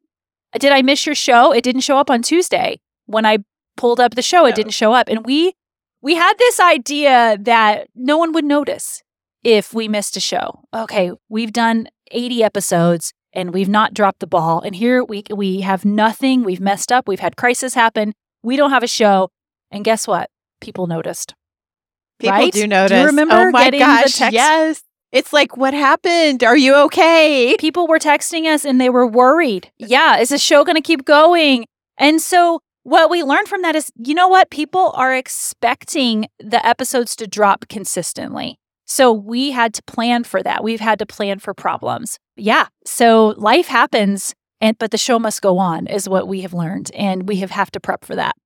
did 0.58 0.72
I 0.72 0.82
miss 0.82 1.06
your 1.06 1.14
show? 1.14 1.52
It 1.52 1.64
didn't 1.64 1.82
show 1.82 1.98
up 1.98 2.10
on 2.10 2.22
Tuesday. 2.22 2.80
When 3.06 3.26
I 3.26 3.38
pulled 3.76 4.00
up 4.00 4.14
the 4.14 4.22
show, 4.22 4.46
it 4.46 4.54
didn't 4.54 4.72
show 4.72 4.92
up. 4.92 5.08
And 5.08 5.24
we, 5.26 5.54
we 6.00 6.14
had 6.14 6.34
this 6.38 6.60
idea 6.60 7.36
that 7.40 7.88
no 7.94 8.16
one 8.16 8.32
would 8.32 8.44
notice 8.44 9.02
if 9.42 9.74
we 9.74 9.88
missed 9.88 10.16
a 10.16 10.20
show. 10.20 10.60
Okay, 10.74 11.12
we've 11.28 11.52
done 11.52 11.88
80 12.10 12.42
episodes 12.42 13.12
and 13.36 13.52
we've 13.52 13.68
not 13.68 13.94
dropped 13.94 14.18
the 14.20 14.26
ball. 14.26 14.60
And 14.60 14.74
here 14.74 15.04
we 15.04 15.22
we 15.30 15.60
have 15.60 15.84
nothing. 15.84 16.42
We've 16.42 16.60
messed 16.60 16.90
up. 16.90 17.06
We've 17.06 17.20
had 17.20 17.36
crisis 17.36 17.74
happen. 17.74 18.14
We 18.42 18.56
don't 18.56 18.70
have 18.70 18.82
a 18.82 18.88
show. 18.88 19.28
And 19.70 19.84
guess 19.84 20.08
what? 20.08 20.30
People 20.60 20.86
noticed. 20.86 21.34
People 22.18 22.36
right? 22.36 22.52
do 22.52 22.66
notice. 22.66 22.90
Do 22.90 22.96
you 22.96 23.02
oh 23.02 23.06
remember 23.06 23.34
oh 23.34 23.50
my 23.50 23.64
getting 23.64 23.80
gosh, 23.80 24.04
the 24.04 24.18
text? 24.18 24.32
Yes. 24.32 24.82
It's 25.12 25.32
like, 25.32 25.56
what 25.56 25.74
happened? 25.74 26.42
Are 26.42 26.56
you 26.56 26.74
okay? 26.86 27.56
People 27.58 27.86
were 27.86 27.98
texting 27.98 28.46
us 28.46 28.64
and 28.64 28.80
they 28.80 28.90
were 28.90 29.06
worried. 29.06 29.70
Yeah, 29.78 30.18
is 30.18 30.30
the 30.30 30.38
show 30.38 30.64
going 30.64 30.76
to 30.76 30.82
keep 30.82 31.04
going? 31.04 31.66
And 31.96 32.20
so 32.20 32.60
what 32.82 33.10
we 33.10 33.22
learned 33.22 33.48
from 33.48 33.62
that 33.62 33.76
is, 33.76 33.90
you 33.96 34.14
know 34.14 34.28
what? 34.28 34.50
People 34.50 34.92
are 34.94 35.14
expecting 35.14 36.26
the 36.38 36.64
episodes 36.66 37.14
to 37.16 37.26
drop 37.26 37.66
consistently. 37.68 38.58
So 38.86 39.12
we 39.12 39.50
had 39.50 39.74
to 39.74 39.82
plan 39.82 40.24
for 40.24 40.42
that. 40.42 40.64
We've 40.64 40.80
had 40.80 40.98
to 41.00 41.06
plan 41.06 41.38
for 41.38 41.52
problems. 41.52 42.18
Yeah. 42.36 42.66
So 42.84 43.34
life 43.36 43.66
happens 43.66 44.34
and 44.60 44.78
but 44.78 44.90
the 44.90 44.98
show 44.98 45.18
must 45.18 45.42
go 45.42 45.58
on 45.58 45.86
is 45.86 46.08
what 46.08 46.28
we 46.28 46.40
have 46.40 46.54
learned 46.54 46.90
and 46.94 47.28
we 47.28 47.36
have 47.36 47.50
have 47.50 47.70
to 47.72 47.80
prep 47.80 48.04
for 48.04 48.14
that. 48.14 48.36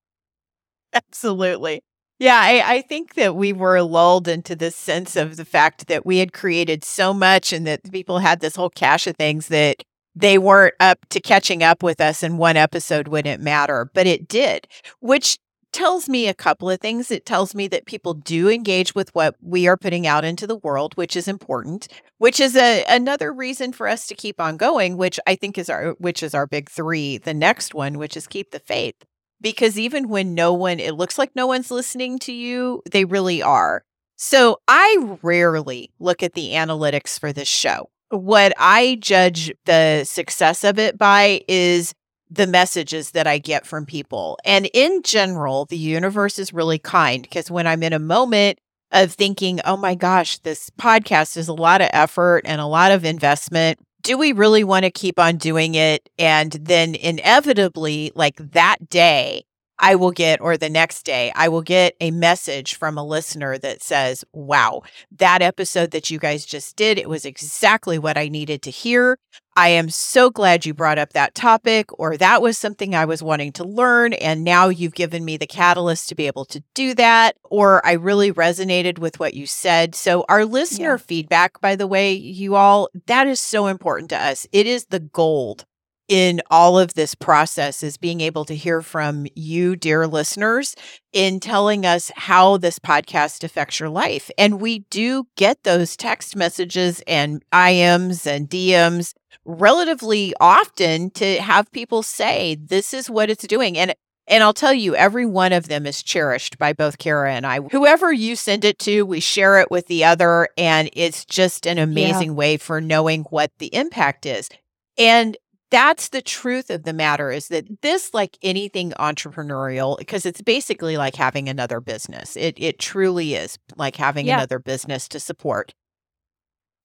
Absolutely. 0.92 1.82
Yeah, 2.18 2.38
I, 2.38 2.74
I 2.74 2.80
think 2.82 3.14
that 3.14 3.34
we 3.34 3.52
were 3.54 3.80
lulled 3.80 4.28
into 4.28 4.54
this 4.54 4.76
sense 4.76 5.16
of 5.16 5.36
the 5.36 5.44
fact 5.44 5.86
that 5.86 6.04
we 6.04 6.18
had 6.18 6.34
created 6.34 6.84
so 6.84 7.14
much 7.14 7.50
and 7.50 7.66
that 7.66 7.90
people 7.90 8.18
had 8.18 8.40
this 8.40 8.56
whole 8.56 8.68
cache 8.68 9.06
of 9.06 9.16
things 9.16 9.48
that 9.48 9.82
they 10.14 10.36
weren't 10.36 10.74
up 10.80 10.98
to 11.10 11.20
catching 11.20 11.62
up 11.62 11.82
with 11.82 11.98
us 11.98 12.22
and 12.22 12.38
one 12.38 12.58
episode 12.58 13.08
wouldn't 13.08 13.42
matter, 13.42 13.90
but 13.94 14.06
it 14.06 14.28
did, 14.28 14.68
which 15.00 15.38
tells 15.72 16.08
me 16.08 16.26
a 16.26 16.34
couple 16.34 16.70
of 16.70 16.80
things. 16.80 17.10
It 17.10 17.26
tells 17.26 17.54
me 17.54 17.68
that 17.68 17.86
people 17.86 18.14
do 18.14 18.48
engage 18.48 18.94
with 18.94 19.14
what 19.14 19.36
we 19.40 19.66
are 19.66 19.76
putting 19.76 20.06
out 20.06 20.24
into 20.24 20.46
the 20.46 20.56
world, 20.56 20.94
which 20.96 21.16
is 21.16 21.28
important, 21.28 21.88
which 22.18 22.40
is 22.40 22.56
a 22.56 22.84
another 22.88 23.32
reason 23.32 23.72
for 23.72 23.88
us 23.88 24.06
to 24.08 24.14
keep 24.14 24.40
on 24.40 24.56
going, 24.56 24.96
which 24.96 25.18
I 25.26 25.34
think 25.34 25.58
is 25.58 25.68
our 25.70 25.92
which 25.98 26.22
is 26.22 26.34
our 26.34 26.46
big 26.46 26.68
3. 26.70 27.18
The 27.18 27.34
next 27.34 27.74
one, 27.74 27.98
which 27.98 28.16
is 28.16 28.26
keep 28.26 28.50
the 28.50 28.60
faith. 28.60 28.96
Because 29.40 29.78
even 29.78 30.08
when 30.08 30.34
no 30.34 30.52
one 30.52 30.80
it 30.80 30.94
looks 30.94 31.18
like 31.18 31.34
no 31.34 31.46
one's 31.46 31.70
listening 31.70 32.18
to 32.20 32.32
you, 32.32 32.82
they 32.90 33.04
really 33.04 33.42
are. 33.42 33.82
So 34.16 34.58
I 34.68 35.16
rarely 35.22 35.90
look 35.98 36.22
at 36.22 36.34
the 36.34 36.50
analytics 36.50 37.18
for 37.18 37.32
this 37.32 37.48
show. 37.48 37.88
What 38.10 38.52
I 38.58 38.98
judge 39.00 39.52
the 39.64 40.04
success 40.04 40.62
of 40.64 40.78
it 40.78 40.98
by 40.98 41.42
is 41.48 41.94
the 42.30 42.46
messages 42.46 43.10
that 43.10 43.26
I 43.26 43.38
get 43.38 43.66
from 43.66 43.84
people. 43.84 44.38
And 44.44 44.70
in 44.72 45.02
general, 45.02 45.64
the 45.66 45.76
universe 45.76 46.38
is 46.38 46.52
really 46.52 46.78
kind 46.78 47.22
because 47.22 47.50
when 47.50 47.66
I'm 47.66 47.82
in 47.82 47.92
a 47.92 47.98
moment 47.98 48.58
of 48.92 49.12
thinking, 49.12 49.60
oh 49.64 49.76
my 49.76 49.94
gosh, 49.94 50.38
this 50.38 50.70
podcast 50.70 51.36
is 51.36 51.48
a 51.48 51.54
lot 51.54 51.80
of 51.80 51.90
effort 51.92 52.42
and 52.44 52.60
a 52.60 52.66
lot 52.66 52.92
of 52.92 53.04
investment, 53.04 53.78
do 54.02 54.16
we 54.16 54.32
really 54.32 54.64
want 54.64 54.84
to 54.84 54.90
keep 54.90 55.18
on 55.18 55.36
doing 55.36 55.74
it? 55.74 56.08
And 56.18 56.52
then 56.52 56.94
inevitably, 56.94 58.12
like 58.14 58.36
that 58.52 58.88
day, 58.88 59.44
I 59.80 59.94
will 59.94 60.10
get, 60.10 60.40
or 60.40 60.56
the 60.56 60.68
next 60.68 61.04
day, 61.04 61.32
I 61.34 61.48
will 61.48 61.62
get 61.62 61.96
a 62.00 62.10
message 62.10 62.74
from 62.74 62.98
a 62.98 63.04
listener 63.04 63.56
that 63.58 63.82
says, 63.82 64.24
Wow, 64.32 64.82
that 65.16 65.42
episode 65.42 65.90
that 65.92 66.10
you 66.10 66.18
guys 66.18 66.44
just 66.44 66.76
did, 66.76 66.98
it 66.98 67.08
was 67.08 67.24
exactly 67.24 67.98
what 67.98 68.18
I 68.18 68.28
needed 68.28 68.62
to 68.62 68.70
hear. 68.70 69.18
I 69.56 69.68
am 69.68 69.90
so 69.90 70.30
glad 70.30 70.64
you 70.64 70.74
brought 70.74 70.98
up 70.98 71.12
that 71.12 71.34
topic, 71.34 71.86
or 71.98 72.16
that 72.16 72.40
was 72.40 72.56
something 72.56 72.94
I 72.94 73.04
was 73.04 73.22
wanting 73.22 73.52
to 73.52 73.64
learn. 73.64 74.12
And 74.14 74.44
now 74.44 74.68
you've 74.68 74.94
given 74.94 75.24
me 75.24 75.36
the 75.36 75.46
catalyst 75.46 76.08
to 76.08 76.14
be 76.14 76.26
able 76.26 76.44
to 76.46 76.62
do 76.74 76.94
that. 76.94 77.36
Or 77.44 77.84
I 77.84 77.92
really 77.92 78.32
resonated 78.32 78.98
with 78.98 79.18
what 79.18 79.34
you 79.34 79.46
said. 79.46 79.94
So, 79.94 80.24
our 80.28 80.44
listener 80.44 80.92
yeah. 80.92 80.96
feedback, 80.98 81.60
by 81.60 81.74
the 81.74 81.86
way, 81.86 82.12
you 82.12 82.54
all, 82.54 82.88
that 83.06 83.26
is 83.26 83.40
so 83.40 83.66
important 83.66 84.10
to 84.10 84.16
us. 84.16 84.46
It 84.52 84.66
is 84.66 84.86
the 84.86 85.00
gold 85.00 85.64
in 86.10 86.42
all 86.50 86.76
of 86.76 86.94
this 86.94 87.14
process 87.14 87.84
is 87.84 87.96
being 87.96 88.20
able 88.20 88.44
to 88.44 88.56
hear 88.56 88.82
from 88.82 89.28
you, 89.36 89.76
dear 89.76 90.08
listeners, 90.08 90.74
in 91.12 91.38
telling 91.38 91.86
us 91.86 92.10
how 92.16 92.56
this 92.56 92.80
podcast 92.80 93.44
affects 93.44 93.78
your 93.78 93.88
life. 93.88 94.28
And 94.36 94.60
we 94.60 94.80
do 94.90 95.28
get 95.36 95.62
those 95.62 95.96
text 95.96 96.34
messages 96.34 97.00
and 97.06 97.44
IMs 97.52 98.26
and 98.26 98.50
DMs 98.50 99.14
relatively 99.44 100.34
often 100.40 101.10
to 101.10 101.40
have 101.40 101.70
people 101.70 102.02
say, 102.02 102.56
this 102.56 102.92
is 102.92 103.08
what 103.08 103.30
it's 103.30 103.46
doing. 103.46 103.78
And 103.78 103.94
and 104.26 104.44
I'll 104.44 104.54
tell 104.54 104.72
you, 104.72 104.94
every 104.94 105.26
one 105.26 105.52
of 105.52 105.66
them 105.66 105.86
is 105.86 106.04
cherished 106.04 106.56
by 106.56 106.72
both 106.72 106.98
Kara 106.98 107.32
and 107.34 107.44
I. 107.44 107.60
Whoever 107.60 108.12
you 108.12 108.36
send 108.36 108.64
it 108.64 108.78
to, 108.80 109.02
we 109.02 109.18
share 109.18 109.58
it 109.58 109.72
with 109.72 109.88
the 109.88 110.04
other. 110.04 110.48
And 110.56 110.88
it's 110.92 111.24
just 111.24 111.66
an 111.66 111.78
amazing 111.78 112.30
yeah. 112.30 112.34
way 112.36 112.56
for 112.56 112.80
knowing 112.80 113.24
what 113.24 113.50
the 113.58 113.74
impact 113.74 114.26
is. 114.26 114.48
And 114.96 115.36
that's 115.70 116.08
the 116.08 116.22
truth 116.22 116.70
of 116.70 116.82
the 116.82 116.92
matter 116.92 117.30
is 117.30 117.48
that 117.48 117.82
this 117.82 118.12
like 118.12 118.36
anything 118.42 118.90
entrepreneurial 118.98 119.96
because 119.98 120.26
it's 120.26 120.42
basically 120.42 120.96
like 120.96 121.14
having 121.14 121.48
another 121.48 121.80
business 121.80 122.36
it 122.36 122.54
it 122.56 122.78
truly 122.78 123.34
is 123.34 123.58
like 123.76 123.96
having 123.96 124.26
yeah. 124.26 124.36
another 124.36 124.58
business 124.58 125.08
to 125.08 125.20
support 125.20 125.72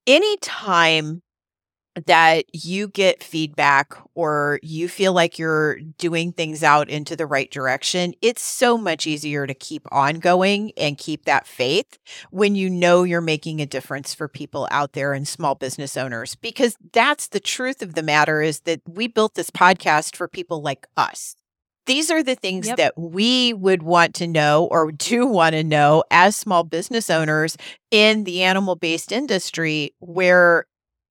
anytime 0.07 1.21
that 2.05 2.45
you 2.53 2.87
get 2.87 3.23
feedback 3.23 3.93
or 4.15 4.59
you 4.61 4.87
feel 4.89 5.13
like 5.13 5.39
you're 5.39 5.79
doing 5.97 6.31
things 6.31 6.63
out 6.63 6.89
into 6.89 7.15
the 7.15 7.25
right 7.25 7.49
direction, 7.49 8.13
it's 8.21 8.41
so 8.41 8.77
much 8.77 9.07
easier 9.07 9.47
to 9.47 9.53
keep 9.53 9.83
on 9.91 10.15
going 10.15 10.71
and 10.77 10.97
keep 10.97 11.25
that 11.25 11.47
faith 11.47 11.97
when 12.31 12.55
you 12.55 12.69
know 12.69 13.03
you're 13.03 13.21
making 13.21 13.61
a 13.61 13.65
difference 13.65 14.13
for 14.13 14.27
people 14.27 14.67
out 14.71 14.93
there 14.93 15.13
and 15.13 15.27
small 15.27 15.55
business 15.55 15.95
owners. 15.95 16.35
Because 16.35 16.75
that's 16.91 17.29
the 17.29 17.39
truth 17.39 17.81
of 17.81 17.95
the 17.95 18.03
matter 18.03 18.41
is 18.41 18.61
that 18.61 18.81
we 18.85 19.07
built 19.07 19.35
this 19.35 19.49
podcast 19.49 20.15
for 20.15 20.27
people 20.27 20.61
like 20.61 20.87
us. 20.97 21.35
These 21.85 22.09
are 22.09 22.23
the 22.23 22.35
things 22.35 22.67
yep. 22.67 22.77
that 22.77 22.97
we 22.97 23.53
would 23.53 23.83
want 23.83 24.15
to 24.15 24.27
know 24.27 24.65
or 24.65 24.91
do 24.91 25.27
want 25.27 25.53
to 25.53 25.63
know 25.63 26.03
as 26.09 26.35
small 26.35 26.63
business 26.63 27.11
owners 27.11 27.57
in 27.91 28.23
the 28.23 28.41
animal 28.41 28.75
based 28.75 29.11
industry 29.11 29.93
where 29.99 30.65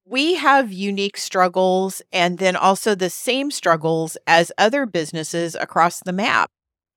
we 0.06 0.34
have 0.34 0.72
unique 0.72 1.16
struggles 1.16 2.02
and 2.12 2.38
then 2.38 2.56
also 2.56 2.94
the 2.94 3.10
same 3.10 3.50
struggles 3.50 4.16
as 4.26 4.52
other 4.58 4.86
businesses 4.86 5.54
across 5.54 6.00
the 6.00 6.12
map. 6.12 6.50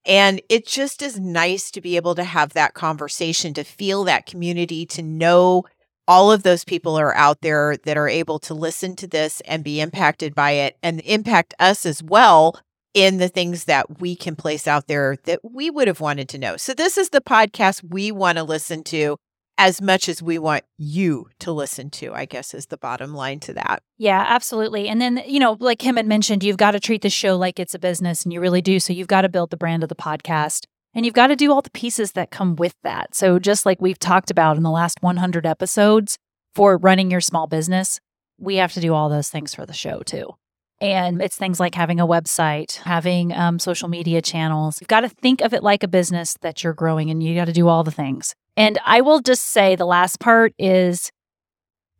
And 0.05 0.41
it 0.49 0.65
just 0.65 1.01
is 1.01 1.19
nice 1.19 1.69
to 1.71 1.81
be 1.81 1.95
able 1.97 2.15
to 2.15 2.23
have 2.23 2.53
that 2.53 2.73
conversation, 2.73 3.53
to 3.53 3.63
feel 3.63 4.03
that 4.05 4.25
community, 4.25 4.85
to 4.87 5.01
know 5.01 5.65
all 6.07 6.31
of 6.31 6.43
those 6.43 6.63
people 6.63 6.97
are 6.97 7.13
out 7.15 7.41
there 7.41 7.75
that 7.83 7.97
are 7.97 8.07
able 8.07 8.39
to 8.39 8.53
listen 8.53 8.95
to 8.95 9.07
this 9.07 9.41
and 9.41 9.63
be 9.63 9.81
impacted 9.81 10.33
by 10.33 10.51
it 10.51 10.77
and 10.81 11.01
impact 11.01 11.53
us 11.59 11.85
as 11.85 12.01
well 12.01 12.57
in 12.93 13.17
the 13.17 13.27
things 13.27 13.65
that 13.65 13.99
we 13.99 14.15
can 14.15 14.35
place 14.35 14.67
out 14.67 14.87
there 14.87 15.17
that 15.25 15.39
we 15.43 15.69
would 15.69 15.87
have 15.87 15.99
wanted 15.99 16.29
to 16.29 16.37
know. 16.37 16.55
So, 16.55 16.73
this 16.73 16.97
is 16.97 17.09
the 17.09 17.21
podcast 17.21 17.83
we 17.83 18.11
want 18.11 18.37
to 18.37 18.43
listen 18.43 18.83
to 18.85 19.17
as 19.57 19.81
much 19.81 20.07
as 20.07 20.21
we 20.21 20.37
want 20.37 20.63
you 20.77 21.27
to 21.39 21.51
listen 21.51 21.89
to, 21.89 22.13
I 22.13 22.25
guess 22.25 22.53
is 22.53 22.67
the 22.67 22.77
bottom 22.77 23.13
line 23.13 23.39
to 23.41 23.53
that. 23.53 23.81
Yeah, 23.97 24.23
absolutely. 24.27 24.87
And 24.87 25.01
then, 25.01 25.23
you 25.25 25.39
know, 25.39 25.57
like 25.59 25.79
Kim 25.79 25.97
had 25.97 26.05
mentioned, 26.05 26.43
you've 26.43 26.57
got 26.57 26.71
to 26.71 26.79
treat 26.79 27.01
the 27.01 27.09
show 27.09 27.35
like 27.35 27.59
it's 27.59 27.73
a 27.73 27.79
business, 27.79 28.23
and 28.23 28.31
you 28.31 28.39
really 28.39 28.61
do. 28.61 28.79
So 28.79 28.93
you've 28.93 29.07
got 29.07 29.21
to 29.21 29.29
build 29.29 29.49
the 29.49 29.57
brand 29.57 29.83
of 29.83 29.89
the 29.89 29.95
podcast. 29.95 30.65
And 30.93 31.05
you've 31.05 31.15
got 31.15 31.27
to 31.27 31.35
do 31.35 31.51
all 31.51 31.61
the 31.61 31.69
pieces 31.71 32.13
that 32.13 32.31
come 32.31 32.55
with 32.55 32.73
that. 32.83 33.13
So, 33.13 33.37
just 33.37 33.65
like 33.65 33.79
we've 33.81 33.99
talked 33.99 34.31
about 34.31 34.57
in 34.57 34.63
the 34.63 34.71
last 34.71 34.97
100 35.01 35.45
episodes 35.45 36.17
for 36.55 36.77
running 36.77 37.11
your 37.11 37.21
small 37.21 37.45
business, 37.45 37.99
we 38.39 38.55
have 38.55 38.73
to 38.73 38.79
do 38.79 38.93
all 38.93 39.09
those 39.09 39.29
things 39.29 39.53
for 39.53 39.65
the 39.65 39.73
show 39.73 39.99
too. 39.99 40.31
And 40.79 41.21
it's 41.21 41.35
things 41.35 41.59
like 41.59 41.75
having 41.75 41.99
a 41.99 42.07
website, 42.07 42.77
having 42.77 43.33
um, 43.33 43.59
social 43.59 43.89
media 43.89 44.21
channels. 44.21 44.79
You've 44.79 44.87
got 44.87 45.01
to 45.01 45.09
think 45.09 45.41
of 45.41 45.53
it 45.53 45.61
like 45.61 45.83
a 45.83 45.87
business 45.87 46.35
that 46.41 46.63
you're 46.63 46.73
growing, 46.73 47.11
and 47.11 47.21
you 47.21 47.35
got 47.35 47.45
to 47.45 47.53
do 47.53 47.67
all 47.67 47.83
the 47.83 47.91
things. 47.91 48.33
And 48.57 48.79
I 48.85 49.01
will 49.01 49.21
just 49.21 49.51
say 49.51 49.75
the 49.75 49.85
last 49.85 50.19
part 50.19 50.53
is 50.57 51.11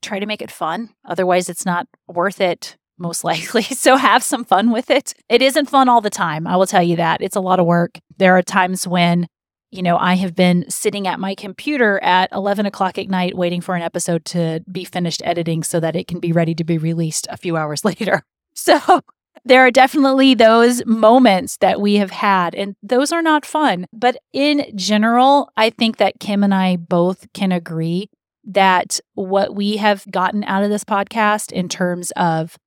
try 0.02 0.20
to 0.20 0.26
make 0.26 0.42
it 0.42 0.52
fun. 0.52 0.90
Otherwise, 1.06 1.50
it's 1.50 1.66
not 1.66 1.88
worth 2.08 2.42
it, 2.42 2.76
most 2.98 3.24
likely. 3.24 3.62
So 3.62 3.96
have 3.96 4.24
some 4.24 4.44
fun 4.44 4.72
with 4.72 4.90
it. 4.90 5.14
It 5.30 5.42
isn't 5.42 5.70
fun 5.70 5.88
all 5.88 6.02
the 6.02 6.10
time. 6.10 6.48
I 6.48 6.58
will 6.58 6.66
tell 6.66 6.84
you 6.84 6.96
that. 6.98 7.22
It's 7.22 7.36
a 7.36 7.42
lot 7.42 7.60
of 7.60 7.68
work. 7.68 8.00
There 8.18 8.36
are 8.36 8.42
times 8.42 8.88
when, 8.88 9.28
you 9.70 9.84
know, 9.84 9.98
I 9.98 10.16
have 10.16 10.36
been 10.36 10.66
sitting 10.70 11.08
at 11.08 11.20
my 11.20 11.36
computer 11.36 12.00
at 12.04 12.32
11 12.34 12.66
o'clock 12.66 12.98
at 12.98 13.08
night 13.08 13.38
waiting 13.38 13.62
for 13.62 13.76
an 13.76 13.84
episode 13.84 14.26
to 14.26 14.64
be 14.72 14.84
finished 14.84 15.22
editing 15.24 15.64
so 15.64 15.80
that 15.80 15.96
it 15.96 16.08
can 16.08 16.20
be 16.20 16.32
ready 16.32 16.56
to 16.56 16.64
be 16.64 16.80
released 16.80 17.28
a 17.30 17.38
few 17.38 17.56
hours 17.56 17.86
later. 17.86 18.24
So 18.56 19.02
there 19.46 19.66
are 19.66 19.72
definitely 19.72 20.34
those 20.34 20.86
moments 20.86 21.58
that 21.58 21.82
we 21.82 21.96
have 21.96 22.12
had, 22.12 22.56
and 22.56 22.76
those 22.82 23.12
are 23.12 23.22
not 23.22 23.46
fun. 23.46 23.86
But 23.94 24.18
in 24.34 24.72
general, 24.76 25.50
I 25.58 25.70
think 25.70 25.98
that 25.98 26.20
Kim 26.20 26.44
and 26.44 26.54
I 26.54 26.76
both 26.76 27.32
can 27.34 27.52
agree 27.52 28.10
that 28.44 29.00
what 29.14 29.56
we 29.56 29.78
have 29.78 30.06
gotten 30.10 30.44
out 30.46 30.64
of 30.64 30.70
this 30.70 30.84
podcast 30.84 31.52
in 31.52 31.68
terms 31.68 32.12
of 32.12 32.58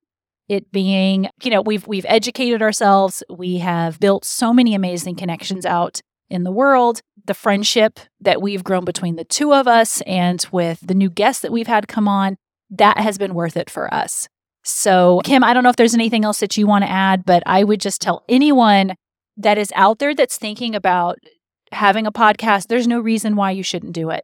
it 0.47 0.71
being, 0.71 1.29
you 1.43 1.49
know, 1.49 1.61
we've 1.61 1.87
we've 1.87 2.05
educated 2.07 2.61
ourselves, 2.61 3.23
we 3.29 3.59
have 3.59 3.99
built 3.99 4.25
so 4.25 4.53
many 4.53 4.75
amazing 4.75 5.15
connections 5.15 5.65
out 5.65 6.01
in 6.29 6.43
the 6.43 6.51
world, 6.51 7.01
the 7.25 7.33
friendship 7.33 7.99
that 8.19 8.41
we've 8.41 8.63
grown 8.63 8.85
between 8.85 9.15
the 9.15 9.23
two 9.23 9.53
of 9.53 9.67
us 9.67 10.01
and 10.01 10.45
with 10.51 10.79
the 10.81 10.93
new 10.93 11.09
guests 11.09 11.41
that 11.41 11.51
we've 11.51 11.67
had 11.67 11.87
come 11.87 12.07
on, 12.07 12.37
that 12.69 12.97
has 12.97 13.17
been 13.17 13.33
worth 13.33 13.57
it 13.57 13.69
for 13.69 13.93
us. 13.93 14.27
So, 14.63 15.21
Kim, 15.23 15.43
I 15.43 15.53
don't 15.53 15.63
know 15.63 15.69
if 15.69 15.75
there's 15.75 15.95
anything 15.95 16.23
else 16.23 16.39
that 16.39 16.57
you 16.57 16.67
want 16.67 16.83
to 16.83 16.89
add, 16.89 17.25
but 17.25 17.41
I 17.45 17.63
would 17.63 17.81
just 17.81 18.01
tell 18.01 18.23
anyone 18.29 18.95
that 19.37 19.57
is 19.57 19.71
out 19.75 19.99
there 19.99 20.13
that's 20.13 20.37
thinking 20.37 20.75
about 20.75 21.17
having 21.71 22.05
a 22.05 22.11
podcast, 22.11 22.67
there's 22.67 22.87
no 22.87 22.99
reason 22.99 23.35
why 23.35 23.51
you 23.51 23.63
shouldn't 23.63 23.93
do 23.93 24.09
it. 24.09 24.23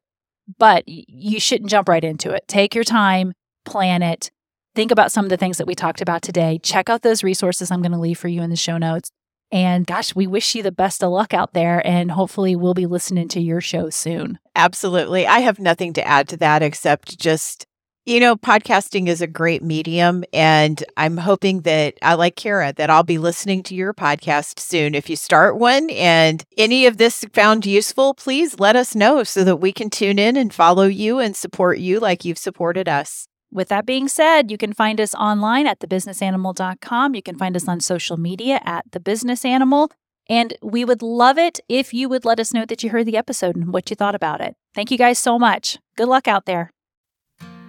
But 0.58 0.84
you 0.88 1.40
shouldn't 1.40 1.70
jump 1.70 1.90
right 1.90 2.04
into 2.04 2.32
it. 2.32 2.48
Take 2.48 2.76
your 2.76 2.84
time, 2.84 3.34
plan 3.66 4.02
it, 4.02 4.32
think 4.78 4.92
about 4.92 5.12
some 5.12 5.26
of 5.26 5.30
the 5.30 5.38
things 5.38 5.58
that 5.58 5.66
we 5.66 5.74
talked 5.74 6.02
about 6.02 6.22
today. 6.22 6.60
Check 6.62 6.88
out 6.88 7.02
those 7.02 7.24
resources 7.24 7.72
I'm 7.72 7.82
going 7.82 7.92
to 7.92 7.98
leave 7.98 8.20
for 8.20 8.28
you 8.28 8.44
in 8.44 8.52
the 8.52 8.56
show 8.56 8.78
notes. 8.78 9.10
And 9.52 9.88
gosh, 9.88 10.14
we 10.14 10.28
wish 10.28 10.54
you 10.54 10.62
the 10.62 10.72
best 10.72 11.04
of 11.04 11.12
luck 11.12 11.34
out 11.34 11.54
there. 11.54 11.86
And 11.86 12.12
hopefully, 12.12 12.56
we'll 12.56 12.76
be 12.76 12.86
listening 12.86 13.28
to 13.30 13.42
your 13.42 13.60
show 13.60 13.90
soon. 13.90 14.38
Absolutely. 14.56 15.26
I 15.26 15.40
have 15.40 15.60
nothing 15.60 15.94
to 15.94 16.08
add 16.08 16.30
to 16.30 16.38
that 16.38 16.62
except 16.62 17.18
just 17.18 17.66
you 18.08 18.22
know, 18.22 18.38
podcasting 18.38 19.08
is 19.08 19.22
a 19.22 19.28
great 19.28 19.62
medium, 19.62 20.24
and 20.32 20.82
I'm 20.96 21.18
hoping 21.18 21.64
that 21.64 21.96
I 22.02 22.14
like 22.14 22.38
Kara 22.38 22.72
that 22.78 22.90
I'll 22.90 23.04
be 23.04 23.18
listening 23.18 23.64
to 23.64 23.76
your 23.76 23.94
podcast 23.94 24.62
soon. 24.62 24.96
If 24.96 25.10
you 25.10 25.18
start 25.18 25.58
one 25.58 25.90
and 25.90 26.42
any 26.58 26.86
of 26.86 26.96
this 26.96 27.26
found 27.34 27.66
useful, 27.66 28.14
please 28.14 28.62
let 28.62 28.78
us 28.78 28.96
know 28.96 29.26
so 29.26 29.44
that 29.44 29.58
we 29.58 29.74
can 29.74 29.90
tune 29.90 30.20
in 30.20 30.38
and 30.38 30.54
follow 30.54 30.86
you 30.86 31.20
and 31.20 31.36
support 31.36 31.80
you 31.80 32.00
like 32.00 32.24
you've 32.24 32.38
supported 32.38 32.88
us. 32.88 33.28
With 33.52 33.68
that 33.68 33.86
being 33.86 34.08
said, 34.08 34.52
you 34.52 34.58
can 34.58 34.72
find 34.72 35.02
us 35.02 35.14
online 35.14 35.68
at 35.68 35.80
thebusinessanimal.com. 35.82 37.14
You 37.14 37.22
can 37.22 37.38
find 37.38 37.58
us 37.58 37.68
on 37.68 37.82
social 37.82 38.16
media 38.16 38.62
at 38.64 38.90
thebusinessanimal. 38.92 39.90
And 40.30 40.54
we 40.62 40.86
would 40.86 41.02
love 41.02 41.38
it 41.38 41.60
if 41.68 41.94
you 41.94 42.08
would 42.08 42.24
let 42.24 42.40
us 42.40 42.54
know 42.54 42.66
that 42.68 42.84
you 42.84 42.90
heard 42.90 43.06
the 43.06 43.18
episode 43.18 43.58
and 43.58 43.74
what 43.74 43.90
you 43.90 43.98
thought 43.98 44.16
about 44.16 44.40
it. 44.40 44.56
Thank 44.74 44.92
you 44.92 44.98
guys 44.98 45.20
so 45.20 45.38
much. 45.38 45.78
Good 45.98 46.08
luck 46.08 46.30
out 46.30 46.46
there. 46.46 46.72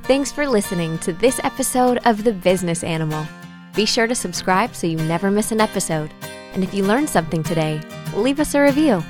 Thanks 0.08 0.32
for 0.32 0.48
listening 0.48 0.96
to 1.00 1.12
this 1.12 1.38
episode 1.44 1.98
of 2.06 2.24
The 2.24 2.32
Business 2.32 2.82
Animal. 2.82 3.26
Be 3.74 3.84
sure 3.84 4.06
to 4.06 4.14
subscribe 4.14 4.74
so 4.74 4.86
you 4.86 4.96
never 4.96 5.30
miss 5.30 5.52
an 5.52 5.60
episode. 5.60 6.14
And 6.54 6.64
if 6.64 6.72
you 6.72 6.82
learned 6.82 7.10
something 7.10 7.42
today, 7.42 7.82
leave 8.14 8.40
us 8.40 8.54
a 8.54 8.62
review. 8.62 9.04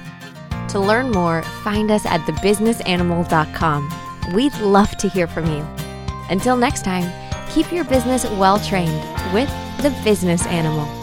To 0.71 0.81
learn 0.81 1.13
more, 1.13 1.45
find 1.63 1.93
us 1.93 2.05
at 2.05 2.23
thebusinessanimal.com. 2.23 4.35
We'd 4.35 4.59
love 4.59 4.97
to 4.97 5.09
hear 5.09 5.29
from 5.29 5.47
you. 5.47 5.65
Until 6.31 6.57
next 6.57 6.85
time, 6.85 7.09
keep 7.49 7.71
your 7.71 7.85
business 7.85 8.25
well 8.31 8.59
trained 8.59 9.01
with 9.33 9.49
The 9.81 9.97
Business 10.03 10.45
Animal. 10.47 10.98